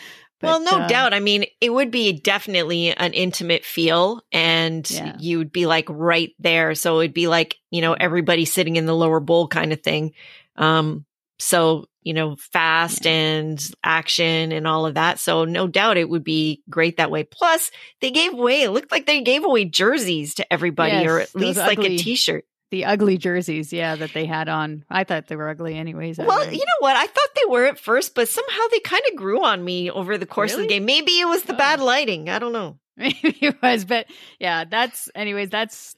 But, 0.40 0.46
well, 0.48 0.61
no 0.61 0.85
uh, 0.85 0.88
doubt. 0.88 1.14
I 1.14 1.20
mean, 1.20 1.44
it 1.61 1.70
would 1.70 1.90
be 1.90 2.12
definitely 2.12 2.94
an 2.94 3.12
intimate 3.12 3.64
feel, 3.64 4.22
and 4.33 4.88
yeah. 4.90 5.16
you 5.18 5.38
would 5.38 5.52
be 5.52 5.66
like 5.66 5.87
right 5.88 6.30
there. 6.38 6.74
So 6.74 7.00
it'd 7.00 7.14
be 7.14 7.28
like 7.28 7.57
you 7.70 7.80
know 7.80 7.94
everybody 7.94 8.44
sitting 8.44 8.76
in 8.76 8.87
the 8.87 8.94
lower 8.94 9.20
bowl 9.20 9.48
kind 9.48 9.72
of 9.72 9.83
thing. 9.83 10.12
Um, 10.57 11.04
so 11.38 11.87
you 12.04 12.12
know, 12.12 12.36
fast 12.36 13.06
yeah. 13.06 13.12
and 13.12 13.70
action 13.82 14.52
and 14.52 14.68
all 14.68 14.86
of 14.86 14.94
that. 14.94 15.18
So 15.18 15.44
no 15.44 15.66
doubt 15.66 15.96
it 15.96 16.08
would 16.08 16.22
be 16.22 16.62
great 16.70 16.98
that 16.98 17.10
way. 17.10 17.24
Plus, 17.24 17.70
they 18.00 18.10
gave 18.10 18.34
away, 18.34 18.62
it 18.62 18.70
looked 18.70 18.92
like 18.92 19.06
they 19.06 19.22
gave 19.22 19.44
away 19.44 19.64
jerseys 19.64 20.34
to 20.34 20.52
everybody 20.52 20.92
yes, 20.92 21.06
or 21.06 21.20
at 21.20 21.34
least 21.34 21.58
ugly, 21.58 21.76
like 21.76 21.92
a 21.92 21.96
t-shirt. 21.96 22.44
The 22.70 22.84
ugly 22.84 23.18
jerseys, 23.18 23.72
yeah, 23.72 23.96
that 23.96 24.12
they 24.12 24.26
had 24.26 24.48
on. 24.48 24.84
I 24.90 25.04
thought 25.04 25.28
they 25.28 25.36
were 25.36 25.48
ugly 25.48 25.76
anyways. 25.76 26.18
Well, 26.18 26.52
you 26.52 26.58
know 26.58 26.80
what? 26.80 26.96
I 26.96 27.06
thought 27.06 27.28
they 27.36 27.48
were 27.48 27.64
at 27.66 27.78
first, 27.78 28.14
but 28.14 28.28
somehow 28.28 28.62
they 28.70 28.80
kind 28.80 29.02
of 29.10 29.16
grew 29.16 29.44
on 29.44 29.64
me 29.64 29.90
over 29.90 30.18
the 30.18 30.26
course 30.26 30.52
really? 30.52 30.64
of 30.64 30.68
the 30.68 30.74
game. 30.74 30.84
Maybe 30.84 31.20
it 31.20 31.28
was 31.28 31.42
the 31.44 31.54
oh. 31.54 31.58
bad 31.58 31.80
lighting. 31.80 32.28
I 32.28 32.38
don't 32.38 32.52
know. 32.52 32.78
Maybe 32.96 33.38
it 33.40 33.60
was, 33.62 33.84
but 33.84 34.06
yeah, 34.38 34.64
that's 34.64 35.08
anyways, 35.14 35.50
that's 35.50 35.96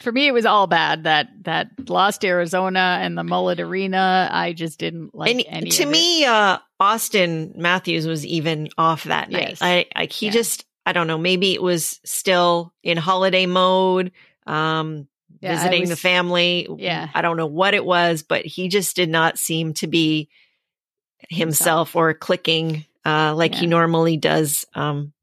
for 0.00 0.12
me, 0.12 0.26
it 0.26 0.32
was 0.32 0.46
all 0.46 0.66
bad. 0.66 1.04
That 1.04 1.28
that 1.42 1.88
lost 1.88 2.24
Arizona 2.24 2.98
and 3.00 3.16
the 3.16 3.22
Mullett 3.22 3.60
Arena. 3.60 4.28
I 4.30 4.52
just 4.52 4.78
didn't 4.78 5.14
like 5.14 5.34
and 5.34 5.44
any. 5.48 5.70
To 5.70 5.86
me, 5.86 6.24
uh, 6.24 6.58
Auston 6.80 7.56
Matthews 7.56 8.06
was 8.06 8.24
even 8.26 8.68
off 8.76 9.04
that 9.04 9.30
night. 9.30 9.48
Yes. 9.50 9.58
I 9.62 9.86
like 9.96 10.12
he 10.12 10.26
yeah. 10.26 10.32
just. 10.32 10.64
I 10.86 10.92
don't 10.92 11.06
know, 11.06 11.16
maybe 11.16 11.54
it 11.54 11.62
was 11.62 11.98
still 12.04 12.74
in 12.82 12.98
holiday 12.98 13.46
mode, 13.46 14.12
um, 14.46 15.08
Yeah, 15.40 15.54
visiting 15.54 15.88
the 15.88 15.96
family. 15.96 16.68
Yeah. 16.76 17.08
I 17.14 17.22
don't 17.22 17.38
know 17.38 17.46
what 17.46 17.72
it 17.72 17.82
was, 17.82 18.22
but 18.22 18.44
he 18.44 18.68
just 18.68 18.94
did 18.94 19.08
not 19.08 19.38
seem 19.38 19.72
to 19.76 19.86
be 19.86 20.28
himself 21.30 21.96
or 21.96 22.12
clicking 22.12 22.84
uh, 23.02 23.34
like 23.34 23.54
he 23.54 23.66
normally 23.66 24.18
does. 24.18 24.66
Um, 24.74 25.14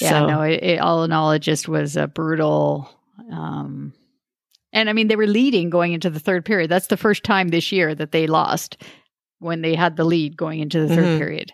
Yeah, 0.00 0.10
so, 0.10 0.26
no, 0.26 0.42
it, 0.42 0.62
it, 0.62 0.80
all 0.80 1.04
in 1.04 1.12
all, 1.12 1.32
it 1.32 1.40
just 1.40 1.68
was 1.68 1.96
a 1.96 2.06
brutal. 2.06 2.88
Um, 3.32 3.92
and 4.72 4.88
I 4.88 4.92
mean, 4.92 5.08
they 5.08 5.16
were 5.16 5.26
leading 5.26 5.70
going 5.70 5.92
into 5.92 6.10
the 6.10 6.20
third 6.20 6.44
period. 6.44 6.70
That's 6.70 6.88
the 6.88 6.96
first 6.96 7.24
time 7.24 7.48
this 7.48 7.72
year 7.72 7.94
that 7.94 8.12
they 8.12 8.26
lost 8.26 8.82
when 9.38 9.62
they 9.62 9.74
had 9.74 9.96
the 9.96 10.04
lead 10.04 10.36
going 10.36 10.60
into 10.60 10.80
the 10.86 10.94
3rd 10.94 11.04
Mhm. 11.04 11.18
period. 11.18 11.52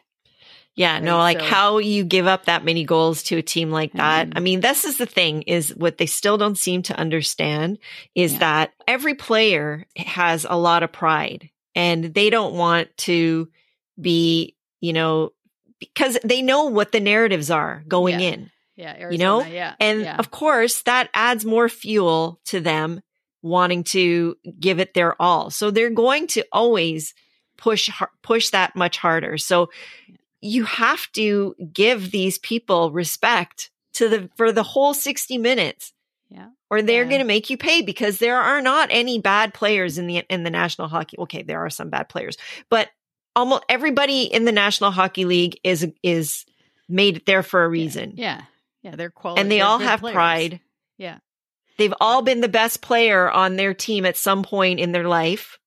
Yeah, 0.76 0.98
no, 0.98 1.18
like 1.18 1.38
so- 1.38 1.46
how 1.46 1.78
you 1.78 2.02
give 2.04 2.26
up 2.26 2.46
that 2.46 2.64
many 2.64 2.82
goals 2.84 3.22
to 3.24 3.36
a 3.36 3.42
team 3.42 3.70
like 3.70 3.92
that. 3.92 4.30
Mhm. 4.30 4.32
I 4.36 4.40
mean, 4.40 4.60
this 4.60 4.84
is 4.84 4.96
the 4.98 5.06
thing 5.06 5.42
is 5.42 5.72
what 5.76 5.98
they 5.98 6.06
still 6.06 6.36
don't 6.36 6.58
seem 6.58 6.82
to 6.82 6.98
understand 6.98 7.78
is 8.16 8.32
Yeah. 8.32 8.38
that 8.40 8.72
every 8.88 9.14
player 9.14 9.86
has 9.96 10.44
a 10.48 10.56
lot 10.58 10.82
of 10.82 10.90
pride 10.90 11.50
and 11.76 12.12
they 12.14 12.28
don't 12.28 12.54
want 12.54 12.88
to 12.98 13.48
be, 14.00 14.56
you 14.80 14.92
know, 14.92 15.30
because 15.78 16.18
they 16.24 16.42
know 16.42 16.64
what 16.64 16.90
the 16.90 16.98
narratives 17.00 17.50
are 17.50 17.84
going 17.86 18.18
Yeah. 18.18 18.30
in. 18.30 18.50
Yeah, 18.76 19.10
You 19.10 19.18
know? 19.18 19.44
Yeah, 19.44 19.74
And 19.80 20.00
yeah. 20.02 20.16
of 20.16 20.30
course, 20.30 20.82
that 20.82 21.08
adds 21.14 21.44
more 21.44 21.68
fuel 21.68 22.40
to 22.46 22.60
them 22.60 23.00
wanting 23.42 23.84
to 23.84 24.36
give 24.58 24.80
it 24.80 24.94
their 24.94 25.20
all. 25.20 25.50
So 25.50 25.70
they're 25.70 25.90
going 25.90 26.26
to 26.28 26.44
always 26.50 27.14
push 27.56 27.88
push 28.22 28.50
that 28.50 28.74
much 28.74 28.98
harder. 28.98 29.38
So 29.38 29.70
you 30.40 30.64
have 30.64 31.10
to 31.12 31.54
give 31.72 32.10
these 32.10 32.38
people 32.38 32.90
respect 32.90 33.70
to 33.94 34.08
the 34.08 34.30
for 34.36 34.50
the 34.50 34.62
whole 34.62 34.92
60 34.94 35.38
minutes. 35.38 35.92
Yeah. 36.30 36.48
Or 36.70 36.82
they're 36.82 37.04
Yeah. 37.04 37.08
going 37.10 37.20
to 37.20 37.26
make 37.26 37.50
you 37.50 37.56
pay 37.56 37.82
because 37.82 38.18
there 38.18 38.40
are 38.40 38.60
not 38.60 38.88
any 38.90 39.20
bad 39.20 39.54
players 39.54 39.98
in 39.98 40.06
the 40.08 40.24
in 40.28 40.42
the 40.42 40.50
National 40.50 40.88
Hockey. 40.88 41.16
Okay, 41.18 41.42
there 41.42 41.60
are 41.64 41.70
some 41.70 41.90
bad 41.90 42.08
players, 42.08 42.36
but 42.70 42.88
almost 43.36 43.62
everybody 43.68 44.22
in 44.22 44.44
the 44.46 44.52
National 44.52 44.90
Hockey 44.90 45.24
League 45.26 45.60
is 45.62 45.86
is 46.02 46.44
made 46.88 47.24
there 47.26 47.42
for 47.42 47.64
a 47.64 47.68
reason 47.68 48.12
yeah, 48.16 48.24
yeah, 48.36 48.42
they're 48.96 49.10
quality, 49.10 49.40
and 49.40 49.50
they 49.50 49.60
all 49.60 49.78
have 49.78 50.00
players. 50.00 50.14
pride. 50.14 50.60
Yeah. 50.98 51.18
They've 51.76 51.94
all 52.00 52.22
been 52.22 52.40
the 52.40 52.48
best 52.48 52.82
player 52.82 53.28
on 53.30 53.56
their 53.56 53.74
team 53.74 54.06
at 54.06 54.16
some 54.16 54.42
point 54.44 54.78
in 54.78 54.92
their 54.92 55.08
life. 55.08 55.58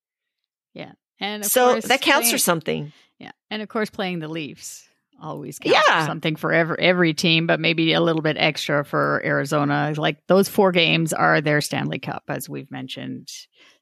Yeah. 0.73 0.93
And 1.19 1.43
of 1.43 1.51
So 1.51 1.73
course, 1.73 1.85
that 1.87 2.01
counts 2.01 2.31
for 2.31 2.37
something. 2.37 2.93
Yeah, 3.19 3.31
and 3.49 3.61
of 3.61 3.67
course, 3.67 3.89
playing 3.89 4.19
the 4.19 4.27
Leafs 4.27 4.87
always 5.21 5.57
counts 5.57 5.79
for 5.87 6.05
something 6.05 6.35
for 6.35 6.53
every, 6.53 6.77
every 6.79 7.13
team, 7.13 7.47
but 7.47 7.59
maybe 7.59 7.93
a 7.93 7.99
little 8.01 8.21
bit 8.21 8.37
extra 8.37 8.85
for 8.85 9.21
Arizona. 9.25 9.93
Like 9.97 10.17
those 10.27 10.47
four 10.47 10.71
games 10.71 11.11
are 11.13 11.41
their 11.41 11.59
Stanley 11.59 11.99
Cup, 11.99 12.23
as 12.29 12.47
we've 12.47 12.69
mentioned 12.71 13.27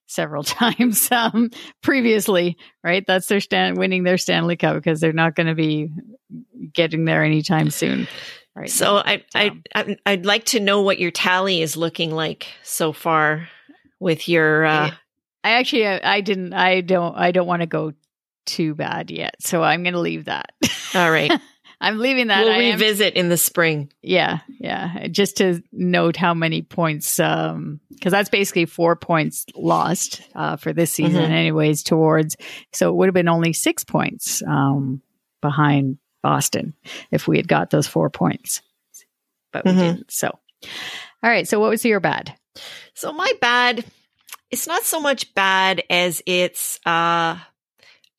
several 0.07 0.43
times 0.43 1.11
um, 1.11 1.49
previously. 1.83 2.57
Right, 2.83 3.03
that's 3.05 3.27
their 3.27 3.41
stand 3.41 3.77
winning 3.77 4.03
their 4.03 4.17
Stanley 4.17 4.55
Cup 4.55 4.75
because 4.75 4.99
they're 5.01 5.11
not 5.13 5.35
going 5.35 5.47
to 5.47 5.55
be 5.55 5.89
getting 6.73 7.05
there 7.05 7.23
anytime 7.23 7.69
soon. 7.69 8.07
Right. 8.55 8.69
So 8.69 8.97
I, 8.97 9.23
I, 9.35 9.47
Um, 9.49 9.63
I, 9.75 9.97
I'd 10.05 10.25
like 10.25 10.45
to 10.45 10.59
know 10.59 10.81
what 10.81 10.97
your 10.99 11.11
tally 11.11 11.61
is 11.61 11.75
looking 11.75 12.11
like 12.11 12.47
so 12.63 12.93
far 12.93 13.49
with 13.99 14.29
your. 14.29 14.63
Uh, 14.65 14.91
I 15.43 15.51
actually, 15.51 15.85
I, 15.87 15.99
I 16.15 16.21
didn't, 16.21 16.53
I 16.53 16.81
don't, 16.81 17.15
I 17.17 17.31
don't 17.31 17.47
want 17.47 17.61
to 17.61 17.67
go 17.67 17.93
too 18.45 18.73
bad 18.73 19.11
yet, 19.11 19.35
so 19.41 19.61
I'm 19.61 19.83
going 19.83 19.93
to 19.93 19.99
leave 19.99 20.25
that. 20.25 20.51
all 20.93 21.11
right, 21.11 21.31
I'm 21.81 21.97
leaving 21.99 22.27
that. 22.27 22.45
we'll 22.45 22.53
I 22.53 22.57
am- 22.57 22.71
revisit 22.79 23.15
in 23.15 23.27
the 23.29 23.37
spring. 23.37 23.91
Yeah, 24.01 24.39
yeah. 24.59 25.07
Just 25.07 25.37
to 25.37 25.61
note 25.73 26.15
how 26.15 26.33
many 26.33 26.61
points, 26.61 27.19
um, 27.19 27.81
because 27.89 28.11
that's 28.11 28.29
basically 28.29 28.65
four 28.65 28.95
points 28.95 29.45
lost 29.53 30.21
uh, 30.33 30.55
for 30.55 30.71
this 30.73 30.91
season, 30.93 31.23
Mhm. 31.23 31.29
anyways. 31.29 31.83
Towards 31.83 32.37
so 32.71 32.89
it 32.89 32.95
would 32.95 33.07
have 33.07 33.13
been 33.15 33.27
only 33.27 33.51
six 33.53 33.83
points 33.83 34.41
um, 34.47 35.01
behind 35.41 35.97
Boston 36.25 36.73
if 37.11 37.27
we 37.27 37.37
had 37.37 37.47
got 37.47 37.69
those 37.69 37.85
four 37.85 38.09
points, 38.09 38.61
but 39.53 39.63
we 39.63 39.71
Mhm. 39.71 39.79
didn't. 39.79 40.11
So, 40.11 40.29
all 41.21 41.29
right. 41.29 41.47
So, 41.47 41.59
what 41.59 41.69
was 41.69 41.85
your 41.85 41.99
bad? 41.99 42.35
So 42.95 43.11
my 43.13 43.31
bad, 43.41 43.85
it's 44.49 44.65
not 44.65 44.83
so 44.83 44.99
much 44.99 45.35
bad 45.35 45.83
as 45.87 46.23
it's 46.25 46.79
uh, 46.83 47.37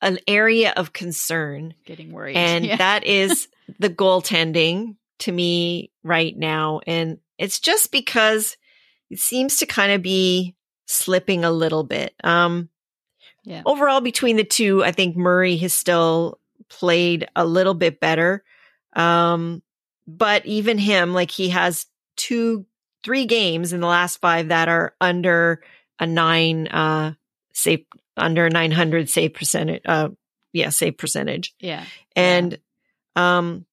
an 0.00 0.18
area 0.28 0.72
of 0.76 0.92
concern. 0.92 1.74
Getting 1.84 2.12
worried, 2.12 2.36
and 2.36 2.64
Yeah. 2.64 2.76
that 2.76 3.02
is 3.04 3.48
the 3.80 3.90
goaltending 3.90 4.94
to 5.20 5.32
me 5.32 5.90
right 6.04 6.36
now 6.36 6.80
and 6.86 7.18
it's 7.38 7.58
just 7.58 7.90
because 7.90 8.56
it 9.10 9.18
seems 9.18 9.56
to 9.56 9.66
kind 9.66 9.90
of 9.92 10.02
be 10.02 10.54
slipping 10.86 11.42
a 11.44 11.50
little 11.50 11.82
bit 11.84 12.14
um 12.22 12.68
Yeah. 13.44 13.62
overall 13.64 14.00
between 14.02 14.36
the 14.36 14.44
two 14.44 14.84
i 14.84 14.92
think 14.92 15.16
murray 15.16 15.56
has 15.56 15.72
still 15.72 16.38
played 16.68 17.28
a 17.36 17.44
little 17.44 17.74
bit 17.74 18.00
better 18.00 18.42
um 18.94 19.62
but 20.06 20.44
even 20.46 20.78
him 20.78 21.12
like 21.12 21.30
he 21.30 21.50
has 21.50 21.86
two 22.16 22.66
three 23.04 23.26
games 23.26 23.72
in 23.72 23.80
the 23.80 23.86
last 23.86 24.18
five 24.18 24.48
that 24.48 24.68
are 24.68 24.94
under 25.00 25.62
a 26.00 26.06
nine 26.06 26.66
uh 26.68 27.12
save 27.52 27.84
under 28.16 28.48
900 28.48 29.08
save 29.08 29.34
percentage 29.34 29.82
uh 29.86 30.08
yeah 30.56 30.70
save 30.70 30.96
percentage. 30.96 31.54
Yeah, 31.60 31.84
and 32.16 32.58
um 33.14 33.66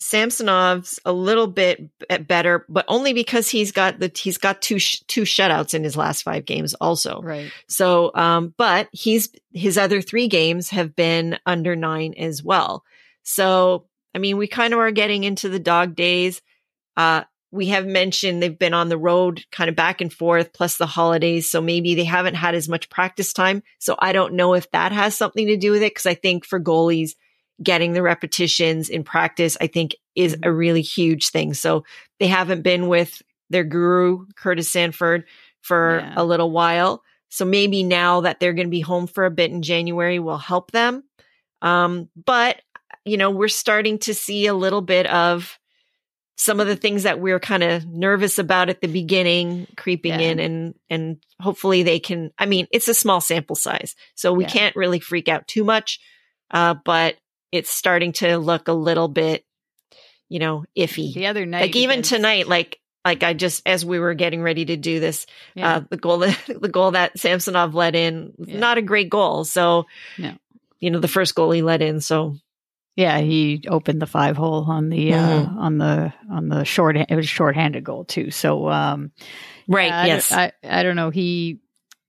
Samsonov's 0.00 0.98
a 1.04 1.12
little 1.12 1.46
bit 1.46 1.90
better, 2.26 2.64
but 2.68 2.86
only 2.88 3.12
because 3.12 3.48
he's 3.48 3.70
got 3.70 3.98
the 3.98 4.10
he's 4.14 4.38
got 4.38 4.62
two 4.62 4.78
sh- 4.78 5.02
two 5.06 5.22
shutouts 5.22 5.74
in 5.74 5.84
his 5.84 5.96
last 5.96 6.22
five 6.22 6.46
games 6.46 6.72
also. 6.74 7.20
right. 7.20 7.52
So, 7.68 8.10
um, 8.14 8.54
but 8.56 8.88
he's 8.92 9.28
his 9.52 9.76
other 9.76 10.00
three 10.00 10.28
games 10.28 10.70
have 10.70 10.96
been 10.96 11.38
under 11.44 11.76
nine 11.76 12.14
as 12.16 12.42
well. 12.42 12.82
So, 13.24 13.86
I 14.14 14.18
mean, 14.18 14.38
we 14.38 14.46
kind 14.46 14.72
of 14.72 14.80
are 14.80 14.90
getting 14.90 15.24
into 15.24 15.50
the 15.50 15.58
dog 15.58 15.94
days. 15.96 16.40
Uh, 16.96 17.24
we 17.52 17.66
have 17.66 17.86
mentioned 17.86 18.42
they've 18.42 18.58
been 18.58 18.74
on 18.74 18.88
the 18.88 18.98
road 18.98 19.44
kind 19.52 19.68
of 19.68 19.76
back 19.76 20.00
and 20.00 20.12
forth, 20.12 20.52
plus 20.54 20.78
the 20.78 20.86
holidays. 20.86 21.50
So 21.50 21.60
maybe 21.60 21.94
they 21.94 22.04
haven't 22.04 22.36
had 22.36 22.54
as 22.54 22.68
much 22.68 22.88
practice 22.88 23.32
time. 23.32 23.62
So 23.78 23.96
I 23.98 24.12
don't 24.12 24.34
know 24.34 24.54
if 24.54 24.70
that 24.70 24.92
has 24.92 25.16
something 25.16 25.46
to 25.48 25.56
do 25.56 25.72
with 25.72 25.82
it. 25.82 25.94
Cause 25.94 26.06
I 26.06 26.14
think 26.14 26.46
for 26.46 26.60
goalies, 26.60 27.16
getting 27.62 27.92
the 27.92 28.02
repetitions 28.02 28.88
in 28.88 29.04
practice, 29.04 29.56
I 29.60 29.66
think 29.66 29.94
is 30.14 30.36
a 30.42 30.52
really 30.52 30.82
huge 30.82 31.30
thing. 31.30 31.54
So 31.54 31.84
they 32.18 32.26
haven't 32.26 32.62
been 32.62 32.88
with 32.88 33.22
their 33.50 33.64
guru, 33.64 34.26
Curtis 34.36 34.70
Sanford, 34.70 35.24
for 35.60 36.00
Yeah. 36.00 36.14
a 36.16 36.24
little 36.24 36.50
while. 36.50 37.02
So 37.28 37.44
maybe 37.44 37.82
now 37.82 38.22
that 38.22 38.40
they're 38.40 38.54
going 38.54 38.66
to 38.66 38.70
be 38.70 38.80
home 38.80 39.06
for 39.06 39.24
a 39.24 39.30
bit 39.30 39.50
in 39.50 39.62
January 39.62 40.18
will 40.18 40.38
help 40.38 40.70
them. 40.72 41.04
Um, 41.62 42.08
but, 42.24 42.60
you 43.04 43.16
know, 43.16 43.30
we're 43.30 43.48
starting 43.48 43.98
to 44.00 44.14
see 44.14 44.46
a 44.46 44.54
little 44.54 44.80
bit 44.80 45.06
of 45.06 45.58
some 46.36 46.58
of 46.58 46.66
the 46.66 46.76
things 46.76 47.02
that 47.02 47.20
we 47.20 47.32
are 47.32 47.38
kind 47.38 47.62
of 47.62 47.84
nervous 47.86 48.38
about 48.38 48.70
at 48.70 48.80
the 48.80 48.88
beginning 48.88 49.66
creeping 49.76 50.18
Yeah. 50.18 50.30
in 50.30 50.40
and 50.40 50.74
and 50.88 51.18
hopefully 51.38 51.82
they 51.82 51.98
can 52.00 52.30
I 52.38 52.46
mean 52.46 52.66
it's 52.72 52.88
a 52.88 52.94
small 52.94 53.20
sample 53.20 53.56
size 53.56 53.94
so 54.14 54.32
we 54.32 54.44
Yeah. 54.44 54.50
can't 54.50 54.74
really 54.76 55.00
freak 55.00 55.28
out 55.28 55.46
too 55.46 55.64
much 55.64 56.00
uh 56.50 56.76
but 56.82 57.16
it's 57.52 57.70
starting 57.70 58.12
to 58.12 58.38
look 58.38 58.68
a 58.68 58.72
little 58.72 59.08
bit 59.08 59.44
you 60.28 60.38
know 60.38 60.64
iffy 60.76 61.12
The 61.14 61.26
other 61.26 61.46
night, 61.46 61.60
like 61.62 61.76
even 61.76 62.02
tonight 62.02 62.46
like 62.48 62.78
like 63.04 63.22
I 63.22 63.32
just 63.32 63.62
as 63.66 63.84
we 63.84 63.98
were 63.98 64.14
getting 64.14 64.42
ready 64.42 64.64
to 64.66 64.76
do 64.76 65.00
this 65.00 65.26
Yeah. 65.54 65.76
uh 65.76 65.80
the 65.88 65.96
goal 65.96 66.18
that 66.18 66.38
the 66.60 66.68
goal 66.68 66.92
that 66.92 67.18
Samsonov 67.18 67.74
let 67.74 67.94
in 67.94 68.32
Yeah. 68.38 68.58
not 68.58 68.78
a 68.78 68.82
great 68.82 69.08
goal 69.10 69.44
so 69.44 69.86
No. 70.18 70.34
you 70.78 70.90
know 70.90 71.00
the 71.00 71.08
first 71.08 71.34
goal 71.34 71.50
he 71.50 71.62
let 71.62 71.82
in 71.82 72.00
so 72.00 72.36
Yeah, 72.96 73.18
he 73.20 73.62
opened 73.68 74.02
the 74.02 74.06
five 74.06 74.36
hole 74.36 74.64
on 74.68 74.90
the 74.90 75.14
uh, 75.14 75.16
Mhm. 75.16 75.56
on 75.56 75.78
the 75.78 76.12
on 76.30 76.48
the 76.48 76.64
short. 76.64 76.96
It 76.96 77.08
was 77.16 77.24
a 77.24 77.28
short-handed 77.28 77.82
goal 77.84 78.04
too. 78.04 78.30
So 78.30 78.68
um, 78.68 79.12
right 79.66 79.92
I 79.92 80.06
yes 80.06 80.30
I, 80.32 80.52
I 80.62 80.82
don't 80.82 80.96
know. 80.96 81.08
He 81.10 81.60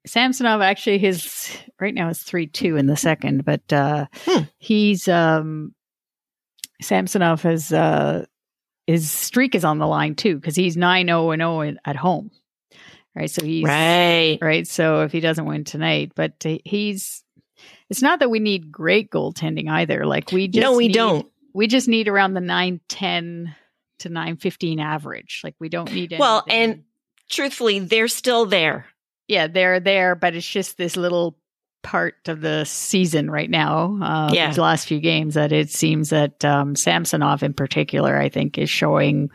Samsonov 0.05 0.61
actually 0.61 0.97
his 0.97 1.49
right 1.79 1.93
now 1.93 2.09
is 2.09 2.19
three 2.19 2.47
two 2.47 2.75
in 2.77 2.87
the 2.87 2.97
second, 2.97 3.45
but 3.45 3.71
uh, 3.71 4.07
Hmm. 4.25 4.43
he's 4.57 5.07
um, 5.07 5.73
Samsonov 6.81 7.43
has 7.43 7.71
uh, 7.71 8.25
his 8.87 9.09
streak 9.11 9.53
is 9.55 9.63
on 9.63 9.77
the 9.77 9.87
line 9.87 10.15
too 10.15 10.35
because 10.35 10.55
he's 10.55 10.75
nine 10.75 11.07
zero 11.07 11.31
and 11.31 11.41
zero 11.41 11.73
at 11.85 11.95
home. 11.95 12.31
Right, 13.15 13.29
so 13.29 13.43
he's 13.43 13.65
right 13.65 14.37
right? 14.41 14.65
So 14.65 15.01
if 15.01 15.11
he 15.11 15.19
doesn't 15.19 15.45
win 15.45 15.65
tonight, 15.65 16.13
but 16.15 16.43
he's, 16.63 17.23
it's 17.89 18.01
not 18.01 18.19
that 18.19 18.29
we 18.29 18.39
need 18.39 18.71
great 18.71 19.11
goaltending 19.11 19.69
either. 19.69 20.05
Like 20.05 20.31
we 20.31 20.47
just 20.47 20.61
no 20.63 20.77
we 20.77 20.87
need- 20.87 20.93
don't 20.93 21.27
We 21.53 21.67
just 21.67 21.89
need 21.89 22.07
around 22.07 22.33
the 22.35 22.41
nine 22.41 22.79
ten 22.87 23.53
to 23.99 24.09
nine 24.09 24.37
fifteen 24.37 24.79
average. 24.79 25.41
Like 25.43 25.55
we 25.59 25.67
don't 25.67 25.91
need 25.91 26.15
Well, 26.17 26.43
and 26.47 26.83
truthfully 27.29 27.79
they're 27.79 28.07
still 28.07 28.45
there 28.45 28.85
yeah, 29.27 29.47
they're 29.47 29.79
there, 29.79 30.15
but 30.15 30.35
it's 30.35 30.47
just 30.47 30.77
this 30.77 30.95
little 30.97 31.37
part 31.83 32.27
of 32.27 32.41
the 32.41 32.63
season 32.65 33.29
right 33.29 33.49
now. 33.49 33.97
Uh, 34.01 34.29
Yeah. 34.33 34.47
These 34.47 34.57
last 34.59 34.87
few 34.87 34.99
games, 34.99 35.33
that 35.33 35.51
it 35.51 35.71
seems 35.71 36.09
that 36.09 36.43
um, 36.45 36.75
Samsonov 36.75 37.41
in 37.43 37.53
particular, 37.53 38.17
I 38.19 38.29
think, 38.29 38.57
is 38.57 38.69
showing 38.69 39.29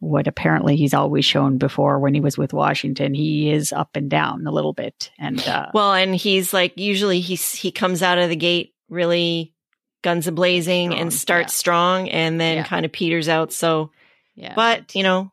what 0.00 0.28
apparently 0.28 0.76
he's 0.76 0.94
always 0.94 1.24
shown 1.24 1.58
before 1.58 1.98
when 1.98 2.14
he 2.14 2.20
was 2.20 2.38
with 2.38 2.52
Washington. 2.52 3.14
He 3.14 3.50
is 3.50 3.72
up 3.72 3.96
and 3.96 4.08
down 4.08 4.46
a 4.46 4.52
little 4.52 4.72
bit, 4.72 5.10
and 5.18 5.40
uh, 5.48 5.70
Well, 5.74 5.92
and 5.92 6.14
he's 6.14 6.52
like 6.52 6.78
usually 6.78 7.18
he's 7.18 7.50
he 7.52 7.72
comes 7.72 8.00
out 8.00 8.18
of 8.18 8.28
the 8.28 8.36
gate 8.36 8.74
really 8.88 9.54
guns 10.02 10.28
a 10.28 10.32
blazing 10.32 10.94
and 10.94 11.12
starts 11.12 11.52
yeah. 11.52 11.58
strong 11.58 12.08
and 12.10 12.40
then 12.40 12.58
Yeah. 12.58 12.62
kind 12.64 12.84
of 12.86 12.92
peters 12.92 13.28
out. 13.28 13.52
So, 13.52 13.90
yeah, 14.36 14.52
but 14.54 14.94
you 14.94 15.02
know, 15.02 15.32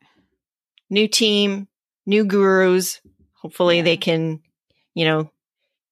new 0.90 1.08
team, 1.08 1.68
new 2.08 2.26
gurus. 2.26 3.02
Hopefully 3.46 3.78
Yeah. 3.78 3.84
they 3.84 3.98
can, 3.98 4.42
you 4.96 5.06
know, 5.06 5.32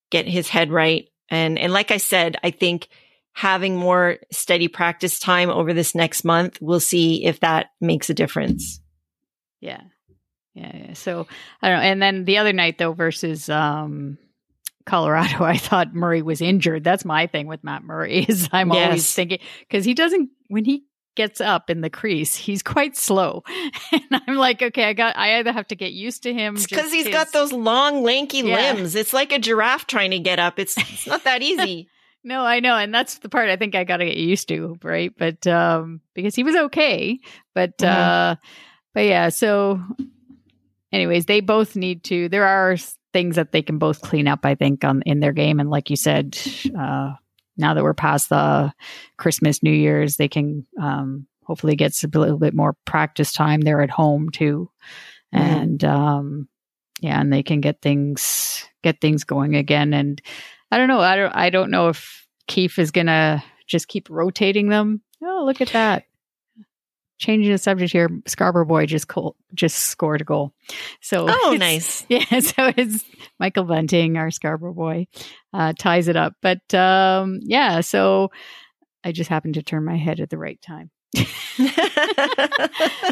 get 0.10 0.28
his 0.28 0.50
head 0.50 0.72
right. 0.72 1.08
And 1.30 1.60
and 1.60 1.72
like 1.72 1.92
I 1.92 1.98
said, 1.98 2.36
I 2.44 2.50
think 2.52 2.88
having 3.34 3.76
more 3.76 4.18
steady 4.32 4.68
practice 4.68 5.20
time 5.20 5.50
over 5.50 5.74
this 5.74 5.94
next 5.96 6.24
month, 6.24 6.58
we'll 6.62 6.80
see 6.80 7.26
if 7.26 7.40
that 7.42 7.68
makes 7.80 8.10
a 8.10 8.14
difference. 8.14 8.80
Yeah. 9.62 9.82
Yeah, 10.56 10.72
yeah. 10.76 10.94
So 10.94 11.28
I 11.62 11.70
don't 11.70 11.78
know. 11.80 11.84
And 11.84 12.02
then 12.02 12.26
the 12.26 12.38
other 12.40 12.54
night 12.54 12.78
though 12.78 12.94
versus 12.94 13.50
um 13.50 14.18
Colorado, 14.86 15.44
I 15.44 15.58
thought 15.58 15.94
Murray 15.94 16.22
was 16.22 16.42
injured. 16.42 16.84
That's 16.84 17.06
my 17.06 17.28
thing 17.28 17.48
with 17.48 17.64
Matt 17.64 17.84
Murray 17.84 18.26
is 18.30 18.50
I'm 18.52 18.72
always 18.72 19.14
thinking 19.14 19.40
because 19.60 19.86
he 19.86 19.94
doesn't 19.94 20.30
when 20.50 20.66
he 20.66 20.86
gets 21.16 21.40
up 21.42 21.70
in 21.70 21.82
the 21.82 21.90
crease, 21.90 22.36
he's 22.36 22.64
quite 22.64 22.96
slow. 22.98 23.44
and 23.92 24.22
I'm 24.28 24.36
like, 24.36 24.62
okay, 24.62 24.86
I 24.86 24.94
got 24.94 25.18
I 25.18 25.40
either 25.40 25.52
have 25.52 25.68
to 25.68 25.76
get 25.76 25.92
used 25.94 26.24
to 26.24 26.34
him 26.34 26.56
It's 26.56 26.68
because 26.68 26.92
he's 26.92 27.06
his- 27.06 27.14
got 27.14 27.32
those 27.32 27.52
long, 27.52 28.04
lanky 28.04 28.40
Yeah. 28.40 28.74
limbs. 28.74 28.96
It's 28.96 29.14
like 29.14 29.32
a 29.32 29.40
giraffe 29.40 29.88
trying 29.88 30.12
to 30.12 30.20
get 30.20 30.40
up. 30.40 30.60
It's 30.60 30.78
it's 30.78 31.08
not 31.08 31.24
that 31.26 31.42
easy. 31.42 31.88
No, 32.26 32.46
I 32.46 32.62
know, 32.62 32.78
and 32.78 32.94
that's 32.96 33.18
the 33.18 33.28
part 33.28 33.50
I 33.50 33.58
think 33.58 33.76
I 33.76 33.84
got 33.84 33.98
to 33.98 34.06
get 34.06 34.16
used 34.16 34.48
to, 34.48 34.78
right? 34.82 35.12
But 35.18 35.46
um 35.46 36.00
because 36.14 36.34
he 36.34 36.44
was 36.44 36.56
okay, 36.56 37.20
but 37.54 37.78
Mhm. 37.80 37.88
uh 37.90 38.36
but 38.94 39.02
yeah, 39.02 39.28
so 39.28 39.82
anyways, 40.92 41.26
they 41.26 41.42
both 41.42 41.76
need 41.76 42.04
to 42.06 42.30
there 42.30 42.46
are 42.46 42.78
things 43.12 43.36
that 43.36 43.52
they 43.52 43.62
can 43.62 43.78
both 43.78 44.02
clean 44.02 44.28
up 44.30 44.46
I 44.46 44.56
think 44.56 44.84
on 44.86 45.02
in 45.06 45.20
their 45.20 45.34
game 45.34 45.60
and 45.60 45.70
like 45.70 45.90
you 45.90 45.96
said, 45.98 46.38
uh 46.80 47.12
now 47.58 47.74
that 47.74 47.84
we're 47.84 47.94
past 47.94 48.30
the 48.30 48.74
Christmas, 49.18 49.64
New 49.64 49.72
Year's, 49.72 50.18
they 50.18 50.28
can 50.28 50.66
um 50.82 51.28
hopefully 51.46 51.76
get 51.76 52.02
a 52.04 52.08
little 52.08 52.40
bit 52.40 52.54
more 52.54 52.76
practice 52.86 53.34
time 53.34 53.62
there 53.62 53.82
at 53.82 53.90
home 53.90 54.30
too. 54.30 54.70
And 55.32 55.84
um 55.84 56.48
yeah, 57.02 57.20
and 57.20 57.34
they 57.34 57.44
can 57.44 57.60
get 57.60 57.82
things 57.82 58.66
get 58.84 59.02
things 59.02 59.24
going 59.24 59.56
again 59.56 59.94
and 59.94 60.22
I 60.74 60.78
don't 60.78 60.88
know. 60.88 61.02
I 61.02 61.16
don't. 61.16 61.36
I 61.36 61.50
don't 61.52 61.70
know 61.70 61.90
if 61.90 62.28
Keefe 62.48 62.80
is 62.80 62.90
gonna 62.90 63.44
just 63.68 63.88
keep 63.88 64.10
rotating 64.10 64.70
them. 64.70 65.04
Oh, 65.24 65.44
look 65.46 65.62
at 65.62 65.68
that! 65.70 66.06
Changing 67.24 67.54
the 67.54 67.58
subject 67.58 67.94
here. 67.94 68.10
Scarborough 68.28 68.66
boy 68.66 68.86
just 68.86 69.08
col- 69.08 69.38
just 69.54 69.78
scored 69.78 70.20
a 70.20 70.26
goal. 70.26 70.52
So 71.00 71.26
Oh, 71.30 71.56
nice. 71.58 72.06
Yeah. 72.10 72.40
So 72.42 72.74
it's 72.76 73.06
Michael 73.40 73.64
Bunting, 73.64 74.18
our 74.18 74.30
Scarborough 74.30 74.74
boy, 74.74 75.08
uh, 75.54 75.72
ties 75.80 76.10
it 76.10 76.18
up. 76.18 76.34
But 76.42 76.74
um, 76.74 77.40
yeah. 77.44 77.80
So 77.80 78.30
I 79.06 79.14
just 79.14 79.30
happened 79.30 79.54
to 79.54 79.64
turn 79.64 79.86
my 79.86 79.96
head 79.96 80.20
at 80.20 80.30
the 80.30 80.38
right 80.38 80.62
time. 80.62 80.92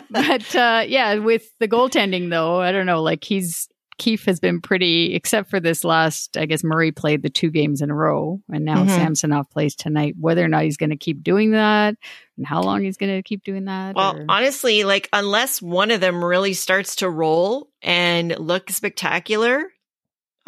but 0.10 0.56
uh, 0.56 0.84
yeah, 0.86 1.16
with 1.16 1.50
the 1.62 1.70
goaltending 1.70 2.30
though, 2.30 2.60
I 2.60 2.74
don't 2.74 2.86
know. 2.86 3.02
Like 3.02 3.24
he's 3.24 3.70
Keefe 4.02 4.26
has 4.26 4.40
been 4.40 4.62
pretty, 4.62 5.14
except 5.14 5.50
for 5.50 5.60
this 5.60 5.84
last. 5.84 6.36
I 6.38 6.46
guess 6.48 6.64
Murray 6.64 6.92
played 6.92 7.22
the 7.22 7.30
two 7.30 7.52
games 7.52 7.82
in 7.82 7.92
a 7.92 7.96
row, 7.96 8.42
and 8.52 8.66
now 8.66 8.84
Mhm. 8.84 8.90
Samsonov 8.90 9.50
plays 9.50 9.76
tonight. 9.76 10.16
Whether 10.20 10.44
or 10.44 10.48
not 10.48 10.64
he's 10.64 10.78
going 10.78 10.90
to 10.90 10.98
keep 10.98 11.24
doing 11.24 11.52
that, 11.52 11.96
and 12.38 12.48
how 12.48 12.62
long 12.64 12.82
he's 12.84 12.98
going 12.98 13.16
to 13.16 13.22
keep 13.22 13.44
doing 13.44 13.66
that. 13.66 13.96
well, 13.96 14.18
or- 14.18 14.26
honestly, 14.28 14.84
like 14.84 15.08
unless 15.14 15.62
one 15.62 15.92
of 15.92 16.02
them 16.02 16.26
really 16.26 16.54
starts 16.54 16.98
to 16.98 17.10
roll 17.10 17.70
and 17.84 18.36
look 18.40 18.70
spectacular, 18.72 19.66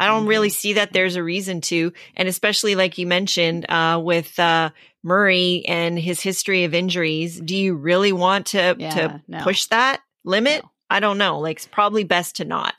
I 0.00 0.08
don't 0.08 0.24
Mhm. 0.24 0.28
really 0.28 0.48
see 0.50 0.72
that 0.72 0.92
there's 0.92 1.14
a 1.14 1.22
reason 1.22 1.60
to. 1.62 1.92
And 2.16 2.26
especially 2.28 2.74
like 2.74 2.98
you 2.98 3.06
mentioned, 3.06 3.66
uh, 3.70 4.00
with 4.02 4.36
uh 4.38 4.70
Murray 5.04 5.64
and 5.68 5.98
his 5.98 6.20
history 6.20 6.64
of 6.64 6.74
injuries, 6.74 7.38
do 7.40 7.54
you 7.56 7.74
really 7.74 8.10
want 8.12 8.46
to 8.46 8.74
Yeah, 8.78 8.90
to 8.90 9.22
no. 9.28 9.38
push 9.44 9.66
that 9.66 10.00
limit? 10.24 10.62
No. 10.64 10.70
I 10.90 10.98
don't 11.00 11.18
know. 11.18 11.38
Like 11.40 11.58
it's 11.58 11.66
probably 11.66 12.04
best 12.04 12.36
to 12.36 12.44
not 12.44 12.74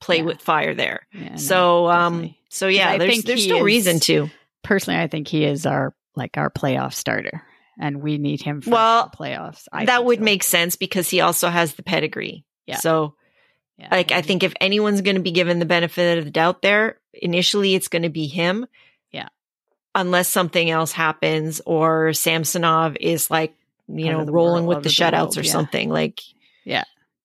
play 0.00 0.18
Yeah. 0.18 0.22
with 0.24 0.40
fire 0.40 0.74
there. 0.74 1.06
Yeah, 1.12 1.30
no, 1.30 1.36
so 1.36 1.88
um 1.88 2.34
so 2.48 2.68
yeah, 2.68 2.90
I 2.90 2.98
there's 2.98 3.22
there's 3.24 3.44
he 3.44 3.50
no 3.50 3.58
is- 3.58 3.62
reason 3.64 4.00
to. 4.00 4.30
personally, 4.62 5.00
I 5.00 5.06
think 5.06 5.28
he 5.28 5.44
is 5.44 5.66
our 5.66 5.94
like 6.14 6.36
our 6.36 6.50
playoff 6.50 6.94
starter, 6.94 7.42
and 7.78 8.00
we 8.02 8.18
need 8.18 8.42
him 8.42 8.60
for 8.60 8.70
Well, 8.70 9.10
the 9.10 9.16
playoffs. 9.16 9.66
I 9.72 9.84
that 9.86 10.04
would 10.04 10.18
so. 10.18 10.24
make 10.24 10.42
sense 10.42 10.76
because 10.76 11.08
he 11.08 11.20
also 11.20 11.48
has 11.48 11.74
the 11.74 11.82
pedigree. 11.82 12.44
Yeah. 12.66 12.76
So 12.76 13.14
Yeah, 13.78 13.88
like 13.90 14.10
I 14.12 14.22
think 14.22 14.42
if 14.42 14.52
anyone's 14.60 15.00
going 15.02 15.16
to 15.16 15.22
be 15.22 15.30
given 15.32 15.58
the 15.60 15.64
benefit 15.66 16.18
of 16.18 16.24
the 16.24 16.30
doubt 16.30 16.62
there, 16.62 16.98
initially 17.14 17.74
it's 17.74 17.88
going 17.88 18.02
to 18.02 18.08
be 18.08 18.26
him. 18.26 18.66
Yeah. 19.12 19.28
Unless 19.94 20.28
something 20.28 20.68
else 20.68 20.92
happens 20.92 21.60
or 21.64 22.12
Samsonov 22.12 22.96
is 23.00 23.30
like, 23.30 23.54
you 23.88 24.10
Out 24.12 24.26
know, 24.26 24.32
rolling 24.32 24.66
with 24.66 24.78
the 24.78 24.82
the 24.82 24.88
shutouts 24.90 25.12
world, 25.36 25.38
or 25.38 25.44
something 25.44 25.88
like 25.88 26.20
Yeah. 26.64 26.84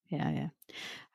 Yeah, 0.09 0.29
yeah. 0.29 0.47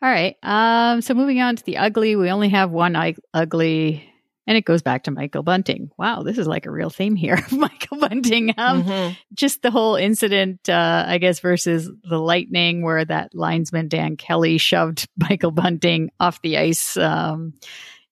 All 0.01 0.09
right. 0.11 0.37
Um. 0.43 1.01
So 1.01 1.15
moving 1.15 1.41
on 1.41 1.57
to 1.57 1.65
the 1.65 1.79
ugly, 1.79 2.15
we 2.17 2.31
only 2.31 2.51
have 2.51 2.71
one 2.71 2.95
ug- 2.95 3.19
ugly, 3.35 4.09
and 4.47 4.57
it 4.57 4.65
goes 4.65 4.81
back 4.81 5.05
to 5.05 5.11
Michael 5.11 5.43
Bunting. 5.43 5.91
Wow, 5.99 6.23
this 6.23 6.39
is 6.39 6.47
like 6.47 6.67
a 6.67 6.71
real 6.71 6.89
theme 6.91 7.17
here, 7.17 7.39
Michael 7.53 7.99
Bunting. 7.99 8.55
Um, 8.57 8.85
Mhm. 8.85 9.17
just 9.35 9.63
the 9.63 9.73
whole 9.73 9.97
incident, 9.97 10.69
uh, 10.69 11.05
I 11.09 11.19
guess, 11.19 11.41
versus 11.41 11.91
the 12.09 12.19
Lightning, 12.19 12.83
where 12.83 13.05
that 13.05 13.35
linesman 13.35 13.89
Dan 13.89 14.17
Kelly 14.17 14.57
shoved 14.59 15.09
Michael 15.17 15.51
Bunting 15.51 16.11
off 16.21 16.41
the 16.43 16.59
ice. 16.59 16.97
Um, 16.97 17.55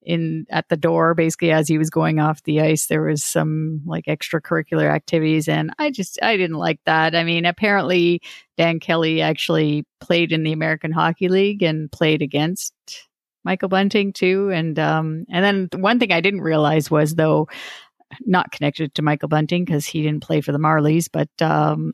in 0.07 0.47
at 0.51 0.69
the 0.69 0.77
door 0.77 1.15
basically 1.15 1.51
as 1.51 1.69
he 1.69 1.77
was 1.77 1.91
going 1.91 2.21
off 2.21 2.43
the 2.45 2.61
ice 2.61 2.87
there 2.87 3.03
was 3.03 3.25
some 3.25 3.83
like 3.85 4.07
extracurricular 4.07 4.89
activities 4.89 5.49
and 5.49 5.71
i 5.79 5.91
just 5.91 6.19
i 6.23 6.37
didn't 6.37 6.57
like 6.57 6.79
that 6.87 7.15
i 7.15 7.25
mean 7.25 7.45
apparently 7.45 8.23
dan 8.57 8.79
kelly 8.79 9.21
actually 9.21 9.85
played 10.01 10.33
in 10.33 10.45
the 10.45 10.53
american 10.53 10.93
hockey 10.93 11.29
league 11.29 11.63
and 11.63 11.91
played 11.91 12.23
against 12.23 12.73
michael 13.45 13.69
bunting 13.69 14.13
too 14.13 14.49
and 14.51 14.79
um 14.79 15.27
and 15.29 15.45
then 15.45 15.83
one 15.83 15.99
thing 15.99 16.13
i 16.13 16.21
didn't 16.21 16.41
realize 16.41 16.89
was 16.91 17.17
though 17.17 17.49
not 18.25 18.53
connected 18.53 18.95
to 18.95 19.03
michael 19.03 19.29
bunting 19.29 19.65
because 19.65 19.85
he 19.85 20.03
didn't 20.03 20.23
play 20.23 20.41
for 20.41 20.53
the 20.53 20.59
marlies 20.59 21.09
but 21.13 21.29
um 21.43 21.93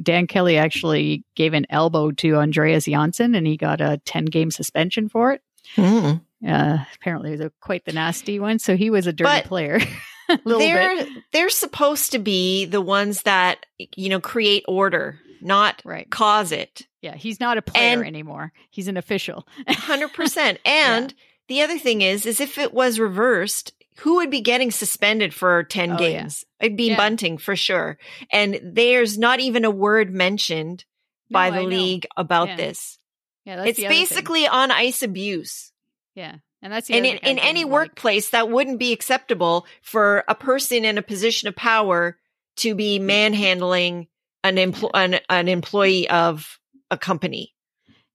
Dan 0.00 0.28
Kelly 0.28 0.56
actually 0.56 1.24
gave 1.34 1.54
an 1.54 1.66
elbow 1.70 2.12
to 2.12 2.36
Andreas 2.36 2.84
Janssen 2.84 3.34
and 3.34 3.44
he 3.48 3.56
got 3.56 3.80
a 3.80 4.00
10 4.04 4.26
game 4.26 4.52
suspension 4.52 5.08
for 5.08 5.32
it. 5.32 5.42
Mm. 5.74 6.20
Uh, 6.46 6.78
apparently, 6.94 7.34
a, 7.34 7.50
quite 7.60 7.84
the 7.84 7.92
nasty 7.92 8.38
one. 8.38 8.58
So 8.58 8.76
he 8.76 8.90
was 8.90 9.06
a 9.06 9.12
dirty 9.12 9.24
But 9.28 9.44
player. 9.44 9.80
a 10.28 10.38
little 10.44 10.60
they're 10.60 10.96
bit. 10.96 11.08
they're 11.32 11.50
supposed 11.50 12.12
to 12.12 12.18
be 12.18 12.64
the 12.66 12.80
ones 12.80 13.22
that 13.22 13.66
you 13.96 14.08
know 14.08 14.20
create 14.20 14.64
order, 14.68 15.18
not 15.40 15.82
Right. 15.84 16.08
cause 16.10 16.52
it. 16.52 16.82
Yeah. 17.02 17.14
He's 17.16 17.40
not 17.40 17.58
a 17.58 17.62
player 17.62 17.98
And- 17.98 18.06
anymore. 18.06 18.52
He's 18.70 18.88
an 18.88 18.96
official. 18.96 19.46
Hundred 19.68 20.12
percent. 20.14 20.58
And 20.64 21.12
the 21.48 21.62
other 21.62 21.78
thing 21.78 22.02
is, 22.02 22.26
is 22.26 22.40
if 22.40 22.58
it 22.58 22.74
was 22.74 22.98
reversed, 23.00 23.72
who 23.98 24.16
would 24.16 24.30
be 24.30 24.40
getting 24.42 24.70
suspended 24.70 25.32
for 25.34 25.62
ten 25.64 25.92
Oh, 25.92 25.94
yeah. 25.94 25.98
games? 26.20 26.44
It'd 26.60 26.76
be 26.76 26.88
Yeah. 26.90 26.96
Bunting 26.96 27.38
for 27.38 27.56
sure. 27.56 27.98
And 28.32 28.60
there's 28.62 29.18
not 29.18 29.40
even 29.40 29.64
a 29.64 29.70
word 29.70 30.12
mentioned 30.12 30.84
by 31.30 31.50
No, 31.50 31.56
the 31.62 31.62
league 31.66 32.06
about 32.16 32.48
Yeah. 32.48 32.56
this. 32.56 32.98
Yeah. 33.44 33.56
That's 33.56 33.70
it's 33.70 33.78
other 33.80 33.88
thing. 33.88 33.98
basically 34.00 34.46
on 34.46 34.70
ice 34.70 35.02
abuse. 35.02 35.72
Yeah. 36.18 36.34
And 36.62 36.72
that's 36.72 36.90
And 36.90 37.06
in, 37.06 37.18
in 37.18 37.38
any 37.38 37.62
like. 37.62 37.72
workplace, 37.72 38.30
that 38.30 38.50
wouldn't 38.50 38.80
be 38.80 38.92
acceptable 38.92 39.66
for 39.82 40.24
a 40.26 40.34
person 40.34 40.84
in 40.84 40.98
a 40.98 41.02
position 41.02 41.46
of 41.46 41.54
power 41.54 42.18
to 42.56 42.74
be 42.74 42.98
manhandling 42.98 44.08
an, 44.42 44.56
empl- 44.56 44.90
an, 44.94 45.20
an 45.30 45.46
employee 45.46 46.10
of 46.10 46.58
a 46.90 46.98
company. 46.98 47.54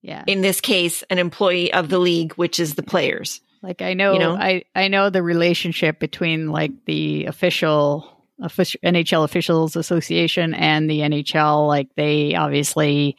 Yeah. 0.01 0.25
In 0.27 0.41
this 0.41 0.59
case, 0.59 1.03
an 1.09 1.17
employee 1.17 1.71
of 1.73 1.87
the 1.87 1.97
league, 1.99 2.33
which 2.33 2.59
is 2.59 2.75
the 2.75 2.83
players. 2.93 3.39
Like 3.61 3.81
I 3.81 3.93
know, 3.93 4.13
You 4.13 4.19
know? 4.19 4.35
I 4.35 4.63
I 4.75 4.89
know 4.89 5.09
the 5.09 5.23
relationship 5.23 5.97
between 5.97 6.49
like 6.49 6.71
the 6.85 7.27
official, 7.27 8.25
official 8.41 8.81
NHL 8.83 9.23
officials 9.23 9.77
association 9.77 10.53
and 10.53 10.89
the 10.89 10.99
NHL. 10.99 11.65
Like 11.65 11.87
they 11.95 12.35
obviously, 12.35 13.15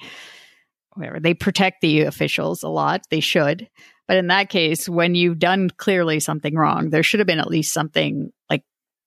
whatever 0.92 1.18
they 1.18 1.32
protect 1.32 1.80
the 1.80 2.02
officials 2.02 2.62
a 2.62 2.68
lot. 2.68 3.06
They 3.08 3.20
should, 3.20 3.70
but 4.06 4.16
in 4.16 4.28
that 4.28 4.48
case, 4.48 4.88
when 4.88 5.14
you've 5.14 5.38
done 5.38 5.70
clearly 5.70 6.20
something 6.20 6.54
wrong, 6.54 6.90
there 6.90 7.02
should 7.02 7.20
have 7.20 7.26
been 7.26 7.40
at 7.40 7.48
least 7.48 7.72
something 7.72 8.32
like 8.50 8.62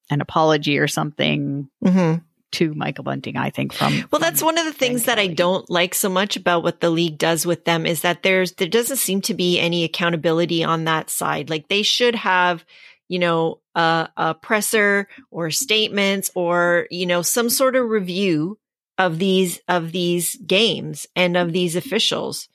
an 0.10 0.22
apology 0.22 0.78
or 0.80 0.88
something 0.88 1.70
Mm-hmm. 1.84 2.22
to 2.54 2.74
Michael 2.74 3.04
Bunting. 3.04 3.38
I 3.38 3.50
think 3.50 3.74
from 3.74 4.06
Well, 4.12 4.20
that's 4.20 4.42
one 4.42 4.58
of 4.58 4.66
the 4.66 4.74
things 4.74 5.04
that 5.04 5.20
I 5.20 5.28
don't 5.28 5.70
like 5.70 5.94
so 5.94 6.10
much 6.10 6.36
about 6.36 6.64
what 6.64 6.80
the 6.80 6.90
league 6.90 7.18
does 7.18 7.46
with 7.46 7.66
them 7.66 7.86
is 7.86 8.02
that 8.02 8.24
there's 8.24 8.54
there 8.54 8.68
doesn't 8.68 8.98
seem 8.98 9.22
to 9.22 9.34
be 9.34 9.60
any 9.60 9.84
accountability 9.84 10.64
on 10.64 10.86
that 10.86 11.10
side. 11.10 11.50
Like 11.50 11.68
they 11.68 11.84
should 11.84 12.16
have 12.16 12.66
you 13.10 13.20
know, 13.20 13.62
a, 13.76 14.10
a 14.18 14.34
presser 14.34 15.08
or 15.32 15.50
statements 15.52 16.32
or, 16.36 16.88
you 16.92 17.06
know, 17.06 17.22
some 17.22 17.50
sort 17.50 17.76
of 17.76 17.88
review 17.88 18.60
of 18.98 19.20
these, 19.20 19.62
of 19.68 19.92
these 19.92 20.36
games 20.36 21.08
and 21.16 21.38
of 21.38 21.54
these 21.54 21.76
officials 21.76 22.50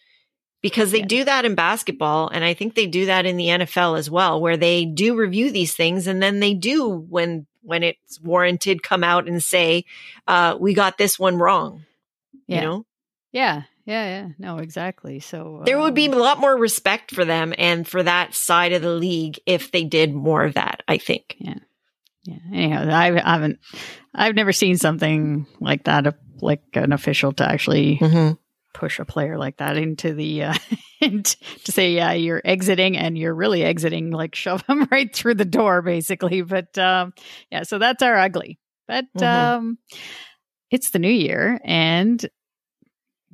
because 0.62 0.92
they 0.92 1.00
yeah. 1.00 1.06
do 1.06 1.24
that 1.24 1.44
in 1.44 1.54
basketball. 1.54 2.28
And 2.28 2.44
I 2.44 2.54
think 2.54 2.74
they 2.74 2.86
do 2.86 3.06
that 3.06 3.26
in 3.26 3.36
the 3.36 3.48
NFL 3.48 3.98
as 3.98 4.08
well, 4.08 4.40
where 4.40 4.56
they 4.56 4.84
do 4.84 5.16
review 5.16 5.50
these 5.50 5.74
things. 5.74 6.06
And 6.06 6.22
then 6.22 6.40
they 6.40 6.54
do 6.54 6.88
when, 6.88 7.46
when 7.62 7.82
it's 7.82 8.20
warranted, 8.20 8.82
come 8.82 9.04
out 9.04 9.28
and 9.28 9.42
say, 9.42 9.84
uh, 10.26 10.56
we 10.58 10.72
got 10.72 10.96
this 10.96 11.18
one 11.18 11.36
wrong. 11.36 11.84
Yeah. 12.46 12.56
You 12.56 12.66
know? 12.66 12.86
Yeah. 13.32 13.62
Yeah, 13.84 14.04
yeah, 14.04 14.28
no, 14.38 14.58
exactly. 14.58 15.18
So 15.18 15.56
um, 15.56 15.64
there 15.64 15.80
would 15.80 15.94
be 15.94 16.06
um, 16.06 16.14
a 16.14 16.18
lot 16.18 16.38
more 16.38 16.56
respect 16.56 17.12
for 17.12 17.24
them 17.24 17.52
and 17.58 17.86
for 17.86 18.00
that 18.00 18.32
side 18.32 18.72
of 18.72 18.80
the 18.80 18.92
league 18.92 19.40
if 19.44 19.72
they 19.72 19.82
did 19.82 20.14
more 20.14 20.44
of 20.44 20.54
that. 20.54 20.84
I 20.86 20.98
think. 20.98 21.34
Yeah, 21.38 21.58
yeah. 22.22 22.38
Anyhow, 22.52 22.88
I 22.88 23.20
haven't, 23.20 23.58
I've 24.14 24.36
never 24.36 24.52
seen 24.52 24.76
something 24.76 25.48
like 25.58 25.84
that, 25.84 26.16
like 26.40 26.62
an 26.74 26.92
official 26.92 27.32
to 27.32 27.44
actually 27.44 27.98
mm-hmm. 27.98 28.34
Push 28.72 28.98
a 28.98 29.04
player 29.04 29.38
like 29.38 29.58
that 29.58 29.76
into 29.76 30.14
the, 30.14 30.44
uh, 30.44 30.54
to 31.00 31.72
say, 31.72 31.92
yeah, 31.92 32.12
you're 32.12 32.42
exiting 32.44 32.96
and 32.96 33.16
you're 33.16 33.34
really 33.34 33.62
exiting, 33.64 34.10
like 34.10 34.34
shove 34.34 34.66
them 34.68 34.86
right 34.90 35.14
through 35.14 35.34
the 35.34 35.44
door, 35.44 35.82
basically. 35.82 36.42
But 36.42 36.76
um, 36.78 37.12
yeah, 37.50 37.62
so 37.62 37.78
that's 37.78 38.02
our 38.02 38.16
ugly. 38.16 38.58
But 38.88 39.06
mm-hmm. 39.16 39.24
um, 39.24 39.78
it's 40.70 40.90
the 40.90 40.98
new 40.98 41.10
year 41.10 41.60
and 41.64 42.24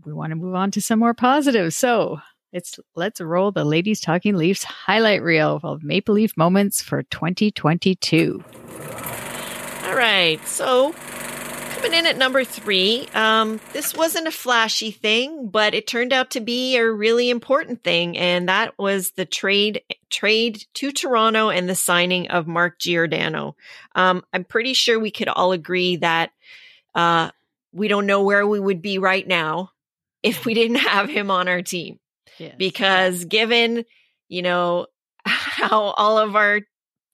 we 0.04 0.12
want 0.12 0.30
to 0.30 0.36
move 0.36 0.54
on 0.54 0.70
to 0.72 0.80
some 0.80 0.98
more 0.98 1.14
positives. 1.14 1.76
So 1.76 2.18
it's 2.52 2.78
let's 2.96 3.20
roll 3.20 3.52
the 3.52 3.64
ladies 3.64 4.00
talking 4.00 4.34
Leafs 4.36 4.64
highlight 4.64 5.22
reel 5.22 5.60
of 5.62 5.82
Maple 5.82 6.14
Leaf 6.14 6.36
moments 6.36 6.82
for 6.82 7.02
2022. 7.04 8.42
All 9.84 9.94
right, 9.94 10.40
so 10.46 10.94
coming 11.78 11.96
in 11.96 12.06
at 12.06 12.18
number 12.18 12.42
three, 12.42 13.06
um, 13.14 13.60
this 13.72 13.94
wasn't 13.94 14.26
a 14.26 14.32
flashy 14.32 14.90
thing, 14.90 15.46
but 15.46 15.74
it 15.74 15.86
turned 15.86 16.12
out 16.12 16.32
to 16.32 16.40
be 16.40 16.76
a 16.76 16.90
really 16.90 17.30
important 17.30 17.84
thing, 17.84 18.18
and 18.18 18.48
that 18.48 18.76
was 18.76 19.12
the 19.12 19.24
trade 19.24 19.82
trade 20.10 20.64
to 20.74 20.90
Toronto 20.90 21.50
and 21.50 21.68
the 21.68 21.76
signing 21.76 22.30
of 22.30 22.48
Mark 22.48 22.80
Giordano. 22.80 23.54
Um, 23.94 24.24
I'm 24.32 24.42
pretty 24.42 24.74
sure 24.74 24.98
we 24.98 25.12
could 25.12 25.28
all 25.28 25.52
agree 25.52 25.96
that 25.96 26.32
uh, 26.96 27.30
we 27.72 27.86
don't 27.86 28.06
know 28.06 28.24
where 28.24 28.44
we 28.44 28.58
would 28.58 28.82
be 28.82 28.98
right 28.98 29.26
now 29.26 29.70
if 30.24 30.44
we 30.44 30.54
didn't 30.54 30.78
have 30.78 31.08
him 31.08 31.30
on 31.30 31.46
our 31.46 31.62
team. 31.62 32.00
Yes. 32.38 32.56
Because 32.58 33.24
given, 33.24 33.84
you 34.28 34.42
know, 34.42 34.86
how 35.24 35.78
all 35.78 36.18
of 36.18 36.34
our 36.34 36.62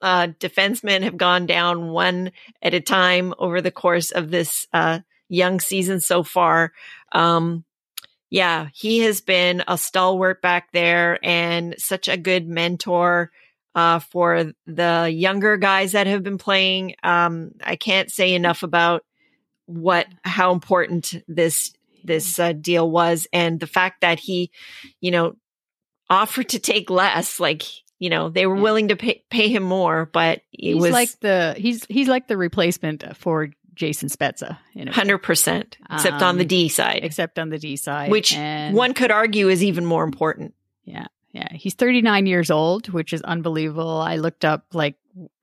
uh, 0.01 0.27
defensemen 0.39 1.03
have 1.03 1.17
gone 1.17 1.45
down 1.45 1.89
one 1.89 2.31
at 2.61 2.73
a 2.73 2.81
time 2.81 3.33
over 3.37 3.61
the 3.61 3.71
course 3.71 4.11
of 4.11 4.31
this 4.31 4.67
uh, 4.73 4.99
young 5.29 5.59
season 5.59 5.99
so 5.99 6.23
far. 6.23 6.73
Um, 7.11 7.63
yeah, 8.29 8.69
he 8.73 8.99
has 8.99 9.21
been 9.21 9.63
a 9.67 9.77
stalwart 9.77 10.41
back 10.41 10.71
there 10.73 11.19
and 11.23 11.75
such 11.77 12.07
a 12.07 12.17
good 12.17 12.47
mentor 12.47 13.31
uh, 13.75 13.99
for 13.99 14.51
the 14.65 15.09
younger 15.13 15.57
guys 15.57 15.93
that 15.93 16.07
have 16.07 16.23
been 16.23 16.37
playing. 16.37 16.95
Um, 17.03 17.51
I 17.63 17.75
can't 17.75 18.11
say 18.11 18.33
enough 18.33 18.63
about 18.63 19.03
what 19.67 20.07
how 20.23 20.51
important 20.51 21.13
this 21.27 21.73
this 22.03 22.39
uh, 22.39 22.53
deal 22.53 22.89
was 22.89 23.27
and 23.33 23.59
the 23.59 23.67
fact 23.67 24.01
that 24.01 24.19
he, 24.19 24.51
you 25.01 25.11
know, 25.11 25.35
offered 26.09 26.49
to 26.49 26.59
take 26.59 26.89
less, 26.89 27.39
like, 27.39 27.63
you 27.99 28.09
know, 28.09 28.29
they 28.29 28.45
were 28.45 28.55
willing 28.55 28.89
to 28.89 28.95
pay, 28.95 29.23
pay 29.29 29.47
him 29.47 29.63
more, 29.63 30.09
but 30.11 30.39
it 30.51 30.73
he's 30.73 30.81
was 30.81 30.91
like 30.91 31.19
the, 31.21 31.55
he's, 31.57 31.85
he's 31.85 32.07
like 32.07 32.27
the 32.27 32.37
replacement 32.37 33.15
for 33.17 33.49
Jason 33.73 34.09
Spezza. 34.09 34.57
Hundred 34.89 35.19
percent, 35.19 35.77
except 35.91 36.21
um, 36.21 36.29
on 36.29 36.37
the 36.37 36.43
um, 36.43 36.47
D 36.47 36.69
side. 36.69 37.01
Except 37.03 37.37
on 37.37 37.49
the 37.49 37.59
D 37.59 37.75
side, 37.75 38.09
which 38.09 38.33
and, 38.33 38.75
one 38.75 38.93
could 38.93 39.11
argue 39.11 39.49
is 39.49 39.63
even 39.63 39.85
more 39.85 40.03
important. 40.03 40.53
Yeah, 40.85 41.07
yeah. 41.31 41.49
He's 41.51 41.73
39 41.73 42.25
years 42.25 42.49
old, 42.49 42.89
which 42.89 43.13
is 43.13 43.21
unbelievable. 43.21 43.99
I 43.99 44.15
looked 44.15 44.45
up 44.45 44.65
like 44.73 44.95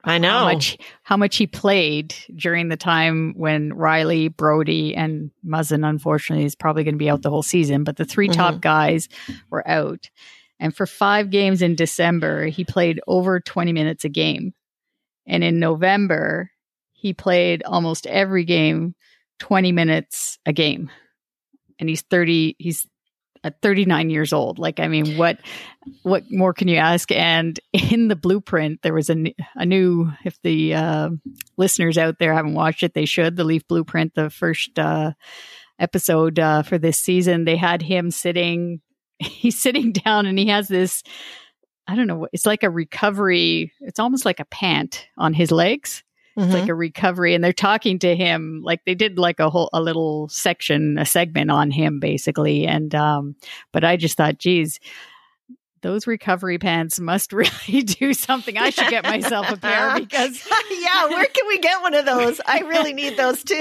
I 0.04 0.18
know 0.18 0.30
how 0.30 0.44
much, 0.44 0.78
how 1.02 1.16
much 1.16 1.36
he 1.36 1.46
played 1.46 2.14
during 2.34 2.68
the 2.68 2.76
time 2.76 3.34
when 3.36 3.70
Rielly, 3.70 4.34
Brodie, 4.34 4.94
and 4.94 5.30
Muzzin, 5.46 5.88
unfortunately, 5.88 6.44
is 6.44 6.54
probably 6.54 6.84
going 6.84 6.94
to 6.94 6.98
be 6.98 7.08
out 7.08 7.22
the 7.22 7.30
whole 7.30 7.42
season. 7.42 7.84
But 7.84 7.96
the 7.96 8.04
3 8.04 8.28
mm-hmm. 8.28 8.34
top 8.34 8.60
guys 8.60 9.08
were 9.48 9.66
out. 9.66 10.10
And 10.60 10.74
for 10.74 10.86
five 10.86 11.30
games 11.30 11.62
in 11.62 11.74
December, 11.74 12.46
he 12.46 12.64
played 12.64 13.00
over 13.06 13.40
20 13.40 13.72
minutes 13.72 14.04
a 14.04 14.08
game. 14.08 14.54
And 15.26 15.42
in 15.42 15.58
November, 15.58 16.50
he 16.92 17.12
played 17.12 17.62
almost 17.64 18.06
every 18.06 18.44
game 18.44 18.94
20 19.40 19.72
minutes 19.72 20.38
a 20.46 20.52
game. 20.52 20.90
And 21.80 21.88
he's 21.88 22.02
30, 22.02 22.56
he's 22.58 22.86
at 23.44 23.60
39 23.60 24.10
years 24.10 24.32
old. 24.32 24.58
Like, 24.58 24.80
I 24.80 24.88
mean, 24.88 25.16
what 25.16 25.38
what 26.02 26.24
more 26.30 26.52
can 26.52 26.68
you 26.68 26.76
ask? 26.76 27.10
And 27.10 27.58
in 27.72 28.08
the 28.08 28.16
blueprint, 28.16 28.82
there 28.82 28.94
was 28.94 29.10
a, 29.10 29.34
a 29.56 29.66
new. 29.66 30.12
If 30.24 30.40
the 30.42 30.74
uh, 30.74 31.10
listeners 31.56 31.98
out 31.98 32.18
there 32.18 32.34
haven't 32.34 32.54
watched 32.54 32.82
it, 32.82 32.94
they 32.94 33.04
should. 33.04 33.36
The 33.36 33.44
Leaf 33.44 33.66
Blueprint, 33.66 34.14
the 34.14 34.30
first 34.30 34.78
uh, 34.78 35.12
episode 35.78 36.38
uh, 36.38 36.62
for 36.62 36.78
this 36.78 36.98
season, 36.98 37.44
they 37.44 37.56
had 37.56 37.82
him 37.82 38.10
sitting. 38.10 38.80
He's 39.22 39.58
sitting 39.58 39.92
down, 39.92 40.26
and 40.26 40.38
he 40.38 40.46
has 40.46 40.68
this. 40.68 41.02
I 41.88 41.96
don't 41.96 42.06
know. 42.06 42.28
It's 42.32 42.46
like 42.46 42.62
a 42.62 42.70
recovery. 42.70 43.72
It's 43.80 43.98
almost 43.98 44.24
like 44.24 44.40
a 44.40 44.44
pant 44.44 45.06
on 45.18 45.35
his 45.35 45.50
legs 45.50 46.04
Mm-hmm. 46.37 46.46
It's 46.46 46.54
like 46.54 46.62
mm-hmm. 46.62 46.70
a 46.70 46.74
recovery, 46.74 47.35
and 47.35 47.44
they're 47.44 47.52
talking 47.52 47.98
to 47.98 48.16
him 48.16 48.62
like 48.64 48.85
they 48.87 48.94
did 48.94 49.18
like 49.18 49.38
a 49.38 49.50
whole 49.50 49.68
a 49.74 49.82
little 49.82 50.28
section, 50.28 50.96
a 50.96 51.04
segment 51.04 51.50
on 51.50 51.70
him 51.70 52.00
basically. 52.00 52.66
And 52.66 52.94
um, 52.94 53.37
but 53.70 53.85
I 53.85 53.96
just 53.96 54.16
thought, 54.16 54.38
geez, 54.38 54.80
those 55.82 56.06
recovery 56.06 56.58
pants 56.58 56.98
must 56.98 57.32
really 57.32 57.82
do 57.82 58.14
something. 58.14 58.56
I 58.56 58.70
should 58.70 58.88
get 58.88 59.04
myself 59.04 59.50
a 59.50 59.56
pair 59.56 59.94
because 60.00 60.42
yeah, 60.70 61.06
where 61.06 61.26
can 61.26 61.46
we 61.48 61.58
get 61.58 61.82
one 61.82 61.94
of 61.94 62.06
those? 62.06 62.40
I 62.46 62.60
really 62.60 62.92
need 62.92 63.16
those 63.16 63.44
too. 63.44 63.54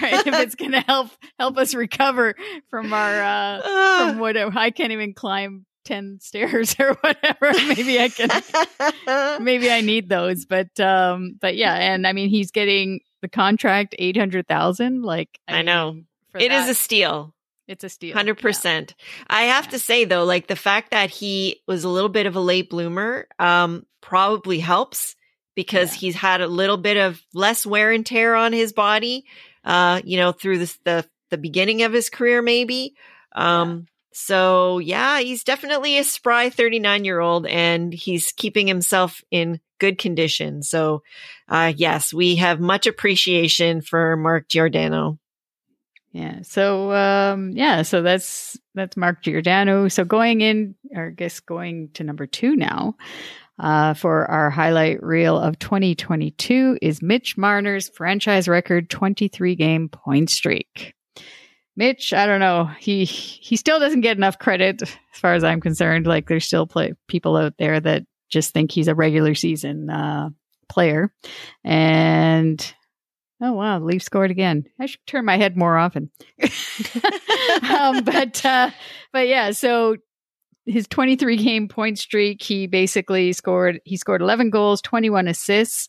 right, 0.00 0.26
if 0.26 0.26
it's 0.26 0.54
going 0.54 0.72
to 0.72 0.80
help 0.80 1.10
help 1.38 1.58
us 1.58 1.74
recover 1.74 2.34
from 2.70 2.92
our 2.92 3.22
uh, 3.22 4.08
from 4.10 4.18
whatever 4.18 4.52
I 4.56 4.70
can't 4.70 4.92
even 4.92 5.12
climb 5.12 5.66
10 5.84 6.18
stairs 6.22 6.76
or 6.80 6.94
whatever 7.02 7.52
maybe 7.68 8.00
i 8.00 8.08
can 8.08 9.44
maybe 9.44 9.70
i 9.70 9.82
need 9.82 10.08
those 10.08 10.46
but 10.46 10.80
um 10.80 11.36
but 11.38 11.56
yeah 11.56 11.74
and 11.74 12.06
i 12.06 12.14
mean 12.14 12.30
he's 12.30 12.50
getting 12.50 13.00
the 13.20 13.28
contract 13.28 13.94
800,000 13.98 15.02
like 15.02 15.38
i, 15.46 15.58
I 15.58 15.62
know 15.62 15.92
mean, 15.92 16.06
it 16.36 16.48
that, 16.48 16.62
is 16.62 16.70
a 16.70 16.74
steal 16.74 17.33
it's 17.68 17.84
a 17.84 17.88
steal 17.88 18.16
100% 18.16 18.64
yeah. 18.64 18.94
i 19.28 19.42
have 19.42 19.66
yeah. 19.66 19.70
to 19.70 19.78
say 19.78 20.04
though 20.04 20.24
like 20.24 20.46
the 20.46 20.56
fact 20.56 20.90
that 20.90 21.10
he 21.10 21.60
was 21.66 21.84
a 21.84 21.88
little 21.88 22.08
bit 22.08 22.26
of 22.26 22.36
a 22.36 22.40
late 22.40 22.70
bloomer 22.70 23.26
um 23.38 23.84
probably 24.00 24.58
helps 24.58 25.16
because 25.54 25.94
yeah. 25.94 26.00
he's 26.00 26.14
had 26.14 26.40
a 26.40 26.46
little 26.46 26.76
bit 26.76 26.96
of 26.96 27.20
less 27.32 27.64
wear 27.64 27.90
and 27.92 28.04
tear 28.04 28.34
on 28.34 28.52
his 28.52 28.72
body 28.72 29.24
uh 29.64 30.00
you 30.04 30.16
know 30.16 30.32
through 30.32 30.58
this, 30.58 30.78
the 30.84 31.06
the 31.30 31.38
beginning 31.38 31.82
of 31.82 31.92
his 31.92 32.10
career 32.10 32.42
maybe 32.42 32.94
um 33.34 33.86
so 34.16 34.78
yeah, 34.78 35.18
he's 35.18 35.42
definitely 35.42 35.98
a 35.98 36.04
spry 36.04 36.48
39 36.48 37.04
year 37.04 37.18
old 37.18 37.46
and 37.46 37.92
he's 37.92 38.30
keeping 38.30 38.68
himself 38.68 39.20
in 39.32 39.58
good 39.80 39.98
condition. 39.98 40.62
So, 40.62 41.02
uh, 41.48 41.72
yes, 41.76 42.14
we 42.14 42.36
have 42.36 42.60
much 42.60 42.86
appreciation 42.86 43.80
for 43.80 44.16
Mark 44.16 44.48
Giordano. 44.48 45.18
Yeah. 46.14 46.42
So, 46.42 46.92
um, 46.92 47.50
yeah, 47.50 47.82
so 47.82 48.00
that's, 48.00 48.56
that's 48.74 48.96
Mark 48.96 49.22
Giordano. 49.22 49.88
So 49.88 50.04
going 50.04 50.42
in, 50.42 50.76
or 50.94 51.08
I 51.08 51.10
guess 51.10 51.40
going 51.40 51.90
to 51.94 52.04
number 52.04 52.24
two 52.24 52.54
now, 52.54 52.94
uh, 53.58 53.94
for 53.94 54.30
our 54.30 54.48
highlight 54.48 55.02
reel 55.02 55.36
of 55.36 55.58
2022 55.58 56.78
is 56.80 57.02
Mitch 57.02 57.36
Marner's 57.36 57.88
franchise 57.88 58.46
record 58.46 58.90
23 58.90 59.56
game 59.56 59.88
point 59.88 60.30
streak. 60.30 60.94
Mitch, 61.76 62.12
I 62.12 62.26
don't 62.26 62.40
know. 62.40 62.70
He 62.78 63.04
he 63.04 63.56
still 63.56 63.80
doesn't 63.80 64.02
get 64.02 64.16
enough 64.16 64.38
credit 64.38 64.82
as 64.82 65.18
far 65.18 65.34
as 65.34 65.42
I'm 65.42 65.60
concerned. 65.60 66.06
Like 66.06 66.28
there's 66.28 66.44
still 66.44 66.66
play, 66.68 66.94
people 67.08 67.36
out 67.36 67.54
there 67.58 67.80
that 67.80 68.04
just 68.28 68.52
think 68.52 68.70
he's 68.70 68.86
a 68.86 68.94
regular 68.94 69.34
season 69.34 69.90
uh, 69.90 70.30
player. 70.68 71.12
And 71.64 72.74
oh 73.40 73.52
wow, 73.52 73.78
the 73.78 73.84
Leafs 73.84 74.04
scored 74.04 74.30
again. 74.30 74.64
I 74.78 74.86
should 74.86 75.06
turn 75.06 75.24
my 75.24 75.36
head 75.36 75.56
more 75.56 75.76
often. 75.76 76.10
um, 77.70 78.04
but 78.04 78.44
uh, 78.44 78.70
but 79.12 79.28
yeah, 79.28 79.50
so 79.52 79.96
his 80.66 80.86
23 80.88 81.36
game 81.36 81.68
point 81.68 81.98
streak, 81.98 82.42
he 82.42 82.66
basically 82.66 83.32
scored. 83.32 83.80
He 83.84 83.96
scored 83.96 84.22
11 84.22 84.50
goals, 84.50 84.80
21 84.82 85.28
assists 85.28 85.88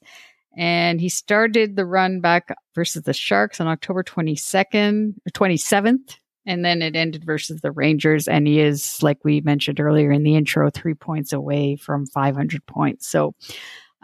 and 0.57 1.01
he 1.01 1.09
started 1.09 1.75
the 1.75 1.85
run 1.85 2.21
back 2.21 2.55
versus 2.73 3.03
the 3.03 3.13
Sharks 3.13 3.59
on 3.59 3.67
October 3.67 4.03
22nd, 4.03 5.13
27th. 5.33 6.17
And 6.47 6.63
then 6.63 6.81
it 6.81 6.95
ended 6.95 7.25
versus 7.25 7.61
the 7.61 7.71
Rangers. 7.71 8.27
And 8.27 8.47
he 8.47 8.59
is, 8.59 9.01
like 9.01 9.17
we 9.23 9.41
mentioned 9.41 9.79
earlier 9.79 10.11
in 10.11 10.23
the 10.23 10.35
intro, 10.35 10.69
three 10.69 10.93
points 10.93 11.33
away 11.33 11.75
from 11.75 12.05
500 12.05 12.65
points. 12.67 13.07
So 13.07 13.33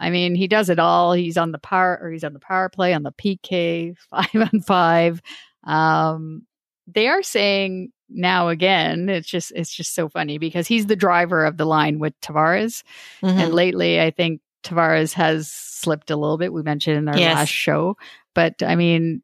I 0.02 0.10
mean, 0.10 0.34
he 0.34 0.48
does 0.48 0.68
it 0.68 0.80
all. 0.80 1.12
He's 1.12 1.36
on 1.36 1.52
the 1.52 1.58
power 1.58 1.98
or 2.02 2.10
he's 2.10 2.24
on 2.24 2.32
the 2.32 2.40
power 2.40 2.68
play 2.68 2.92
on 2.92 3.04
the 3.04 3.12
PK 3.12 3.96
five 4.10 4.34
on 4.34 4.60
five. 4.60 5.22
Um, 5.64 6.42
they 6.88 7.06
are 7.06 7.22
saying 7.22 7.92
now 8.08 8.48
again, 8.48 9.08
it's 9.08 9.28
just 9.28 9.52
it's 9.54 9.72
just 9.72 9.94
so 9.94 10.08
funny 10.08 10.38
because 10.38 10.66
he's 10.66 10.86
the 10.86 10.96
driver 10.96 11.44
of 11.44 11.56
the 11.56 11.64
line 11.64 12.00
with 12.00 12.20
Tavares, 12.20 12.82
mm-hmm. 13.22 13.38
and 13.38 13.54
lately 13.54 14.00
I 14.00 14.10
think 14.10 14.40
Tavares 14.64 15.12
has 15.14 15.48
slipped 15.48 16.10
a 16.10 16.16
little 16.16 16.36
bit. 16.36 16.52
We 16.52 16.62
mentioned 16.62 16.98
in 16.98 17.08
our 17.08 17.16
yes. 17.16 17.36
last 17.36 17.48
show, 17.48 17.96
but 18.34 18.62
I 18.62 18.74
mean, 18.74 19.22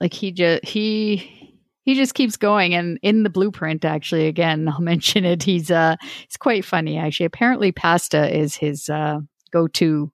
like 0.00 0.12
he 0.12 0.32
just 0.32 0.64
he 0.66 1.56
he 1.84 1.94
just 1.94 2.14
keeps 2.14 2.36
going 2.36 2.74
and 2.74 2.98
in 3.02 3.22
the 3.22 3.30
blueprint 3.30 3.84
actually 3.84 4.26
again 4.26 4.68
i'll 4.72 4.80
mention 4.80 5.24
it 5.24 5.42
he's 5.42 5.70
uh 5.70 5.96
it's 6.24 6.36
quite 6.36 6.64
funny 6.64 6.98
actually 6.98 7.26
apparently 7.26 7.72
pasta 7.72 8.34
is 8.36 8.54
his 8.54 8.88
uh 8.88 9.20
go-to 9.54 10.10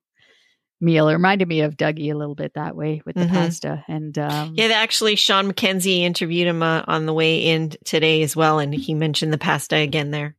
meal 0.79 1.09
it 1.09 1.13
reminded 1.13 1.47
me 1.47 1.61
of 1.61 1.77
dougie 1.77 2.11
a 2.11 2.17
little 2.17 2.35
bit 2.35 2.53
that 2.55 2.75
way 2.75 3.01
with 3.05 3.15
the 3.15 3.21
mm-hmm. 3.25 3.35
pasta 3.35 3.83
and 3.87 4.17
um 4.17 4.53
yeah 4.55 4.67
actually 4.67 5.15
sean 5.15 5.51
mckenzie 5.51 6.01
interviewed 6.01 6.47
him 6.47 6.63
uh, 6.63 6.83
on 6.87 7.05
the 7.05 7.13
way 7.13 7.37
in 7.37 7.71
today 7.85 8.23
as 8.23 8.35
well 8.35 8.59
and 8.59 8.73
he 8.73 8.93
mentioned 8.93 9.31
the 9.31 9.37
pasta 9.37 9.75
again 9.75 10.11
there 10.11 10.35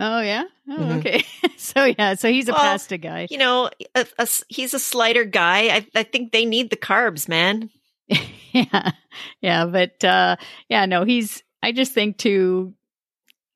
Oh 0.00 0.20
yeah. 0.20 0.44
Oh, 0.68 0.76
mm-hmm. 0.76 0.98
okay. 0.98 1.24
so 1.56 1.84
yeah, 1.84 2.14
so 2.14 2.30
he's 2.30 2.48
a 2.48 2.52
well, 2.52 2.60
pasta 2.60 2.96
guy. 2.96 3.26
You 3.30 3.38
know, 3.38 3.70
a, 3.94 4.06
a, 4.18 4.28
he's 4.48 4.72
a 4.72 4.78
slider 4.78 5.24
guy. 5.24 5.68
I, 5.68 5.86
I 5.94 6.02
think 6.04 6.32
they 6.32 6.46
need 6.46 6.70
the 6.70 6.76
carbs, 6.76 7.28
man. 7.28 7.70
yeah. 8.52 8.92
Yeah, 9.42 9.66
but 9.66 10.02
uh 10.04 10.36
yeah, 10.68 10.86
no, 10.86 11.04
he's 11.04 11.42
I 11.62 11.72
just 11.72 11.92
think 11.92 12.16
too 12.16 12.74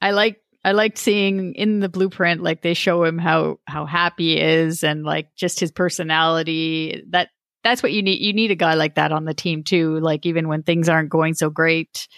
I 0.01 0.11
like 0.11 0.41
I 0.65 0.73
liked 0.73 0.97
seeing 0.97 1.55
in 1.55 1.81
the 1.81 1.91
blueprint 1.91 2.43
like 2.43 2.63
they 2.63 2.75
show 2.75 3.05
him 3.05 3.19
how 3.19 3.61
how 3.67 3.85
happy 3.85 4.35
he 4.35 4.41
is 4.41 4.83
and 4.83 5.05
like 5.05 5.35
just 5.37 5.61
his 5.61 5.71
personality. 5.71 7.05
That 7.11 7.29
that's 7.63 7.83
what 7.83 7.93
you 7.93 8.03
need. 8.03 8.21
You 8.21 8.33
need 8.33 8.51
a 8.51 8.57
guy 8.57 8.75
like 8.75 8.95
that 8.95 9.13
on 9.13 9.27
the 9.27 9.35
team 9.35 9.63
too. 9.63 10.01
Like 10.01 10.25
even 10.25 10.49
when 10.49 10.63
things 10.63 10.89
aren't 10.89 11.11
going 11.11 11.35
so 11.35 11.51
great, 11.51 12.09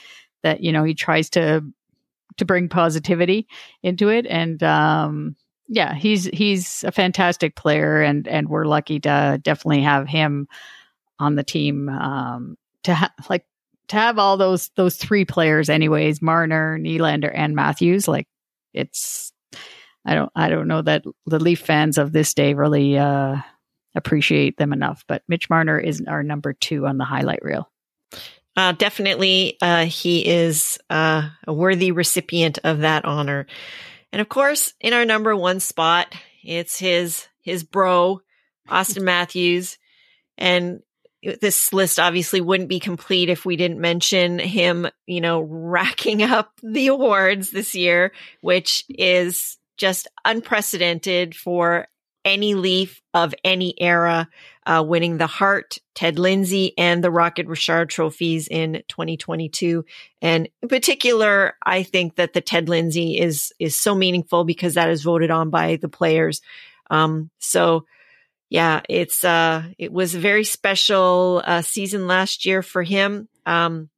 that 0.42 0.62
you 0.62 0.70
know 0.70 0.84
he 0.84 0.94
tries 0.94 1.30
to 1.30 1.62
to 2.36 2.44
bring 2.44 2.68
positivity 2.68 3.48
into 3.82 4.08
it. 4.10 4.26
And 4.26 4.62
um, 4.62 5.36
yeah, 5.68 5.94
he's 5.94 6.24
he's 6.26 6.84
a 6.84 6.92
fantastic 6.92 7.56
player, 7.56 8.00
and 8.00 8.28
and 8.28 8.48
we're 8.48 8.64
lucky 8.64 9.00
to 9.00 9.40
definitely 9.42 9.82
have 9.82 10.06
him 10.06 10.46
on 11.18 11.34
the 11.34 11.44
team. 11.44 11.88
Um, 11.88 12.56
to 12.84 12.94
ha- 12.94 13.14
like 13.28 13.44
to 13.88 13.96
have 13.96 14.20
all 14.20 14.36
those 14.36 14.70
those 14.76 14.96
three 14.96 15.24
players, 15.24 15.68
anyways, 15.68 16.22
Marner, 16.22 16.78
Nylander, 16.78 17.32
and 17.34 17.56
Matthews. 17.56 18.06
Like 18.06 18.28
it's 18.76 19.32
I 20.04 20.14
don't 20.14 20.30
I 20.36 20.48
don't 20.48 20.68
know 20.68 20.82
that 20.82 21.04
the 21.26 21.40
Leaf 21.40 21.60
fans 21.60 21.98
of 21.98 22.12
this 22.12 22.34
day 22.34 22.54
really 22.54 22.96
uh, 22.96 23.36
appreciate 23.94 24.56
them 24.56 24.72
enough. 24.72 25.04
But 25.08 25.22
Mitch 25.26 25.50
Marner 25.50 25.78
is 25.78 26.02
our 26.06 26.22
number 26.22 26.52
two 26.52 26.86
on 26.86 26.98
the 26.98 27.04
highlight 27.04 27.40
reel. 27.42 27.70
Uh, 28.56 28.72
definitely, 28.72 29.58
uh, 29.60 29.84
he 29.84 30.26
is 30.26 30.78
uh, 30.88 31.28
a 31.46 31.52
worthy 31.52 31.90
recipient 31.90 32.58
of 32.64 32.78
that 32.78 33.04
honor. 33.04 33.46
And 34.12 34.22
of 34.22 34.28
course, 34.28 34.72
in 34.80 34.94
our 34.94 35.04
number 35.04 35.36
one 35.36 35.60
spot, 35.60 36.14
it's 36.42 36.78
his 36.78 37.26
his 37.42 37.64
bro, 37.64 38.20
Auston 38.68 39.02
Matthews. 39.04 39.78
And 40.38 40.80
this 41.22 41.72
list 41.72 41.98
obviously 41.98 42.40
wouldn't 42.40 42.68
be 42.68 42.80
complete 42.80 43.28
if 43.28 43.44
we 43.44 43.56
didn't 43.56 43.80
mention 43.80 44.38
him, 44.38 44.88
you 45.06 45.20
know, 45.20 45.40
racking 45.40 46.22
up 46.22 46.52
the 46.62 46.88
awards 46.88 47.50
this 47.50 47.74
year, 47.74 48.12
which 48.40 48.84
is 48.88 49.58
just 49.76 50.08
unprecedented 50.24 51.34
for 51.34 51.88
any 52.24 52.54
Leaf 52.54 53.00
of 53.14 53.34
any 53.44 53.80
era, 53.80 54.28
uh, 54.66 54.84
winning 54.86 55.16
the 55.16 55.28
Hart, 55.28 55.78
Ted 55.94 56.18
Lindsay, 56.18 56.74
and 56.76 57.02
the 57.02 57.10
Rocket 57.10 57.46
Richard 57.46 57.88
trophies 57.88 58.48
in 58.48 58.82
2022. 58.88 59.84
And 60.20 60.48
in 60.60 60.68
particular, 60.68 61.54
I 61.64 61.84
think 61.84 62.16
that 62.16 62.32
the 62.32 62.40
Ted 62.40 62.68
Lindsay 62.68 63.16
is 63.18 63.52
is 63.60 63.78
so 63.78 63.94
meaningful 63.94 64.44
because 64.44 64.74
that 64.74 64.90
is 64.90 65.04
voted 65.04 65.30
on 65.30 65.50
by 65.50 65.76
the 65.76 65.88
players. 65.88 66.40
Um, 66.90 67.30
so 67.38 67.86
yeah, 68.48 68.80
it's 68.88 69.24
uh, 69.24 69.64
it 69.78 69.92
was 69.92 70.14
a 70.14 70.20
very 70.20 70.44
special 70.44 71.42
uh, 71.44 71.62
season 71.62 72.06
last 72.06 72.46
year 72.46 72.62
for 72.62 72.82
him. 72.82 73.28
Um, 73.44 73.90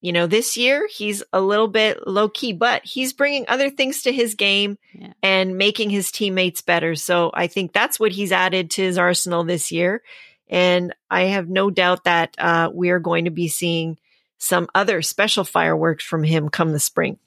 you 0.00 0.12
know, 0.12 0.26
this 0.26 0.56
year 0.56 0.88
he's 0.88 1.22
a 1.32 1.40
little 1.40 1.66
bit 1.66 2.06
low 2.06 2.28
key, 2.28 2.52
but 2.52 2.84
he's 2.84 3.12
bringing 3.12 3.46
other 3.48 3.70
things 3.70 4.02
to 4.02 4.12
his 4.12 4.34
game 4.34 4.78
yeah. 4.92 5.12
and 5.22 5.58
making 5.58 5.90
his 5.90 6.12
teammates 6.12 6.60
better. 6.60 6.94
So 6.94 7.30
I 7.34 7.48
think 7.48 7.72
that's 7.72 7.98
what 7.98 8.12
he's 8.12 8.30
added 8.30 8.70
to 8.72 8.82
his 8.82 8.98
arsenal 8.98 9.42
this 9.42 9.72
year. 9.72 10.02
And 10.48 10.94
I 11.10 11.22
have 11.22 11.48
no 11.48 11.70
doubt 11.70 12.04
that 12.04 12.36
uh, 12.38 12.70
we 12.72 12.90
are 12.90 13.00
going 13.00 13.24
to 13.24 13.32
be 13.32 13.48
seeing 13.48 13.98
some 14.38 14.68
other 14.74 15.02
special 15.02 15.42
fireworks 15.42 16.04
from 16.04 16.22
him 16.22 16.50
come 16.50 16.70
the 16.70 16.78
spring. 16.78 17.18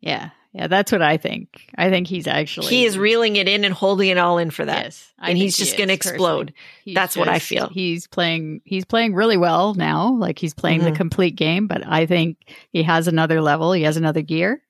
Yeah. 0.00 0.30
Yeah, 0.54 0.68
that's 0.68 0.92
what 0.92 1.02
I 1.02 1.16
think. 1.16 1.66
I 1.76 1.90
think 1.90 2.06
he's 2.06 2.28
actually 2.28 2.68
he 2.68 2.84
is 2.84 2.96
reeling 2.96 3.34
it 3.34 3.48
in 3.48 3.64
and 3.64 3.74
holding 3.74 4.08
it 4.08 4.18
all 4.18 4.38
in 4.38 4.52
for 4.52 4.64
that. 4.64 4.84
Yes, 4.84 5.12
I 5.18 5.30
and 5.30 5.38
he's 5.38 5.56
just 5.56 5.76
going 5.76 5.88
to 5.88 5.94
explode. 5.94 6.54
That's 6.86 7.14
just, 7.14 7.16
what 7.16 7.28
I 7.28 7.40
feel. 7.40 7.68
He's 7.70 8.06
playing. 8.06 8.60
He's 8.64 8.84
playing 8.84 9.14
really 9.14 9.36
well 9.36 9.74
now. 9.74 10.12
Like 10.12 10.38
he's 10.38 10.54
playing 10.54 10.82
mm-hmm. 10.82 10.90
the 10.90 10.96
complete 10.96 11.34
game. 11.34 11.66
But 11.66 11.84
I 11.84 12.06
think 12.06 12.36
he 12.70 12.84
has 12.84 13.08
another 13.08 13.42
level. 13.42 13.72
He 13.72 13.82
has 13.82 13.96
another 13.96 14.22
gear, 14.22 14.62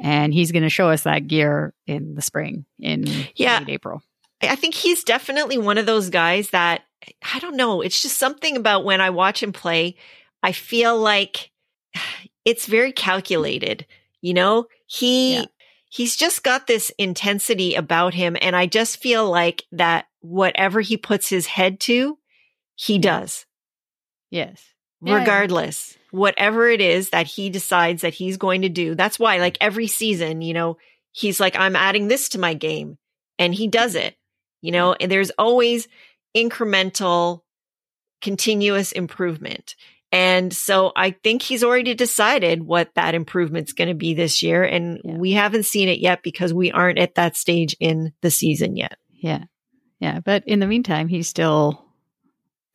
and 0.00 0.32
he's 0.32 0.50
going 0.50 0.62
to 0.62 0.70
show 0.70 0.88
us 0.88 1.02
that 1.02 1.26
gear 1.26 1.74
in 1.86 2.14
the 2.14 2.22
spring 2.22 2.64
in 2.78 3.04
yeah 3.36 3.62
April. 3.68 4.02
I 4.40 4.56
think 4.56 4.74
he's 4.74 5.04
definitely 5.04 5.58
one 5.58 5.76
of 5.76 5.84
those 5.84 6.08
guys 6.08 6.50
that 6.50 6.84
I 7.34 7.38
don't 7.38 7.56
know. 7.56 7.82
It's 7.82 8.00
just 8.00 8.16
something 8.16 8.56
about 8.56 8.84
when 8.84 9.02
I 9.02 9.10
watch 9.10 9.42
him 9.42 9.52
play. 9.52 9.96
I 10.42 10.52
feel 10.52 10.98
like 10.98 11.50
it's 12.46 12.64
very 12.64 12.92
calculated. 12.92 13.84
You 14.20 14.34
know, 14.34 14.66
he 14.86 15.36
yeah. 15.36 15.44
he's 15.90 16.16
just 16.16 16.42
got 16.42 16.66
this 16.66 16.90
intensity 16.98 17.74
about 17.74 18.14
him 18.14 18.36
and 18.40 18.56
I 18.56 18.66
just 18.66 18.98
feel 18.98 19.28
like 19.30 19.64
that 19.72 20.06
whatever 20.20 20.80
he 20.80 20.96
puts 20.96 21.28
his 21.28 21.46
head 21.46 21.80
to, 21.80 22.18
he 22.74 22.98
does. 22.98 23.46
Yes. 24.30 24.62
Regardless, 25.00 25.94
yeah. 25.94 26.18
whatever 26.18 26.68
it 26.68 26.80
is 26.80 27.10
that 27.10 27.26
he 27.26 27.50
decides 27.50 28.02
that 28.02 28.14
he's 28.14 28.36
going 28.36 28.62
to 28.62 28.68
do. 28.68 28.96
That's 28.96 29.18
why 29.18 29.38
like 29.38 29.56
every 29.60 29.86
season, 29.86 30.42
you 30.42 30.54
know, 30.54 30.76
he's 31.12 31.38
like 31.38 31.56
I'm 31.56 31.76
adding 31.76 32.08
this 32.08 32.30
to 32.30 32.38
my 32.38 32.54
game 32.54 32.98
and 33.38 33.54
he 33.54 33.68
does 33.68 33.94
it. 33.94 34.16
You 34.60 34.72
know, 34.72 34.94
and 34.98 35.10
there's 35.10 35.30
always 35.38 35.86
incremental 36.36 37.42
continuous 38.20 38.92
improvement. 38.92 39.76
And 40.10 40.52
so 40.52 40.92
I 40.96 41.10
think 41.10 41.42
he's 41.42 41.62
already 41.62 41.94
decided 41.94 42.62
what 42.62 42.94
that 42.94 43.14
improvement's 43.14 43.72
going 43.72 43.88
to 43.88 43.94
be 43.94 44.14
this 44.14 44.42
year. 44.42 44.64
And 44.64 45.00
yeah. 45.04 45.16
we 45.16 45.32
haven't 45.32 45.66
seen 45.66 45.88
it 45.88 45.98
yet 45.98 46.22
because 46.22 46.54
we 46.54 46.72
aren't 46.72 46.98
at 46.98 47.16
that 47.16 47.36
stage 47.36 47.76
in 47.78 48.12
the 48.22 48.30
season 48.30 48.76
yet. 48.76 48.96
Yeah. 49.10 49.44
Yeah. 50.00 50.20
But 50.20 50.44
in 50.46 50.60
the 50.60 50.66
meantime, 50.66 51.08
he's 51.08 51.28
still 51.28 51.84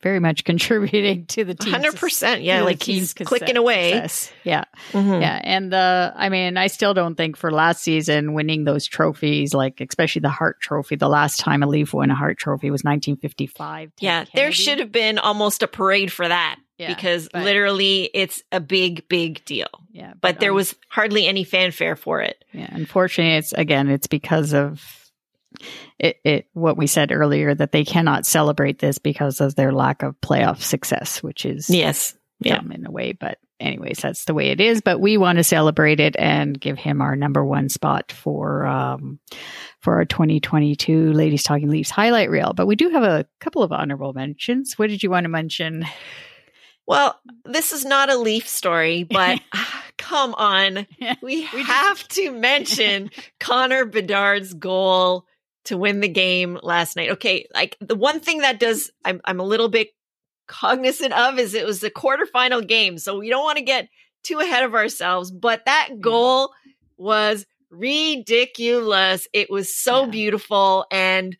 very 0.04 0.20
much 0.20 0.44
contributing 0.44 1.26
to 1.26 1.44
the 1.44 1.54
team. 1.54 1.72
Hundred 1.72 1.96
percent, 1.96 2.42
yeah. 2.42 2.62
Like 2.62 2.80
he's 2.80 3.14
clicking 3.14 3.56
away. 3.56 3.92
Success. 3.92 4.32
Yeah, 4.44 4.64
mm-hmm. 4.92 5.20
yeah. 5.20 5.40
And 5.42 5.72
the, 5.72 6.12
I 6.14 6.28
mean, 6.28 6.56
I 6.56 6.68
still 6.68 6.94
don't 6.94 7.16
think 7.16 7.36
for 7.36 7.50
last 7.50 7.82
season 7.82 8.34
winning 8.34 8.64
those 8.64 8.86
trophies, 8.86 9.54
like 9.54 9.80
especially 9.80 10.20
the 10.20 10.28
Hart 10.28 10.60
Trophy, 10.60 10.96
the 10.96 11.08
last 11.08 11.40
time 11.40 11.62
a 11.64 11.66
Leaf 11.66 11.94
won 11.94 12.10
a 12.10 12.14
Hart 12.14 12.38
Trophy 12.38 12.70
was 12.70 12.84
1955. 12.84 13.92
Yeah, 13.98 14.18
Kennedy. 14.18 14.30
there 14.34 14.52
should 14.52 14.78
have 14.78 14.92
been 14.92 15.18
almost 15.18 15.62
a 15.62 15.66
parade 15.66 16.12
for 16.12 16.28
that. 16.28 16.58
Yeah, 16.78 16.92
because 16.92 17.28
but, 17.32 17.44
literally 17.44 18.10
it's 18.12 18.42
a 18.50 18.60
big, 18.60 19.08
big 19.08 19.44
deal. 19.44 19.68
Yeah. 19.92 20.10
But, 20.14 20.20
but 20.20 20.40
there 20.40 20.50
um, 20.50 20.56
was 20.56 20.74
hardly 20.88 21.26
any 21.26 21.44
fanfare 21.44 21.94
for 21.94 22.20
it. 22.20 22.44
Yeah. 22.52 22.68
Unfortunately, 22.70 23.36
it's 23.36 23.52
again, 23.52 23.88
it's 23.88 24.08
because 24.08 24.54
of 24.54 25.04
it, 25.98 26.18
it, 26.24 26.48
what 26.52 26.76
we 26.76 26.86
said 26.86 27.12
earlier 27.12 27.54
that 27.54 27.72
they 27.72 27.84
cannot 27.84 28.26
celebrate 28.26 28.78
this 28.80 28.98
because 28.98 29.40
of 29.40 29.54
their 29.54 29.72
lack 29.72 30.02
of 30.02 30.20
playoff 30.20 30.60
success, 30.60 31.22
which 31.22 31.46
is 31.46 31.70
yes, 31.70 32.16
yeah, 32.40 32.60
in 32.60 32.86
a 32.86 32.90
way. 32.90 33.12
But 33.12 33.38
anyways, 33.60 33.98
that's 33.98 34.24
the 34.24 34.34
way 34.34 34.50
it 34.50 34.60
is. 34.60 34.80
But 34.80 35.00
we 35.00 35.16
want 35.16 35.38
to 35.38 35.44
celebrate 35.44 36.00
it 36.00 36.16
and 36.18 36.60
give 36.60 36.78
him 36.78 37.00
our 37.00 37.16
number 37.16 37.44
one 37.44 37.68
spot 37.68 38.12
for 38.12 38.66
um, 38.66 39.18
for 39.80 39.94
our 39.94 40.04
2022 40.04 41.12
Ladies 41.12 41.42
Talking 41.42 41.70
Leafs 41.70 41.90
highlight 41.90 42.30
reel. 42.30 42.52
But 42.52 42.66
we 42.66 42.76
do 42.76 42.88
have 42.90 43.04
a 43.04 43.26
couple 43.40 43.62
of 43.62 43.72
honorable 43.72 44.12
mentions. 44.12 44.78
What 44.78 44.90
did 44.90 45.02
you 45.02 45.10
want 45.10 45.24
to 45.24 45.30
mention? 45.30 45.84
Well, 46.86 47.18
this 47.44 47.72
is 47.72 47.84
not 47.84 48.10
a 48.10 48.16
Leaf 48.16 48.48
story, 48.48 49.04
but 49.10 49.40
come 49.98 50.34
on. 50.34 50.86
We, 51.22 51.48
we 51.52 51.62
have 51.62 52.06
to 52.08 52.30
mention 52.32 53.10
Connor 53.40 53.84
Bedard's 53.84 54.54
goal 54.54 55.26
to 55.64 55.78
win 55.78 56.00
the 56.00 56.08
game 56.08 56.58
last 56.62 56.96
night. 56.96 57.10
Okay, 57.12 57.46
like 57.54 57.76
the 57.80 57.96
one 57.96 58.20
thing 58.20 58.40
that 58.40 58.60
does 58.60 58.90
I'm 59.04 59.20
I'm 59.24 59.40
a 59.40 59.44
little 59.44 59.68
bit 59.68 59.88
cognizant 60.46 61.12
of 61.14 61.38
is 61.38 61.54
it 61.54 61.66
was 61.66 61.80
the 61.80 61.90
quarterfinal 61.90 62.66
game, 62.66 62.98
so 62.98 63.18
we 63.18 63.30
don't 63.30 63.44
want 63.44 63.58
to 63.58 63.64
get 63.64 63.88
too 64.22 64.38
ahead 64.40 64.64
of 64.64 64.74
ourselves. 64.74 65.30
But 65.30 65.64
that 65.64 66.00
goal 66.00 66.52
was 66.96 67.46
ridiculous. 67.70 69.26
It 69.32 69.50
was 69.50 69.74
so 69.74 70.04
yeah. 70.04 70.10
beautiful 70.10 70.86
and 70.90 71.36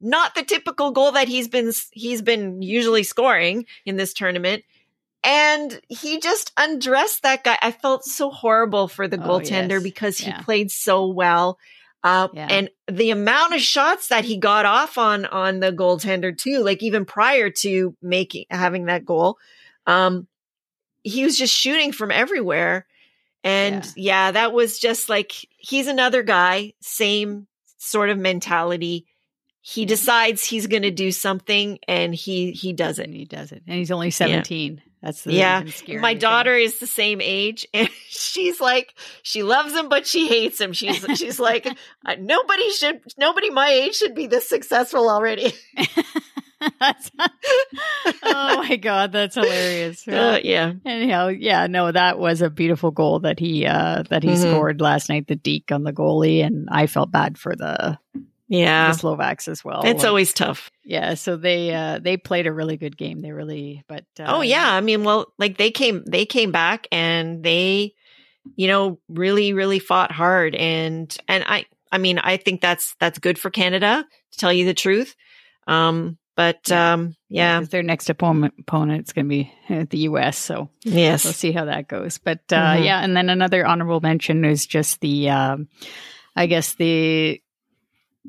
not 0.00 0.34
the 0.34 0.42
typical 0.42 0.90
goal 0.90 1.12
that 1.12 1.28
he's 1.28 1.48
been 1.48 1.72
he's 1.92 2.22
been 2.22 2.62
usually 2.62 3.02
scoring 3.02 3.66
in 3.84 3.96
this 3.96 4.12
tournament. 4.12 4.62
And 5.24 5.80
he 5.88 6.20
just 6.20 6.52
undressed 6.56 7.22
that 7.22 7.44
guy. 7.44 7.58
I 7.62 7.70
felt 7.72 8.04
so 8.04 8.30
horrible 8.30 8.88
for 8.88 9.08
the 9.08 9.16
Oh, 9.18 9.26
goaltender 9.26 9.70
yes. 9.70 9.82
because 9.82 10.18
he 10.18 10.28
Yeah. 10.30 10.42
played 10.42 10.70
so 10.70 11.06
well. 11.08 11.58
Uh, 12.02 12.28
Yeah. 12.34 12.46
and 12.50 12.70
the 12.90 13.10
amount 13.10 13.54
of 13.54 13.62
shots 13.62 14.08
that 14.08 14.26
he 14.26 14.36
got 14.36 14.66
off 14.66 14.98
on 14.98 15.24
on 15.24 15.60
the 15.60 15.72
goaltender 15.72 16.36
too, 16.36 16.58
like 16.62 16.82
even 16.82 17.06
prior 17.06 17.48
to 17.48 17.96
making 18.02 18.44
having 18.50 18.84
that 18.86 19.06
goal, 19.06 19.38
um, 19.86 20.28
he 21.02 21.24
was 21.24 21.38
just 21.38 21.54
shooting 21.54 21.92
from 21.92 22.10
everywhere. 22.10 22.86
And 23.42 23.86
yeah. 23.96 24.30
that 24.32 24.52
was 24.52 24.78
just 24.78 25.08
like 25.08 25.32
he's 25.56 25.86
another 25.86 26.22
guy, 26.22 26.74
same 26.80 27.46
sort 27.78 28.10
of 28.10 28.18
mentality. 28.18 29.06
He 29.62 29.86
decides 29.86 30.44
he's 30.44 30.66
going 30.66 30.82
to 30.82 30.90
do 30.90 31.10
something, 31.10 31.78
and 31.88 32.14
he 32.14 32.52
he 32.52 32.74
does 32.74 32.98
it. 32.98 33.06
and 33.06 33.14
he 33.14 33.24
does 33.24 33.50
it, 33.50 33.62
and 33.66 33.78
he's 33.78 33.90
only 33.90 34.10
seventeen. 34.10 34.82
That's 35.04 35.22
the 35.22 35.34
Yeah. 35.34 35.62
My 36.00 36.12
thing. 36.14 36.18
daughter 36.18 36.56
is 36.56 36.78
the 36.78 36.86
same 36.86 37.20
age, 37.20 37.66
and 37.74 37.90
she's 38.08 38.58
like, 38.60 38.94
she 39.22 39.42
loves 39.42 39.74
him, 39.74 39.90
but 39.90 40.06
she 40.06 40.26
hates 40.28 40.58
him. 40.58 40.72
She's 40.72 41.04
she's 41.16 41.38
like, 41.38 41.66
"Uh, 42.06 42.14
nobody 42.18 42.70
should, 42.70 43.00
nobody 43.18 43.50
my 43.50 43.68
age 43.68 43.94
should 43.96 44.14
be 44.14 44.26
this 44.26 44.48
successful 44.48 45.10
already. 45.10 45.52
Oh 48.22 48.64
my 48.66 48.76
god, 48.76 49.12
that's 49.12 49.34
hilarious. 49.34 50.06
Uh, 50.08 50.40
yeah, 50.42 50.72
Anyhow, 50.84 51.28
yeah, 51.28 51.66
no, 51.66 51.92
that 51.92 52.18
was 52.18 52.40
a 52.42 52.48
beautiful 52.50 52.90
goal 52.90 53.20
that 53.20 53.38
he 53.38 53.66
uh 53.66 54.02
that 54.10 54.22
he 54.22 54.30
Mhm. 54.30 54.48
scored 54.48 54.80
last 54.80 55.08
night, 55.08 55.26
the 55.26 55.36
deke 55.36 55.70
on 55.72 55.84
the 55.84 55.92
goalie, 55.92 56.44
and 56.44 56.68
I 56.70 56.86
felt 56.86 57.10
bad 57.10 57.36
for 57.38 57.54
the, 57.54 57.98
yeah. 58.58 58.92
the 58.92 58.98
Slovaks 58.98 59.48
as 59.48 59.64
well. 59.64 59.82
It's 59.84 60.04
always 60.04 60.32
tough. 60.32 60.70
yeah, 60.84 61.14
so 61.14 61.36
they 61.36 61.74
uh 61.74 61.98
they 61.98 62.16
played 62.16 62.46
a 62.46 62.52
really 62.52 62.76
good 62.76 62.96
game. 62.96 63.20
They 63.20 63.32
really, 63.32 63.84
but 63.88 64.04
uh, 64.18 64.24
oh 64.28 64.40
yeah, 64.42 64.72
I 64.72 64.80
mean, 64.80 65.04
well, 65.04 65.32
like 65.38 65.56
they 65.58 65.70
came, 65.70 66.04
they 66.06 66.26
came 66.26 66.52
back, 66.52 66.86
and 66.92 67.42
they, 67.42 67.94
you 68.56 68.68
know, 68.68 68.98
really, 69.08 69.52
really 69.52 69.78
fought 69.78 70.12
hard, 70.12 70.54
and 70.54 71.16
and 71.28 71.44
I, 71.46 71.66
I 71.92 71.98
mean, 71.98 72.18
I 72.18 72.36
think 72.36 72.60
that's 72.60 72.94
that's 73.00 73.18
good 73.18 73.38
for 73.38 73.50
Canada 73.50 74.04
to 74.32 74.38
tell 74.38 74.52
you 74.52 74.64
the 74.66 74.74
truth. 74.74 75.14
Um, 75.66 76.18
but 76.36 76.60
Yeah. 76.68 76.94
um, 76.94 77.14
yeah, 77.28 77.58
'cause 77.60 77.68
their 77.68 77.82
next 77.84 78.10
opponent 78.10 78.54
opponent 78.58 79.06
is 79.06 79.12
going 79.12 79.26
to 79.26 79.28
be 79.28 79.52
uh, 79.70 79.84
the 79.88 79.98
U.S. 80.10 80.36
So 80.36 80.68
yes, 80.84 81.24
we'll 81.24 81.32
see 81.32 81.52
how 81.52 81.66
that 81.66 81.86
goes. 81.88 82.18
But 82.18 82.40
uh, 82.52 82.74
Mhm. 82.74 82.84
yeah, 82.84 83.00
and 83.00 83.16
then 83.16 83.28
another 83.30 83.64
honorable 83.64 84.00
mention 84.00 84.44
is 84.44 84.66
just 84.66 85.00
the, 85.00 85.30
um, 85.30 85.68
I 86.36 86.46
guess 86.46 86.74
the 86.74 87.40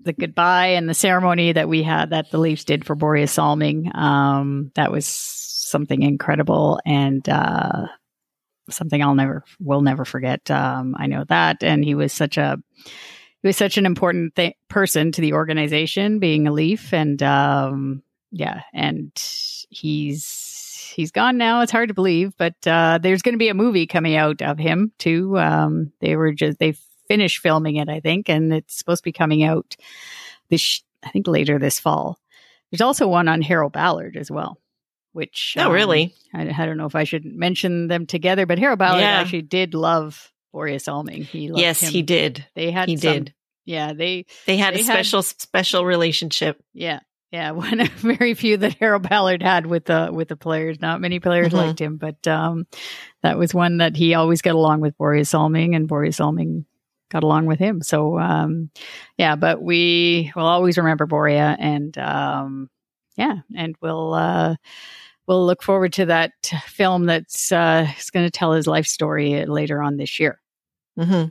the 0.02 0.14
goodbye 0.14 0.68
and 0.68 0.90
the 0.90 0.94
ceremony 0.94 1.52
that 1.54 1.70
we 1.70 1.84
had 1.84 2.10
that 2.10 2.32
the 2.32 2.38
Leafs 2.38 2.64
did 2.64 2.86
for 2.86 2.96
Borje 2.96 3.30
Salming. 3.30 3.96
Um, 3.96 4.72
that 4.76 4.92
was 4.92 5.06
something 5.06 6.02
incredible 6.02 6.80
and 6.86 7.28
uh, 7.30 7.88
something 8.70 9.02
I'll 9.02 9.16
never 9.16 9.44
will 9.60 9.82
never 9.82 10.06
forget. 10.06 10.50
Um, 10.52 10.96
I 10.98 11.08
know 11.08 11.24
that, 11.30 11.64
and 11.64 11.84
he 11.84 11.96
was 11.96 12.14
such 12.14 12.38
a 12.38 12.58
he 12.86 13.48
was 13.48 13.58
such 13.58 13.78
an 13.78 13.86
important 13.86 14.36
th- 14.36 14.56
person 14.70 15.12
to 15.14 15.22
the 15.22 15.34
organization, 15.34 16.20
being 16.20 16.48
a 16.48 16.52
Leaf, 16.52 16.94
and 16.94 17.22
um, 17.24 18.04
yeah, 18.32 18.62
and 18.74 19.12
he's 19.70 20.92
he's 20.96 21.12
gone 21.12 21.38
now. 21.38 21.62
It's 21.62 21.72
hard 21.72 21.90
to 21.90 21.96
believe, 21.96 22.34
but 22.38 22.56
uh, 22.66 23.00
there's 23.02 23.22
going 23.22 23.34
to 23.34 23.40
be 23.40 23.50
a 23.50 23.54
movie 23.54 23.88
coming 23.88 24.16
out 24.16 24.42
of 24.42 24.58
him 24.58 24.92
too. 24.98 25.38
Um, 25.38 25.92
they 26.00 26.16
were 26.16 26.32
just 26.32 26.60
they 26.60 26.76
finished 27.08 27.40
filming 27.40 27.76
it, 27.78 27.90
I 27.90 28.00
think, 28.00 28.30
and 28.30 28.54
it's 28.54 28.76
supposed 28.78 29.02
to 29.04 29.08
be 29.08 29.12
coming 29.12 29.44
out 29.44 29.76
this 30.50 30.82
I 31.04 31.10
think 31.10 31.28
later 31.28 31.60
this 31.60 31.80
fall. 31.80 32.18
There's 32.72 32.82
also 32.82 33.08
one 33.08 33.28
on 33.28 33.42
Harold 33.42 33.74
Ballard 33.74 34.18
as 34.18 34.32
well, 34.32 34.60
which 35.14 35.56
oh 35.58 35.68
um, 35.68 35.72
really, 35.72 36.14
I, 36.34 36.42
I 36.50 36.66
don't 36.66 36.78
know 36.78 36.88
if 36.88 36.96
I 36.96 37.04
should 37.04 37.26
mention 37.26 37.88
them 37.88 38.06
together, 38.06 38.46
but 38.46 38.58
Harold 38.60 38.80
Ballard 38.80 39.02
Yeah. 39.02 39.20
actually 39.20 39.44
did 39.44 39.74
love 39.76 40.32
Borje 40.54 40.82
Salming. 40.82 41.24
He 41.24 41.50
loved 41.50 41.62
yes, 41.62 41.82
him. 41.82 41.92
he 41.92 42.02
did. 42.02 42.46
They 42.56 42.72
had 42.72 42.90
He 42.90 42.98
some- 42.98 43.14
did. 43.14 43.34
Yeah, 43.66 43.94
they 43.94 44.26
They 44.46 44.58
had 44.58 44.74
They 44.76 44.82
a 44.82 44.84
had- 44.84 44.94
special 44.94 45.22
special 45.24 45.86
relationship. 45.86 46.62
yeah. 46.74 47.00
Yeah, 47.32 47.52
one 47.66 47.80
of 47.82 47.90
very 47.90 48.34
few 48.36 48.58
that 48.58 48.76
Harold 48.80 49.10
Ballard 49.10 49.42
had 49.42 49.66
with 49.66 49.86
the 49.86 50.10
with 50.14 50.28
the 50.30 50.36
players. 50.38 50.80
Not 50.80 51.02
many 51.02 51.20
players 51.20 51.50
Mhm. 51.52 51.58
liked 51.58 51.82
him, 51.82 51.98
but 51.98 52.26
um, 52.28 52.66
that 53.24 53.38
was 53.38 53.54
one 53.54 53.78
that 53.78 53.96
he 53.98 54.14
always 54.14 54.42
got 54.42 54.56
along 54.56 54.82
with 54.82 54.98
Borje 54.98 55.26
Salming, 55.28 55.76
and 55.76 55.88
Borje 55.90 56.14
Salming 56.14 56.66
got 57.10 57.24
along 57.24 57.46
with 57.46 57.60
him. 57.60 57.82
So 57.82 58.20
um, 58.20 58.70
yeah, 59.18 59.36
but 59.36 59.62
we 59.62 60.32
will 60.36 60.46
always 60.46 60.78
remember 60.78 61.06
Borje, 61.06 61.56
and 61.60 61.98
um, 61.98 62.70
yeah, 63.18 63.38
and 63.56 63.76
we'll 63.82 64.14
uh, 64.14 64.56
we'll 65.28 65.46
look 65.46 65.64
forward 65.64 65.94
to 65.94 66.08
that 66.08 66.32
film 66.66 67.06
that's 67.06 67.52
uh, 67.52 67.88
is 67.98 68.10
going 68.10 68.26
to 68.26 68.32
tell 68.32 68.54
his 68.54 68.68
life 68.68 68.86
story 68.86 69.46
later 69.46 69.82
on 69.82 69.98
this 69.98 70.20
year. 70.20 70.40
hmm 70.98 71.26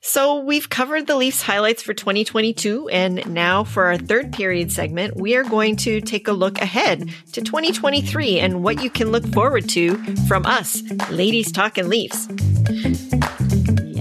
So 0.00 0.40
we've 0.40 0.68
covered 0.68 1.06
the 1.06 1.16
Leafs 1.16 1.42
highlights 1.42 1.82
for 1.82 1.94
2022, 1.94 2.88
and 2.88 3.26
now 3.32 3.64
for 3.64 3.84
our 3.84 3.98
third 3.98 4.32
period 4.32 4.70
segment, 4.72 5.16
we 5.16 5.36
are 5.36 5.44
going 5.44 5.76
to 5.76 6.00
take 6.00 6.28
a 6.28 6.32
look 6.32 6.60
ahead 6.60 7.10
to 7.32 7.40
2023 7.40 8.40
and 8.40 8.62
what 8.62 8.82
you 8.82 8.90
can 8.90 9.10
look 9.10 9.26
forward 9.28 9.68
to 9.70 9.96
from 10.26 10.46
us, 10.46 10.82
ladies 11.10 11.52
talking 11.52 11.88
Leafs. 11.88 12.28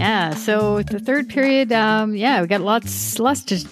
Yeah. 0.08 0.36
So 0.36 0.84
the 0.84 1.00
third 1.00 1.28
period, 1.28 1.74
um, 1.74 2.16
yeah, 2.16 2.40
we 2.40 2.48
got 2.48 2.62
lots, 2.62 3.20
lots 3.20 3.44
to 3.44 3.68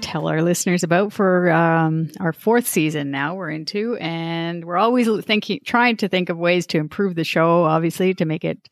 tell 0.00 0.28
our 0.28 0.42
listeners 0.42 0.84
about 0.84 1.12
for 1.12 1.50
um, 1.50 2.08
our 2.20 2.32
fourth 2.32 2.68
season. 2.68 3.10
Now 3.10 3.34
we're 3.34 3.50
into, 3.50 3.96
and 3.96 4.64
we're 4.64 4.76
always 4.76 5.08
thinking, 5.24 5.58
trying 5.64 5.96
to 5.96 6.08
think 6.08 6.28
of 6.28 6.38
ways 6.38 6.68
to 6.68 6.78
improve 6.78 7.16
the 7.16 7.24
show, 7.24 7.64
obviously, 7.64 8.14
to 8.14 8.24
make 8.24 8.44
it 8.44 8.68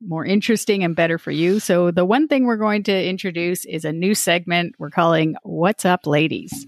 more 0.00 0.24
interesting 0.24 0.84
and 0.84 0.96
better 0.96 1.18
for 1.18 1.32
you. 1.32 1.60
So 1.60 1.90
the 1.90 2.06
one 2.06 2.28
thing 2.28 2.46
we're 2.46 2.56
going 2.56 2.84
to 2.84 3.06
introduce 3.06 3.66
is 3.66 3.84
a 3.84 3.92
new 3.92 4.14
segment 4.14 4.74
we're 4.78 4.88
calling 4.88 5.34
"What's 5.42 5.84
Up, 5.84 6.06
Ladies," 6.06 6.66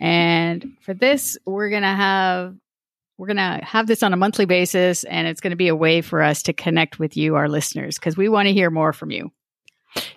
and 0.00 0.64
for 0.80 0.94
this, 0.94 1.36
we're 1.44 1.68
gonna 1.68 1.96
have 1.96 2.56
we're 3.20 3.26
going 3.26 3.36
to 3.36 3.60
have 3.62 3.86
this 3.86 4.02
on 4.02 4.14
a 4.14 4.16
monthly 4.16 4.46
basis 4.46 5.04
and 5.04 5.28
it's 5.28 5.42
going 5.42 5.50
to 5.50 5.56
be 5.56 5.68
a 5.68 5.76
way 5.76 6.00
for 6.00 6.22
us 6.22 6.42
to 6.44 6.54
connect 6.54 6.98
with 6.98 7.18
you 7.18 7.36
our 7.36 7.50
listeners 7.50 7.98
because 7.98 8.16
we 8.16 8.30
want 8.30 8.46
to 8.46 8.54
hear 8.54 8.70
more 8.70 8.94
from 8.94 9.10
you 9.10 9.30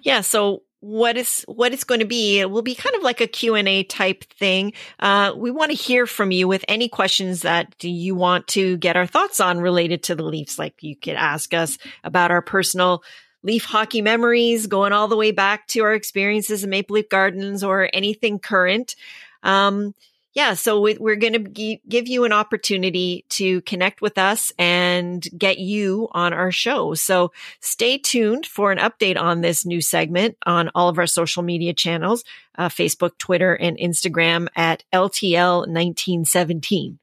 Yeah. 0.01 0.21
So 0.21 0.63
what 0.79 1.15
is 1.15 1.45
what 1.47 1.71
it's 1.73 1.85
going 1.85 2.01
to 2.01 2.05
be? 2.05 2.39
It 2.39 2.51
will 2.51 2.61
be 2.61 2.75
kind 2.75 2.95
of 2.95 3.03
like 3.03 3.21
a 3.21 3.27
Q 3.27 3.55
and 3.55 3.67
A 3.67 3.83
type 3.83 4.25
thing. 4.33 4.73
Uh, 4.99 5.33
we 5.35 5.49
want 5.49 5.71
to 5.71 5.77
hear 5.77 6.05
from 6.05 6.31
you 6.31 6.47
with 6.47 6.65
any 6.67 6.89
questions 6.89 7.41
that 7.43 7.83
you 7.83 8.15
want 8.15 8.47
to 8.49 8.77
get 8.77 8.97
our 8.97 9.07
thoughts 9.07 9.39
on 9.39 9.59
related 9.59 10.03
to 10.03 10.15
the 10.15 10.23
Leafs. 10.23 10.59
Like 10.59 10.75
you 10.81 10.95
could 10.95 11.15
ask 11.15 11.53
us 11.53 11.77
about 12.03 12.31
our 12.31 12.41
personal 12.41 13.03
Leaf 13.43 13.65
hockey 13.65 14.01
memories, 14.01 14.67
going 14.67 14.93
all 14.93 15.07
the 15.07 15.17
way 15.17 15.31
back 15.31 15.67
to 15.67 15.81
our 15.83 15.93
experiences 15.93 16.63
in 16.63 16.69
Maple 16.69 16.95
Leaf 16.95 17.09
Gardens 17.09 17.63
or 17.63 17.89
anything 17.93 18.39
current. 18.39 18.95
Um, 19.41 19.93
yeah, 20.33 20.55
so 20.55 20.81
we, 20.81 20.97
we're 20.99 21.15
going 21.15 21.33
to 21.33 21.77
give 21.87 22.07
you 22.07 22.25
an 22.25 22.33
opportunity 22.33 23.23
to 23.29 23.61
connect 23.61 24.01
with 24.01 24.17
us 24.17 24.51
and 24.57 25.23
get 25.37 25.59
you 25.59 26.07
on 26.11 26.33
our 26.33 26.51
show. 26.51 26.95
So 26.95 27.31
stay 27.59 27.99
tuned 27.99 28.47
for 28.47 28.71
an 28.71 28.79
update 28.79 29.17
on 29.19 29.41
this 29.41 29.63
new 29.65 29.79
segment 29.79 30.35
on 30.45 30.71
all 30.73 30.89
of 30.89 30.97
our 30.97 31.05
social 31.07 31.43
media 31.43 31.73
channels, 31.73 32.23
uh, 32.57 32.69
Facebook, 32.69 33.17
Twitter, 33.19 33.53
and 33.53 33.77
Instagram 33.77 34.47
at 34.55 34.83
LTL1917. 34.93 36.97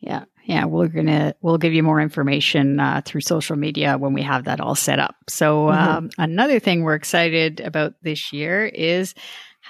yeah 0.00 0.24
yeah 0.44 0.64
we're 0.64 0.88
gonna 0.88 1.34
we'll 1.40 1.56
give 1.58 1.72
you 1.72 1.82
more 1.84 2.00
information 2.00 2.80
uh, 2.80 3.00
through 3.04 3.20
social 3.20 3.54
media 3.56 3.96
when 3.96 4.12
we 4.12 4.22
have 4.22 4.44
that 4.44 4.60
all 4.60 4.74
set 4.74 4.98
up 4.98 5.14
so 5.28 5.66
Mhm. 5.66 5.74
um, 5.76 6.10
another 6.18 6.58
thing 6.58 6.82
we're 6.82 6.96
excited 6.96 7.60
about 7.60 7.94
this 8.02 8.32
year 8.32 8.64
is 8.66 9.14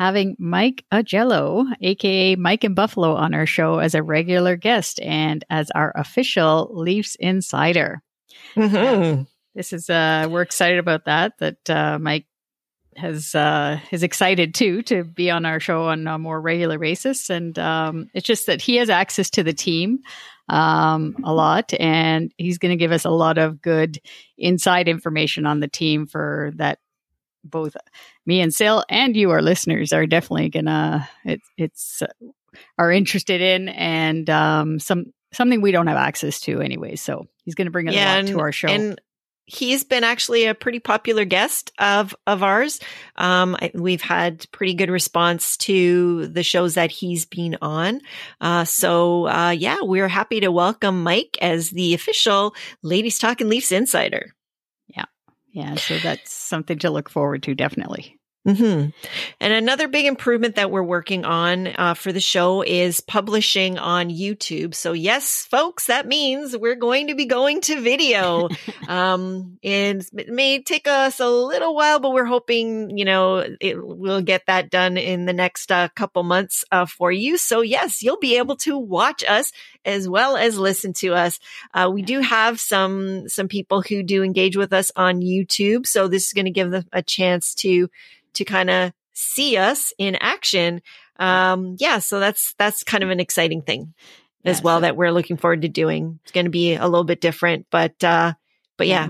having 0.03 0.37
mike 0.39 0.85
agello 0.93 1.65
aka 1.81 2.35
mike 2.37 2.65
in 2.65 2.75
buffalo 2.75 3.15
on 3.15 3.35
our 3.35 3.47
show 3.47 3.79
as 3.79 3.95
a 3.95 4.03
regular 4.03 4.57
guest 4.57 5.01
and 5.01 5.45
as 5.49 5.71
our 5.75 5.93
official 5.95 6.71
leafs 6.73 7.15
insider 7.21 8.03
Mhm. 8.57 9.27
this 9.55 9.73
is 9.73 9.89
uh 9.89 10.27
we're 10.31 10.43
excited 10.43 10.79
about 10.79 11.05
that 11.05 11.39
that 11.39 11.71
uh 11.71 11.99
mike 12.01 12.27
has 12.97 13.35
uh 13.35 13.79
is 13.91 14.03
excited 14.03 14.55
too 14.55 14.83
to 14.83 15.05
be 15.05 15.31
on 15.31 15.47
our 15.47 15.61
show 15.61 15.85
on 15.89 16.07
a 16.07 16.19
more 16.19 16.41
regular 16.41 16.79
basis 16.79 17.31
and 17.31 17.59
um 17.59 18.09
it's 18.15 18.27
just 18.27 18.47
that 18.47 18.61
he 18.61 18.77
has 18.77 18.91
access 18.91 19.31
to 19.31 19.43
the 19.43 19.55
team 19.55 19.99
um 20.49 21.17
a 21.25 21.33
lot 21.33 21.73
and 21.81 22.33
he's 22.37 22.59
going 22.59 22.71
to 22.77 22.77
give 22.85 22.93
us 22.93 23.05
a 23.07 23.11
lot 23.11 23.39
of 23.39 23.63
good 23.63 23.99
inside 24.37 24.89
information 24.89 25.47
on 25.47 25.61
the 25.61 25.69
team 25.69 26.07
for 26.07 26.53
that 26.57 26.79
both 27.45 27.77
me 28.27 28.41
and 28.41 28.55
Sil 28.55 28.85
and 28.89 29.17
you 29.17 29.31
our 29.31 29.43
listeners 29.43 29.93
are 29.93 30.07
definitely 30.07 30.49
gonna 30.49 31.09
it's 31.25 31.49
it's 31.57 32.03
uh, 32.03 32.07
are 32.79 32.93
interested 32.93 33.41
in 33.41 33.69
and 33.69 34.29
um 34.31 34.79
some 34.79 35.13
something 35.33 35.61
we 35.61 35.73
don't 35.73 35.87
have 35.87 35.97
access 35.97 36.41
to 36.41 36.61
anyway 36.61 36.97
so 36.97 37.27
he's 37.45 37.55
going 37.55 37.67
to 37.67 37.71
bring 37.71 37.89
us 37.89 37.95
a 37.95 38.23
lot 38.23 38.27
to 38.27 38.41
our 38.41 38.53
show 38.53 38.69
And 38.69 39.01
he's 39.45 39.85
been 39.85 40.05
actually 40.05 40.47
a 40.47 40.55
pretty 40.55 40.79
popular 40.79 41.25
guest 41.25 41.73
of 41.79 42.15
of 42.27 42.43
ours. 42.43 42.81
Um, 43.17 43.57
I, 43.61 43.71
we've 43.75 44.03
had 44.03 44.51
pretty 44.53 44.75
good 44.75 44.91
response 44.91 45.57
to 45.59 46.27
the 46.29 46.43
shows 46.43 46.75
that 46.75 46.91
he's 46.91 47.25
been 47.25 47.57
on. 47.61 48.01
Uh, 48.41 48.65
so 48.65 49.27
uh, 49.29 49.51
yeah, 49.51 49.79
we're 49.83 50.09
happy 50.09 50.41
to 50.41 50.53
welcome 50.53 51.03
Mike 51.03 51.39
as 51.41 51.71
the 51.71 51.95
official 51.95 52.55
Ladies 52.83 53.19
Talking 53.19 53.49
Leafs 53.49 53.73
insider. 53.73 54.35
Yeah. 55.53 55.77
So 55.77 55.99
that's 55.99 56.33
something 56.33 56.79
to 56.81 56.91
look 56.91 57.09
forward 57.11 57.43
to, 57.45 57.55
definitely. 57.55 58.19
Mm-hmm. 58.47 58.91
And 59.41 59.53
another 59.53 59.87
big 59.87 60.07
improvement 60.07 60.57
that 60.57 60.73
we're 60.73 60.83
working 60.83 61.25
on 61.25 61.69
uh, 61.69 61.95
for 61.95 62.11
the 62.11 62.21
show 62.21 62.63
is 62.63 63.01
publishing 63.01 63.79
on 63.79 64.09
YouTube. 64.09 64.75
So 64.75 64.93
yes, 64.93 65.47
folks, 65.49 65.87
that 65.87 66.09
means 66.09 66.57
we're 66.57 66.75
going 66.75 67.07
to 67.07 67.15
be 67.15 67.27
going 67.27 67.61
to 67.63 67.81
video. 67.81 68.49
um, 68.89 69.59
and 69.63 70.05
it 70.15 70.29
may 70.29 70.61
take 70.61 70.89
us 70.89 71.21
a 71.21 71.29
little 71.29 71.77
while, 71.77 72.01
but 72.01 72.13
we're 72.13 72.25
hoping, 72.25 72.99
you 72.99 73.05
know, 73.05 73.45
it, 73.61 73.77
we'll 73.81 74.23
get 74.23 74.47
that 74.47 74.71
done 74.71 74.97
in 74.97 75.25
the 75.25 75.33
next 75.33 75.71
uh, 75.71 75.89
couple 75.95 76.25
months 76.25 76.65
uh, 76.73 76.87
for 76.87 77.13
you. 77.13 77.39
So 77.39 77.61
yes, 77.61 78.03
you'll 78.03 78.19
be 78.19 78.39
able 78.39 78.57
to 78.57 78.77
watch 78.77 79.23
us 79.23 79.53
as 79.85 80.09
well 80.09 80.37
as 80.37 80.59
listen 80.59 80.93
to 80.95 81.15
us. 81.15 81.39
Uh, 81.75 81.91
we 81.93 82.03
do 82.03 82.21
have 82.21 82.59
some 82.59 83.29
some 83.29 83.49
people 83.49 83.83
who 83.83 84.03
do 84.03 84.23
engage 84.23 84.57
with 84.57 84.73
us 84.73 84.91
on 84.97 85.21
YouTube, 85.21 85.87
so 85.87 86.09
this 86.09 86.27
is 86.27 86.33
going 86.33 86.45
to 86.45 86.51
give 86.51 86.71
them 86.71 86.85
a 86.93 87.03
chance 87.03 87.55
to 87.57 87.89
to 88.35 88.45
kind 88.45 88.71
of 88.71 88.93
see 89.13 89.57
us 89.57 89.93
in 89.99 90.17
action. 90.17 90.83
Um, 91.19 91.77
yeah, 91.79 91.99
so 91.99 92.21
that's 92.21 92.55
that's 92.59 92.85
kind 92.85 93.05
of 93.05 93.11
an 93.11 93.21
exciting 93.21 93.63
thing 93.63 93.95
yeah, 94.43 94.51
as 94.51 94.63
well 94.63 94.79
so, 94.79 94.83
that 94.83 94.97
we're 94.97 95.13
looking 95.13 95.37
forward 95.37 95.63
to 95.63 95.69
doing. 95.69 96.19
It's 96.23 96.33
going 96.33 96.47
to 96.47 96.51
be 96.51 96.75
a 96.75 96.85
little 96.85 97.05
bit 97.05 97.21
different, 97.21 97.67
but 97.71 98.03
uh, 98.03 98.35
but 98.77 98.87
yeah, 98.87 99.09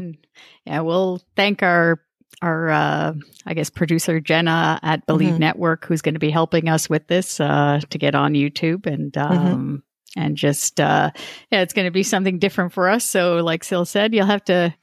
yeah, 0.67 0.81
we'll 0.81 1.21
thank 1.37 1.63
our 1.63 2.01
our 2.43 2.71
uh, 2.71 3.15
I 3.47 3.55
guess 3.55 3.71
producer 3.71 4.21
Jenna 4.21 4.79
at 4.83 5.07
Believe 5.07 5.31
mm-hmm. 5.31 5.39
Network, 5.39 5.87
who's 5.87 6.03
going 6.03 6.15
to 6.15 6.21
be 6.21 6.31
helping 6.31 6.69
us 6.69 6.91
with 6.91 7.07
this 7.07 7.41
uh, 7.41 7.81
to 7.91 7.99
get 7.99 8.15
on 8.15 8.35
YouTube 8.35 8.87
and. 8.87 9.13
Mm-hmm. 9.13 9.33
Um, 9.33 9.47
mm-hmm. 9.47 9.77
And 10.15 10.37
just, 10.37 10.79
uh, 10.79 11.11
yeah, 11.51 11.63
it's 11.63 11.73
going 11.73 11.87
to 11.87 11.91
be 11.91 12.03
something 12.03 12.39
different 12.39 12.75
for 12.75 12.91
us. 12.91 13.09
So, 13.09 13.37
like 13.37 13.65
Sil 13.65 13.89
said, 13.89 14.13
you'll 14.13 14.27
have 14.27 14.45
to 14.45 14.75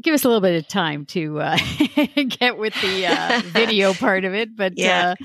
give 0.00 0.14
us 0.14 0.24
a 0.24 0.28
little 0.28 0.40
bit 0.40 0.56
of 0.58 0.68
time 0.68 1.06
to 1.06 1.40
uh, 1.40 1.58
get 2.28 2.58
with 2.58 2.74
the 2.80 3.06
uh, 3.06 3.42
video 3.44 3.94
part 3.94 4.24
of 4.24 4.34
it. 4.34 4.56
But 4.56 4.74
yeah. 4.76 5.14
Uh, 5.20 5.24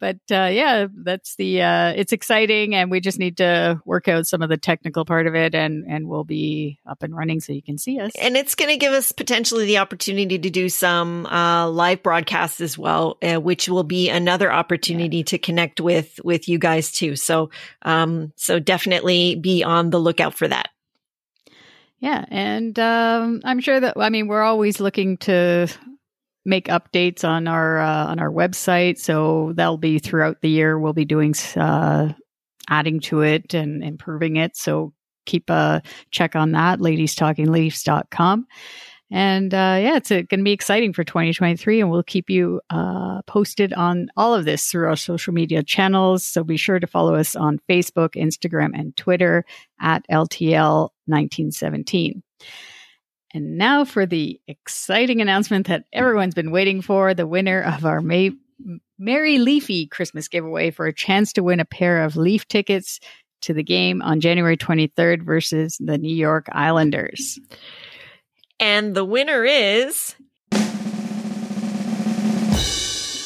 but 0.00 0.16
uh, 0.32 0.48
yeah, 0.50 0.86
that's 1.04 1.36
the 1.36 1.60
uh, 1.60 1.92
it's 1.94 2.14
exciting, 2.14 2.74
and 2.74 2.90
we 2.90 3.00
just 3.00 3.18
need 3.18 3.36
to 3.36 3.80
work 3.84 4.08
out 4.08 4.26
some 4.26 4.40
of 4.40 4.48
the 4.48 4.56
technical 4.56 5.04
part 5.04 5.26
of 5.26 5.34
it, 5.34 5.54
and 5.54 5.84
and 5.86 6.08
we'll 6.08 6.24
be 6.24 6.80
up 6.88 7.02
and 7.02 7.14
running 7.14 7.40
so 7.40 7.52
you 7.52 7.62
can 7.62 7.76
see 7.76 8.00
us. 8.00 8.12
And 8.18 8.34
it's 8.34 8.54
going 8.54 8.70
to 8.70 8.78
give 8.78 8.94
us 8.94 9.12
potentially 9.12 9.66
the 9.66 9.78
opportunity 9.78 10.38
to 10.38 10.50
do 10.50 10.70
some 10.70 11.26
uh, 11.26 11.68
live 11.68 12.02
broadcasts 12.02 12.62
as 12.62 12.78
well, 12.78 13.18
uh, 13.22 13.36
which 13.40 13.68
will 13.68 13.84
be 13.84 14.08
another 14.08 14.50
opportunity 14.50 15.18
yeah. 15.18 15.24
to 15.24 15.38
connect 15.38 15.82
with 15.82 16.18
with 16.24 16.48
you 16.48 16.58
guys 16.58 16.92
too. 16.92 17.14
So 17.14 17.50
um, 17.82 18.32
so 18.36 18.58
definitely 18.58 19.34
be 19.34 19.62
on 19.64 19.90
the 19.90 19.98
lookout 19.98 20.34
for 20.34 20.48
that. 20.48 20.70
Yeah, 22.00 22.24
and 22.28 22.78
um, 22.78 23.42
I'm 23.44 23.60
sure 23.60 23.78
that 23.78 23.94
I 23.98 24.08
mean 24.08 24.26
we're 24.26 24.42
always 24.42 24.80
looking 24.80 25.18
to 25.18 25.68
make 26.46 26.68
updates 26.68 27.24
on 27.24 27.46
our 27.46 27.78
uh, 27.78 28.06
on 28.06 28.18
our 28.18 28.30
website, 28.30 28.98
so 28.98 29.52
that'll 29.54 29.76
be 29.76 29.98
throughout 29.98 30.40
the 30.40 30.48
year. 30.48 30.78
We'll 30.78 30.94
be 30.94 31.04
doing 31.04 31.34
uh, 31.56 32.12
adding 32.68 33.00
to 33.00 33.20
it 33.20 33.52
and 33.52 33.84
improving 33.84 34.36
it. 34.36 34.56
So 34.56 34.94
keep 35.26 35.50
a 35.50 35.82
check 36.10 36.34
on 36.34 36.52
that, 36.52 36.78
ladiestalkingleafs.com. 36.78 38.46
And 39.12 39.52
uh, 39.52 39.78
yeah, 39.80 39.96
it's 39.96 40.10
going 40.10 40.26
to 40.28 40.42
be 40.42 40.52
exciting 40.52 40.92
for 40.92 41.02
2023, 41.02 41.80
and 41.80 41.90
we'll 41.90 42.04
keep 42.04 42.30
you 42.30 42.60
uh, 42.70 43.22
posted 43.22 43.72
on 43.72 44.08
all 44.16 44.34
of 44.34 44.44
this 44.44 44.68
through 44.68 44.86
our 44.86 44.94
social 44.96 45.34
media 45.34 45.64
channels. 45.64 46.24
So 46.24 46.44
be 46.44 46.56
sure 46.56 46.78
to 46.78 46.86
follow 46.86 47.16
us 47.16 47.34
on 47.34 47.58
Facebook, 47.68 48.10
Instagram, 48.10 48.70
and 48.72 48.96
Twitter 48.96 49.44
at 49.80 50.04
LTL1917. 51.10 52.22
And 53.32 53.58
now 53.58 53.84
for 53.84 54.06
the 54.06 54.40
exciting 54.48 55.20
announcement 55.20 55.68
that 55.68 55.84
everyone's 55.92 56.34
been 56.34 56.50
waiting 56.50 56.82
for 56.82 57.14
the 57.14 57.26
winner 57.26 57.62
of 57.62 57.84
our 57.84 58.00
May- 58.00 58.32
Merry 58.98 59.38
Leafy 59.38 59.86
Christmas 59.86 60.28
giveaway 60.28 60.70
for 60.70 60.86
a 60.86 60.92
chance 60.92 61.32
to 61.34 61.42
win 61.42 61.60
a 61.60 61.64
pair 61.64 62.02
of 62.02 62.16
Leaf 62.16 62.48
tickets 62.48 62.98
to 63.42 63.54
the 63.54 63.62
game 63.62 64.02
on 64.02 64.20
January 64.20 64.56
23rd 64.56 65.22
versus 65.22 65.78
the 65.78 65.96
New 65.96 66.14
York 66.14 66.48
Islanders. 66.52 67.38
And 68.58 68.94
the 68.94 69.04
winner 69.04 69.44
is 69.44 70.16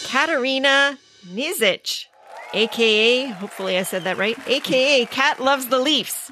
Katarina 0.07 0.99
Nizic, 1.27 2.05
aka, 2.53 3.27
hopefully 3.31 3.77
I 3.79 3.83
said 3.83 4.05
that 4.05 4.17
right, 4.17 4.39
aka 4.47 5.07
Cat 5.07 5.41
Loves 5.41 5.67
the 5.67 5.81
Leafs. 5.81 6.31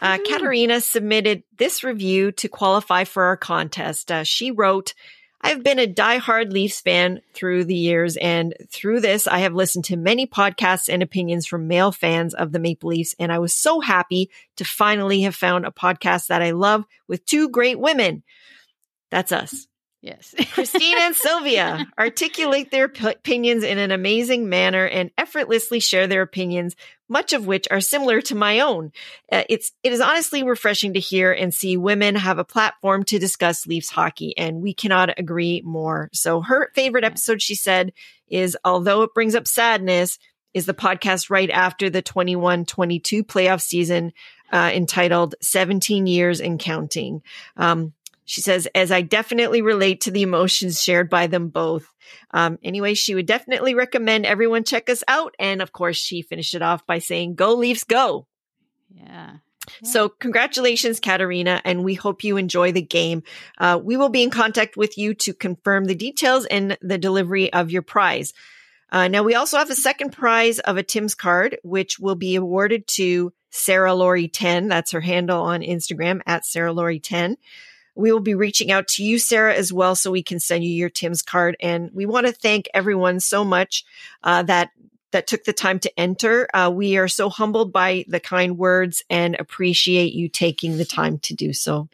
Uh, 0.00 0.18
Katerina 0.18 0.80
submitted 0.80 1.42
this 1.56 1.82
review 1.82 2.32
to 2.32 2.48
qualify 2.48 3.04
for 3.04 3.24
our 3.24 3.36
contest. 3.36 4.12
Uh, 4.12 4.24
she 4.24 4.50
wrote, 4.50 4.94
I've 5.40 5.62
been 5.62 5.78
a 5.78 5.86
diehard 5.86 6.52
Leafs 6.52 6.80
fan 6.80 7.20
through 7.32 7.64
the 7.64 7.74
years, 7.74 8.16
and 8.16 8.54
through 8.70 9.00
this, 9.00 9.26
I 9.26 9.38
have 9.38 9.54
listened 9.54 9.84
to 9.86 9.96
many 9.96 10.26
podcasts 10.26 10.88
and 10.88 11.02
opinions 11.02 11.46
from 11.46 11.68
male 11.68 11.92
fans 11.92 12.34
of 12.34 12.52
the 12.52 12.58
Maple 12.58 12.90
Leafs, 12.90 13.14
and 13.18 13.30
I 13.30 13.38
was 13.38 13.54
so 13.54 13.80
happy 13.80 14.30
to 14.56 14.64
finally 14.64 15.22
have 15.22 15.36
found 15.36 15.64
a 15.64 15.70
podcast 15.70 16.28
that 16.28 16.42
I 16.42 16.50
love 16.50 16.84
with 17.06 17.24
two 17.24 17.48
great 17.48 17.78
women. 17.78 18.22
That's 19.10 19.30
us. 19.30 19.66
Yes. 20.06 20.36
Christine 20.52 20.98
and 21.00 21.16
Sylvia 21.16 21.84
articulate 21.98 22.70
their 22.70 22.88
p- 22.88 23.08
opinions 23.08 23.64
in 23.64 23.78
an 23.78 23.90
amazing 23.90 24.48
manner 24.48 24.84
and 24.84 25.10
effortlessly 25.18 25.80
share 25.80 26.06
their 26.06 26.22
opinions, 26.22 26.76
much 27.08 27.32
of 27.32 27.48
which 27.48 27.66
are 27.72 27.80
similar 27.80 28.20
to 28.22 28.36
my 28.36 28.60
own. 28.60 28.92
Uh, 29.32 29.42
it's 29.48 29.72
it 29.82 29.92
is 29.92 30.00
honestly 30.00 30.44
refreshing 30.44 30.94
to 30.94 31.00
hear 31.00 31.32
and 31.32 31.52
see 31.52 31.76
women 31.76 32.14
have 32.14 32.38
a 32.38 32.44
platform 32.44 33.02
to 33.06 33.18
discuss 33.18 33.66
Leafs 33.66 33.90
hockey, 33.90 34.32
and 34.38 34.62
we 34.62 34.74
cannot 34.74 35.18
agree 35.18 35.60
more. 35.64 36.08
So 36.12 36.40
her 36.40 36.70
favorite 36.76 37.02
episode, 37.02 37.42
she 37.42 37.56
said, 37.56 37.92
is 38.28 38.56
although 38.64 39.02
it 39.02 39.12
brings 39.12 39.34
up 39.34 39.48
sadness, 39.48 40.20
is 40.54 40.66
the 40.66 40.72
podcast 40.72 41.30
right 41.30 41.50
after 41.50 41.90
the 41.90 42.02
21-22 42.02 43.24
playoff 43.24 43.60
season 43.60 44.12
uh, 44.52 44.70
entitled 44.72 45.34
17 45.42 46.06
Years 46.06 46.40
and 46.40 46.60
Counting. 46.60 47.22
Um, 47.56 47.92
she 48.26 48.40
says, 48.40 48.68
as 48.74 48.90
I 48.90 49.02
definitely 49.02 49.62
relate 49.62 50.02
to 50.02 50.10
the 50.10 50.22
emotions 50.22 50.82
shared 50.82 51.08
by 51.08 51.28
them 51.28 51.48
both. 51.48 51.88
Um, 52.32 52.58
anyway, 52.62 52.94
she 52.94 53.14
would 53.14 53.24
definitely 53.24 53.74
recommend 53.74 54.26
everyone 54.26 54.64
check 54.64 54.90
us 54.90 55.02
out. 55.06 55.34
And 55.38 55.62
of 55.62 55.72
course, 55.72 55.96
she 55.96 56.22
finished 56.22 56.54
it 56.54 56.60
off 56.60 56.84
by 56.86 56.98
saying, 56.98 57.36
Go 57.36 57.54
Leafs, 57.54 57.84
go. 57.84 58.26
Yeah. 58.90 59.36
Yeah. 59.82 59.88
So, 59.88 60.08
congratulations, 60.08 61.00
Katerina, 61.00 61.60
and 61.64 61.84
we 61.84 61.94
hope 61.94 62.24
you 62.24 62.36
enjoy 62.36 62.72
the 62.72 62.82
game. 62.82 63.22
Uh, 63.58 63.80
we 63.82 63.96
will 63.96 64.08
be 64.08 64.22
in 64.22 64.30
contact 64.30 64.76
with 64.76 64.96
you 64.96 65.14
to 65.14 65.32
confirm 65.32 65.86
the 65.86 65.94
details 65.94 66.46
and 66.46 66.78
the 66.82 66.98
delivery 66.98 67.52
of 67.52 67.70
your 67.70 67.82
prize. 67.82 68.32
Uh, 68.90 69.08
now, 69.08 69.22
we 69.22 69.34
also 69.34 69.58
have 69.58 69.70
a 69.70 69.74
second 69.74 70.12
prize 70.12 70.60
of 70.60 70.76
a 70.76 70.82
Tim's 70.82 71.14
card, 71.14 71.58
which 71.64 71.98
will 71.98 72.14
be 72.14 72.36
awarded 72.36 72.86
to 72.88 73.32
Sarah 73.50 73.94
Laurie 73.94 74.28
10. 74.28 74.68
That's 74.68 74.92
her 74.92 75.00
handle 75.00 75.42
on 75.42 75.62
Instagram 75.62 76.20
at 76.26 76.46
Sarah 76.46 76.72
Laurie 76.72 77.00
10. 77.00 77.36
We 77.96 78.12
will 78.12 78.20
be 78.20 78.34
reaching 78.34 78.70
out 78.70 78.88
to 78.88 79.04
you, 79.04 79.18
Sarah, 79.18 79.54
as 79.54 79.72
well, 79.72 79.94
so 79.96 80.10
we 80.10 80.22
can 80.22 80.38
send 80.38 80.64
you 80.64 80.70
your 80.70 80.90
Tim's 80.90 81.22
card. 81.22 81.56
And 81.60 81.90
we 81.92 82.06
want 82.06 82.26
to 82.26 82.32
thank 82.32 82.68
everyone 82.74 83.20
so 83.20 83.44
much 83.44 83.84
uh, 84.22 84.42
that 84.44 84.70
that 85.12 85.26
took 85.26 85.44
the 85.44 85.52
time 85.52 85.78
to 85.78 85.98
enter. 85.98 86.48
Uh, 86.52 86.70
we 86.72 86.98
are 86.98 87.08
so 87.08 87.30
humbled 87.30 87.72
by 87.72 88.04
the 88.08 88.20
kind 88.20 88.58
words 88.58 89.02
and 89.08 89.36
appreciate 89.38 90.12
you 90.12 90.28
taking 90.28 90.76
the 90.76 90.84
time 90.84 91.18
to 91.20 91.34
do 91.34 91.52
so. 91.52 91.88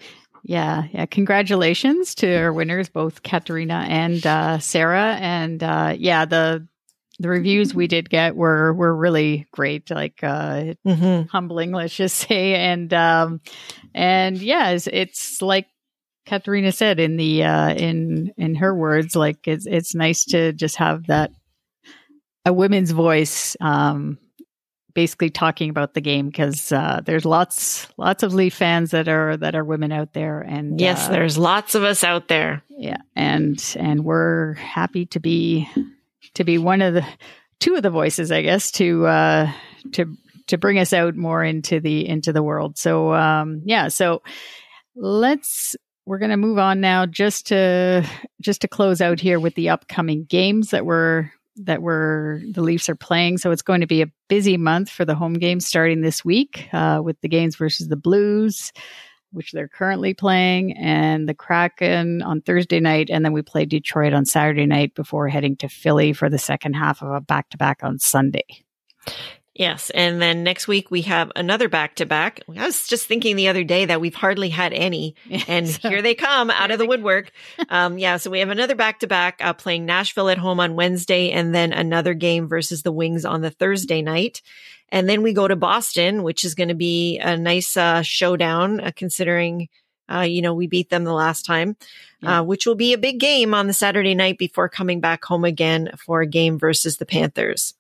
Yeah, 0.44 0.84
yeah. 0.92 1.07
Congratulations 1.07 2.16
to 2.16 2.34
our 2.36 2.53
winners, 2.53 2.88
both 2.88 3.22
Katerina 3.22 3.86
and 3.88 4.26
uh, 4.26 4.59
Sarah. 4.59 5.16
And 5.20 5.62
uh, 5.62 5.94
yeah, 5.96 6.24
the 6.24 6.66
the 7.20 7.28
reviews 7.28 7.72
we 7.72 7.86
did 7.86 8.11
get 8.11 8.34
were 8.34 8.72
were 8.72 8.94
really 8.96 9.46
great, 9.53 9.90
like 9.90 10.18
uh, 10.24 10.74
mm-hmm. 10.84 11.28
humbling, 11.28 11.70
let's 11.70 11.94
just 11.94 12.16
say. 12.16 12.55
And 12.57 12.92
um, 12.92 13.40
and 13.94 14.36
yeah, 14.38 14.70
it's, 14.70 14.88
it's 14.88 15.40
like 15.40 15.68
Katerina 16.26 16.72
said 16.72 17.00
in 17.00 17.16
the 17.16 17.44
uh, 17.44 17.74
in 17.74 18.32
in 18.36 18.54
her 18.56 18.74
words, 18.74 19.16
like 19.16 19.46
it's 19.46 19.66
it's 19.66 19.94
nice 19.94 20.24
to 20.26 20.52
just 20.52 20.76
have 20.76 21.06
that 21.06 21.32
a 22.44 22.52
women's 22.52 22.90
voice, 22.90 23.56
um, 23.60 24.18
basically 24.94 25.30
talking 25.30 25.70
about 25.70 25.94
the 25.94 26.00
game 26.00 26.26
because 26.26 26.72
uh, 26.72 27.00
there's 27.04 27.24
lots 27.24 27.88
lots 27.96 28.22
of 28.22 28.34
Leaf 28.34 28.54
fans 28.54 28.90
that 28.92 29.08
are 29.08 29.36
that 29.36 29.54
are 29.54 29.64
women 29.64 29.92
out 29.92 30.12
there, 30.12 30.40
and 30.40 30.80
yes, 30.80 31.08
uh, 31.08 31.10
there's 31.10 31.38
lots 31.38 31.74
of 31.74 31.82
us 31.82 32.04
out 32.04 32.28
there. 32.28 32.62
Yeah, 32.68 32.98
and 33.16 33.60
and 33.78 34.04
we're 34.04 34.54
happy 34.54 35.06
to 35.06 35.20
be 35.20 35.68
to 36.34 36.44
be 36.44 36.58
one 36.58 36.82
of 36.82 36.94
the 36.94 37.06
two 37.60 37.74
of 37.74 37.82
the 37.82 37.90
voices, 37.90 38.30
I 38.32 38.42
guess, 38.42 38.70
to 38.72 39.06
uh, 39.06 39.52
to 39.92 40.16
to 40.48 40.58
bring 40.58 40.78
us 40.78 40.92
out 40.92 41.16
more 41.16 41.42
into 41.42 41.80
the 41.80 42.08
into 42.08 42.32
the 42.32 42.42
world. 42.42 42.78
So 42.78 43.12
um, 43.14 43.62
yeah, 43.64 43.88
so 43.88 44.22
let's 44.94 45.76
we're 46.07 46.18
going 46.18 46.30
to 46.30 46.36
move 46.36 46.59
on 46.59 46.80
now 46.80 47.07
just 47.07 47.46
to 47.48 48.05
just 48.40 48.61
to 48.62 48.68
close 48.68 49.00
out 49.00 49.20
here 49.20 49.38
with 49.38 49.55
the 49.55 49.68
upcoming 49.68 50.24
games 50.24 50.70
that 50.70 50.84
we're 50.84 51.30
that 51.57 51.82
we're 51.82 52.40
the 52.50 52.62
Leafs 52.62 52.88
are 52.88 52.96
playing. 52.96 53.38
So 53.38 53.50
it's 53.50 53.62
going 53.62 53.82
to 53.82 53.86
be 53.86 54.03
a 54.03 54.11
busy 54.28 54.57
month 54.57 54.88
for 54.90 55.05
the 55.05 55.14
home 55.14 55.34
games 55.34 55.66
starting 55.66 56.00
this 56.00 56.24
week 56.24 56.68
uh, 56.72 57.00
with 57.05 57.20
the 57.20 57.28
games 57.28 57.57
versus 57.57 57.88
the 57.88 57.96
Blues, 57.96 58.72
which 59.32 59.53
they're 59.53 59.68
currently 59.68 60.14
playing, 60.14 60.76
and 60.76 61.28
the 61.28 61.34
Kraken 61.34 62.22
on 62.22 62.40
Thursday 62.40 62.80
night, 62.80 63.11
and 63.11 63.24
then 63.24 63.32
we 63.32 63.42
play 63.42 63.64
Detroit 63.64 64.12
on 64.12 64.24
Saturday 64.24 64.66
night 64.66 64.94
before 64.94 65.28
heading 65.28 65.57
to 65.59 65.68
Philly 65.68 66.12
for 66.12 66.30
the 66.30 66.38
second 66.38 66.74
half 66.74 67.03
of 67.03 67.11
a 67.11 67.20
back 67.20 67.50
to 67.50 67.59
back 67.59 67.80
on 67.82 67.98
Sunday. 67.98 68.64
Yes. 69.55 69.90
And 69.90 70.20
then 70.20 70.44
next 70.44 70.66
week 70.66 70.90
we 70.90 71.03
have 71.03 71.30
another 71.36 71.68
back 71.68 71.96
to 71.96 72.07
back. 72.07 72.40
I 72.57 72.64
was 72.64 72.86
just 72.86 73.07
thinking 73.07 73.36
the 73.36 73.48
other 73.48 73.64
day 73.64 73.84
that 73.84 74.00
we've 74.00 74.14
hardly 74.14 74.48
had 74.48 74.72
any 74.72 75.14
and 75.46 75.68
so, 75.68 75.90
here 75.90 76.00
they 76.00 76.14
come 76.14 76.50
out 76.50 76.70
of 76.70 76.78
the 76.78 76.86
woodwork. 76.86 77.32
um, 77.68 77.98
yeah. 77.98 78.16
So 78.16 78.30
we 78.30 78.38
have 78.38 78.48
another 78.48 78.74
back 78.74 79.00
to 79.00 79.07
back, 79.07 79.40
playing 79.59 79.84
Nashville 79.84 80.30
at 80.30 80.38
home 80.38 80.59
on 80.59 80.74
Wednesday 80.74 81.30
and 81.30 81.55
then 81.55 81.72
another 81.72 82.14
game 82.14 82.48
versus 82.48 82.82
the 82.82 82.92
Wings 82.92 83.24
on 83.26 83.42
the 83.42 83.50
Thursday 83.50 84.00
night. 84.00 84.40
And 84.88 85.09
then 85.09 85.22
we 85.22 85.32
go 85.32 85.48
to 85.48 85.57
Boston, 85.57 86.22
which 86.22 86.44
is 86.44 86.55
going 86.55 86.68
to 86.68 86.74
be 86.74 87.18
a 87.18 87.36
nice, 87.36 87.76
uh, 87.76 88.03
showdown, 88.03 88.80
uh, 88.80 88.90
considering, 88.94 89.68
uh, 90.11 90.20
you 90.20 90.42
know, 90.42 90.53
we 90.55 90.66
beat 90.66 90.90
them 90.90 91.05
the 91.05 91.14
last 91.14 91.46
time, 91.46 91.76
yeah. 92.20 92.40
Uh, 92.40 92.42
which 92.42 92.66
will 92.66 92.74
be 92.74 92.92
a 92.92 92.98
big 92.98 93.18
game 93.18 93.55
on 93.55 93.66
the 93.66 93.72
Saturday 93.72 94.14
night 94.14 94.38
before 94.38 94.68
coming 94.68 95.00
back 95.00 95.24
home 95.24 95.44
again 95.44 95.90
for 95.98 96.20
a 96.20 96.26
game 96.26 96.59
versus 96.59 96.98
the 96.98 97.07
Panthers. 97.07 97.74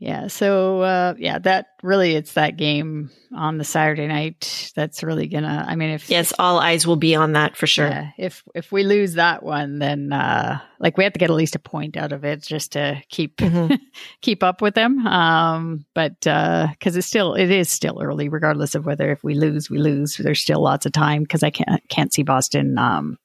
Yeah. 0.00 0.28
So, 0.28 0.82
uh, 0.82 1.14
yeah, 1.18 1.40
that 1.40 1.70
really, 1.82 2.14
it's 2.14 2.34
that 2.34 2.56
game 2.56 3.10
on 3.34 3.58
the 3.58 3.64
Saturday 3.64 4.06
night. 4.06 4.70
That's 4.76 5.02
really 5.02 5.26
gonna, 5.26 5.64
I 5.66 5.74
mean, 5.74 5.90
if. 5.90 6.08
Yes, 6.08 6.32
all 6.38 6.60
eyes 6.60 6.86
will 6.86 6.96
be 6.96 7.16
on 7.16 7.32
that 7.32 7.56
for 7.56 7.66
sure. 7.66 7.88
Yeah, 7.88 8.10
if, 8.16 8.44
if 8.54 8.70
we 8.70 8.84
lose 8.84 9.14
that 9.14 9.42
one, 9.42 9.80
then, 9.80 10.12
uh, 10.12 10.60
like 10.78 10.96
we 10.96 11.02
have 11.02 11.14
to 11.14 11.18
get 11.18 11.30
at 11.30 11.36
least 11.36 11.56
a 11.56 11.58
point 11.58 11.96
out 11.96 12.12
of 12.12 12.24
it 12.24 12.42
just 12.42 12.72
to 12.72 13.02
keep, 13.08 13.38
mm-hmm. 13.38 13.74
keep 14.22 14.44
up 14.44 14.62
with 14.62 14.74
them. 14.74 15.04
Um, 15.04 15.84
but, 15.94 16.24
uh, 16.28 16.68
cause 16.80 16.96
it's 16.96 17.08
still, 17.08 17.34
it 17.34 17.50
is 17.50 17.68
still 17.68 18.00
early, 18.00 18.28
regardless 18.28 18.76
of 18.76 18.86
whether 18.86 19.10
if 19.10 19.24
we 19.24 19.34
lose, 19.34 19.68
we 19.68 19.78
lose. 19.78 20.16
There's 20.16 20.40
still 20.40 20.62
lots 20.62 20.86
of 20.86 20.92
time 20.92 21.22
because 21.22 21.42
I 21.42 21.50
can't, 21.50 21.82
can't 21.88 22.12
see 22.12 22.22
Boston, 22.22 22.78
um, 22.78 23.18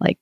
like 0.00 0.18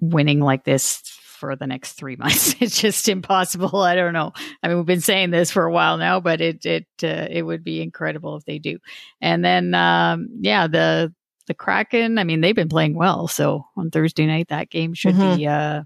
winning 0.00 0.40
like 0.40 0.64
this 0.64 1.02
for 1.44 1.56
the 1.56 1.66
next 1.66 1.92
three 1.92 2.16
months. 2.18 2.54
it's 2.60 2.80
just 2.80 3.08
impossible. 3.08 3.76
I 3.76 3.94
don't 3.94 4.12
know. 4.12 4.32
I 4.62 4.68
mean, 4.68 4.78
we've 4.78 4.86
been 4.86 5.00
saying 5.00 5.30
this 5.30 5.50
for 5.50 5.64
a 5.64 5.72
while 5.72 5.98
now, 5.98 6.20
but 6.20 6.40
it 6.40 6.64
it 6.64 6.86
uh, 7.02 7.28
it 7.30 7.42
would 7.42 7.64
be 7.64 7.82
incredible 7.82 8.36
if 8.36 8.44
they 8.44 8.58
do. 8.58 8.78
And 9.20 9.44
then, 9.44 9.74
um, 9.74 10.28
yeah, 10.40 10.66
the 10.66 11.12
the 11.46 11.54
Kraken. 11.54 12.18
I 12.18 12.24
mean, 12.24 12.40
they've 12.40 12.54
been 12.54 12.68
playing 12.68 12.94
well. 12.94 13.28
So 13.28 13.66
on 13.76 13.90
Thursday 13.90 14.26
night, 14.26 14.48
that 14.48 14.70
game 14.70 14.94
should 14.94 15.14
mm-hmm. 15.14 15.36
be 15.36 15.46
uh, 15.46 15.82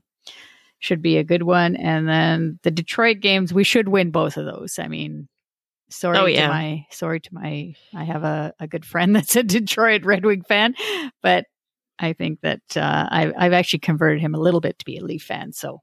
should 0.78 1.02
be 1.02 1.16
a 1.18 1.24
good 1.24 1.42
one. 1.42 1.76
And 1.76 2.08
then 2.08 2.58
the 2.62 2.70
Detroit 2.70 3.20
games, 3.20 3.52
we 3.52 3.64
should 3.64 3.88
win 3.88 4.10
both 4.10 4.36
of 4.36 4.44
those. 4.44 4.78
I 4.78 4.88
mean, 4.88 5.28
sorry 5.90 6.18
oh, 6.18 6.26
yeah. 6.26 6.46
to 6.46 6.52
my 6.52 6.86
sorry 6.90 7.20
to 7.20 7.34
my 7.34 7.74
I 7.94 8.04
have 8.04 8.24
a, 8.24 8.54
a 8.60 8.66
good 8.66 8.84
friend 8.84 9.14
that's 9.16 9.36
a 9.36 9.42
Detroit 9.42 10.04
Red 10.04 10.24
Wing 10.24 10.42
fan, 10.42 10.74
but 11.22 11.46
I 11.98 12.12
think 12.12 12.40
that 12.42 12.60
uh, 12.76 13.08
I, 13.10 13.32
I've 13.36 13.52
actually 13.52 13.80
converted 13.80 14.20
him 14.20 14.34
a 14.34 14.40
little 14.40 14.60
bit 14.60 14.78
to 14.78 14.84
be 14.84 14.98
a 14.98 15.04
Leaf 15.04 15.22
fan. 15.22 15.52
So 15.52 15.82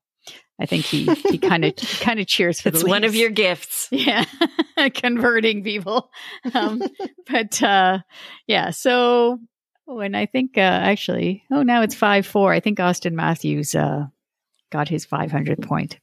I 0.59 0.65
think 0.65 0.85
he 0.85 1.05
he 1.29 1.37
kind 1.37 1.65
of 1.65 1.75
kind 1.99 2.19
of 2.19 2.27
cheers 2.27 2.61
for 2.61 2.69
it's 2.69 2.79
the. 2.79 2.85
It's 2.85 2.89
one 2.89 3.03
of 3.03 3.15
your 3.15 3.29
gifts. 3.29 3.87
Yeah, 3.91 4.25
converting 4.93 5.63
people. 5.63 6.09
Um, 6.53 6.81
but 7.29 7.61
uh, 7.61 7.99
yeah, 8.47 8.69
so 8.69 9.39
oh, 9.87 9.99
and 9.99 10.15
I 10.15 10.25
think 10.25 10.57
uh, 10.57 10.61
actually, 10.61 11.43
oh, 11.51 11.63
now 11.63 11.81
it's 11.81 11.95
five 11.95 12.25
four. 12.25 12.53
I 12.53 12.59
think 12.59 12.79
Auston 12.79 13.13
Matthews 13.13 13.75
uh, 13.75 14.05
got 14.71 14.89
his 14.89 15.05
500th 15.05 15.67
point. 15.67 15.99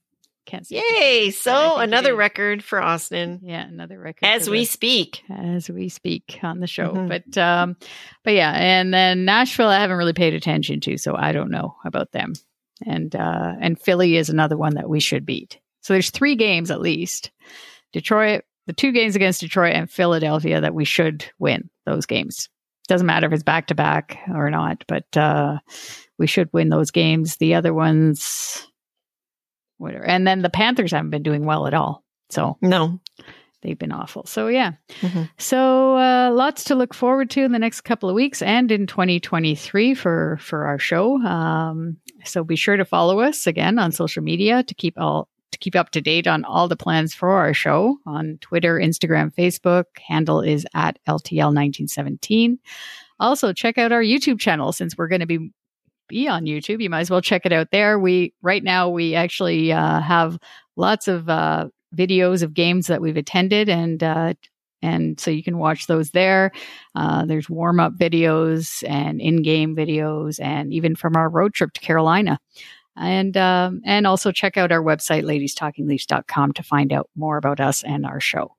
Can't 0.53 0.67
see. 0.67 0.83
Yay! 0.99 1.31
So 1.31 1.79
another 1.79 2.15
record 2.15 2.63
for 2.63 2.79
Auston. 2.79 3.39
Yeah, 3.43 3.67
another 3.67 3.99
record 3.99 4.27
as 4.27 4.51
we 4.51 4.59
the, 4.59 4.65
speak. 4.67 5.23
As 5.31 5.71
we 5.71 5.89
speak 5.89 6.41
on 6.43 6.61
the 6.61 6.67
show, 6.67 6.91
mm-hmm. 6.91 7.09
but 7.09 7.39
um, 7.39 7.75
but 8.23 8.35
yeah, 8.35 8.51
and 8.51 8.93
then 8.93 9.25
Nashville, 9.25 9.69
I 9.69 9.81
haven't 9.81 9.97
really 9.97 10.13
paid 10.13 10.35
attention 10.35 10.81
to, 10.81 10.99
so 10.99 11.17
I 11.17 11.33
don't 11.33 11.51
know 11.51 11.75
about 11.87 12.13
them. 12.13 12.35
And 12.85 13.17
uh, 13.17 13.55
and 13.63 13.81
Philly 13.81 14.19
is 14.19 14.29
another 14.29 14.59
one 14.59 14.75
that 14.75 14.91
we 14.91 15.01
should 15.01 15.25
beat. 15.25 15.59
So 15.81 15.95
there's 15.95 16.11
three 16.11 16.37
games 16.37 16.71
at 16.71 16.83
least. 16.83 17.31
Detroit, 17.95 18.45
the 18.67 18.75
two 18.75 18.93
games 18.93 19.17
against 19.17 19.41
Detroit 19.41 19.73
and 19.73 19.91
Philadelphia 19.91 20.61
that 20.61 20.75
we 20.75 20.85
should 20.85 21.25
win 21.39 21.71
those 21.87 22.05
games. 22.05 22.51
Doesn't 22.89 23.07
matter 23.07 23.27
if 23.27 23.33
it's 23.33 23.43
back 23.43 23.69
to 23.69 23.75
back 23.75 24.19
or 24.29 24.51
not, 24.51 24.85
but 24.87 25.17
uh, 25.17 25.61
we 26.19 26.27
should 26.27 26.51
win 26.53 26.69
those 26.69 26.91
games. 26.91 27.39
The 27.39 27.55
other 27.55 27.73
ones 27.73 28.67
whatever. 29.83 30.05
And 30.05 30.27
then 30.27 30.43
the 30.43 30.51
Panthers 30.51 30.93
haven't 30.93 31.11
been 31.11 31.23
doing 31.23 31.45
well 31.45 31.67
at 31.67 31.75
all. 31.75 32.03
So 32.31 32.57
no, 32.63 33.01
they've 33.63 33.79
been 33.79 33.93
awful. 33.93 34.25
So 34.27 34.49
yeah, 34.49 34.73
mm-hmm. 35.01 35.25
so 35.39 35.97
uh, 35.97 36.31
lots 36.33 36.65
to 36.65 36.75
look 36.75 36.95
forward 36.95 37.31
to 37.31 37.43
in 37.43 37.53
the 37.53 37.59
next 37.59 37.83
couple 37.83 38.09
of 38.09 38.15
weeks 38.15 38.43
and 38.43 38.71
in 38.71 38.87
2023 38.87 39.95
for 39.95 40.39
for 40.41 40.65
our 40.65 40.79
show. 40.79 41.17
Um, 41.23 41.97
so 42.25 42.45
be 42.45 42.57
sure 42.57 42.77
to 42.77 42.85
follow 42.85 43.21
us 43.21 43.47
again 43.47 43.79
on 43.79 43.93
social 43.93 44.23
media 44.23 44.63
to 44.63 44.75
keep 44.75 44.99
all 44.99 45.29
to 45.51 45.59
keep 45.59 45.77
up 45.77 45.91
to 45.91 46.01
date 46.01 46.27
on 46.27 46.45
all 46.45 46.69
the 46.69 46.77
plans 46.77 47.15
for 47.15 47.31
our 47.33 47.55
show 47.55 47.99
on 48.07 48.39
Twitter, 48.41 48.79
Instagram, 48.79 49.33
Facebook. 49.35 49.85
Handle 50.07 50.41
is 50.41 50.67
at 50.75 50.99
LTL1917. 51.07 52.59
Also, 53.21 53.53
check 53.53 53.79
out 53.79 53.93
our 53.93 54.03
YouTube 54.03 54.41
channel 54.41 54.73
since 54.73 54.97
we're 54.97 55.09
going 55.09 55.21
to 55.21 55.27
be 55.27 55.51
be 56.13 56.29
on 56.29 56.45
YouTube. 56.45 56.83
You 56.83 56.91
might 56.91 57.01
as 57.01 57.11
well 57.11 57.23
check 57.23 57.47
it 57.47 57.53
out 57.53 57.71
there. 57.71 57.99
We 57.99 58.35
right 58.43 58.63
now 58.63 58.89
we 58.89 59.15
actually 59.15 59.73
uh, 59.73 60.01
have 60.01 60.39
lots 60.77 61.09
of 61.09 61.29
uh, 61.29 61.69
videos 61.97 62.43
of 62.43 62.53
games 62.53 62.87
that 62.89 63.01
we've 63.01 63.17
attended, 63.17 63.71
and 63.71 64.03
uh, 64.03 64.35
and 64.83 65.19
so 65.19 65.31
you 65.31 65.43
can 65.43 65.57
watch 65.57 65.87
those 65.87 66.11
there. 66.11 66.53
Uh, 66.95 67.25
there's 67.25 67.49
warm 67.49 67.81
up 67.81 67.95
videos 67.95 68.85
and 68.87 69.21
in 69.23 69.43
game 69.43 69.75
videos, 69.75 70.39
and 70.39 70.73
even 70.75 70.95
from 70.95 71.17
our 71.17 71.31
road 71.31 71.55
trip 71.55 71.73
to 71.73 71.81
Carolina. 71.81 72.39
And 72.95 73.35
um, 73.39 73.81
and 73.87 74.07
also 74.07 74.33
check 74.33 74.59
out 74.59 74.71
our 74.71 74.83
website, 74.83 75.25
ladiestalkingleafs.com, 75.25 76.53
to 76.53 76.63
find 76.63 76.93
out 76.93 77.09
more 77.17 77.39
about 77.39 77.59
us 77.59 77.83
and 77.83 78.05
our 78.05 78.21
show. 78.21 78.55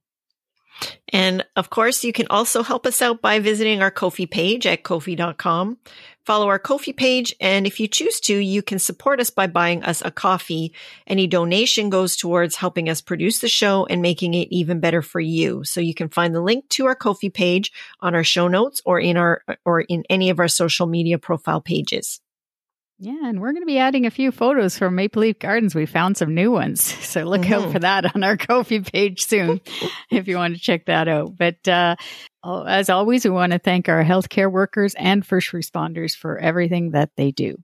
And 1.09 1.45
of 1.55 1.69
course, 1.69 2.03
you 2.03 2.11
can 2.13 2.27
also 2.29 2.63
help 2.63 2.85
us 2.85 3.01
out 3.01 3.21
by 3.21 3.39
visiting 3.39 3.81
our 3.81 3.91
Ko-fi 3.91 4.25
page 4.25 4.65
at 4.65 4.83
kofi.com. 4.83 5.77
Follow 6.25 6.47
our 6.47 6.59
Ko-fi 6.59 6.93
page, 6.93 7.35
and 7.41 7.67
if 7.67 7.79
you 7.79 7.87
choose 7.87 8.21
to, 8.21 8.37
you 8.37 8.61
can 8.61 8.79
support 8.79 9.19
us 9.19 9.29
by 9.29 9.45
buying 9.45 9.83
us 9.83 10.01
a 10.05 10.09
coffee. 10.09 10.73
Any 11.05 11.27
donation 11.27 11.89
goes 11.89 12.15
towards 12.15 12.55
helping 12.55 12.89
us 12.89 13.01
produce 13.01 13.39
the 13.39 13.49
show 13.49 13.85
and 13.85 14.01
making 14.01 14.33
it 14.33 14.47
even 14.49 14.79
better 14.79 15.01
for 15.01 15.19
you. 15.19 15.65
So 15.65 15.81
you 15.81 15.93
can 15.93 16.07
find 16.07 16.33
the 16.33 16.41
link 16.41 16.69
to 16.69 16.85
our 16.85 16.95
Ko-fi 16.95 17.29
page 17.29 17.73
on 17.99 18.15
our 18.15 18.23
show 18.23 18.47
notes 18.47 18.81
or 18.85 18.99
in 18.99 19.17
our 19.17 19.43
or 19.65 19.81
in 19.81 20.03
any 20.09 20.29
of 20.29 20.39
our 20.39 20.47
social 20.47 20.87
media 20.87 21.19
profile 21.19 21.59
pages. 21.59 22.21
Yeah, 23.05 23.27
and 23.27 23.41
we're 23.41 23.51
going 23.51 23.63
to 23.63 23.67
be 23.67 23.79
adding 23.79 24.05
a 24.05 24.11
few 24.11 24.31
photos 24.31 24.77
from 24.77 24.95
Maple 24.95 25.23
Leaf 25.23 25.37
Gardens. 25.37 25.75
We 25.75 25.85
found 25.85 26.15
some 26.15 26.33
new 26.33 26.51
ones. 26.51 26.93
So 27.13 27.25
look 27.25 27.41
mm-hmm. 27.41 27.53
out 27.65 27.71
for 27.71 27.79
that 27.79 28.15
on 28.15 28.23
our 28.23 28.37
Ko-fi 28.47 28.79
page 28.79 29.25
soon 29.25 29.61
if 30.09 30.27
you 30.27 30.37
want 30.37 30.55
to 30.55 30.59
check 30.59 30.85
that 30.85 31.07
out. 31.07 31.37
But 31.37 31.67
uh, 31.67 31.95
as 32.43 32.89
always, 32.89 33.23
we 33.23 33.29
want 33.29 33.51
to 33.51 33.59
thank 33.59 33.87
our 33.87 34.03
healthcare 34.03 34.51
workers 34.51 34.95
and 34.95 35.23
first 35.23 35.51
responders 35.51 36.15
for 36.15 36.39
everything 36.39 36.91
that 36.91 37.11
they 37.15 37.29
do. 37.29 37.57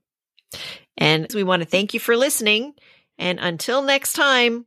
And 0.96 1.26
we 1.34 1.42
want 1.42 1.62
to 1.62 1.68
thank 1.68 1.94
you 1.94 2.00
for 2.00 2.16
listening. 2.16 2.74
And 3.18 3.40
until 3.40 3.82
next 3.82 4.12
time, 4.12 4.66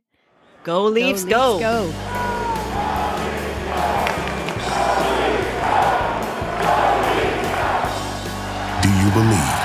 go 0.64 0.84
Leafs, 0.84 1.24
go. 1.24 1.58
go. 1.58 1.60
go. 1.60 1.86
Do 8.82 8.90
you 8.90 9.10
believe? 9.12 9.63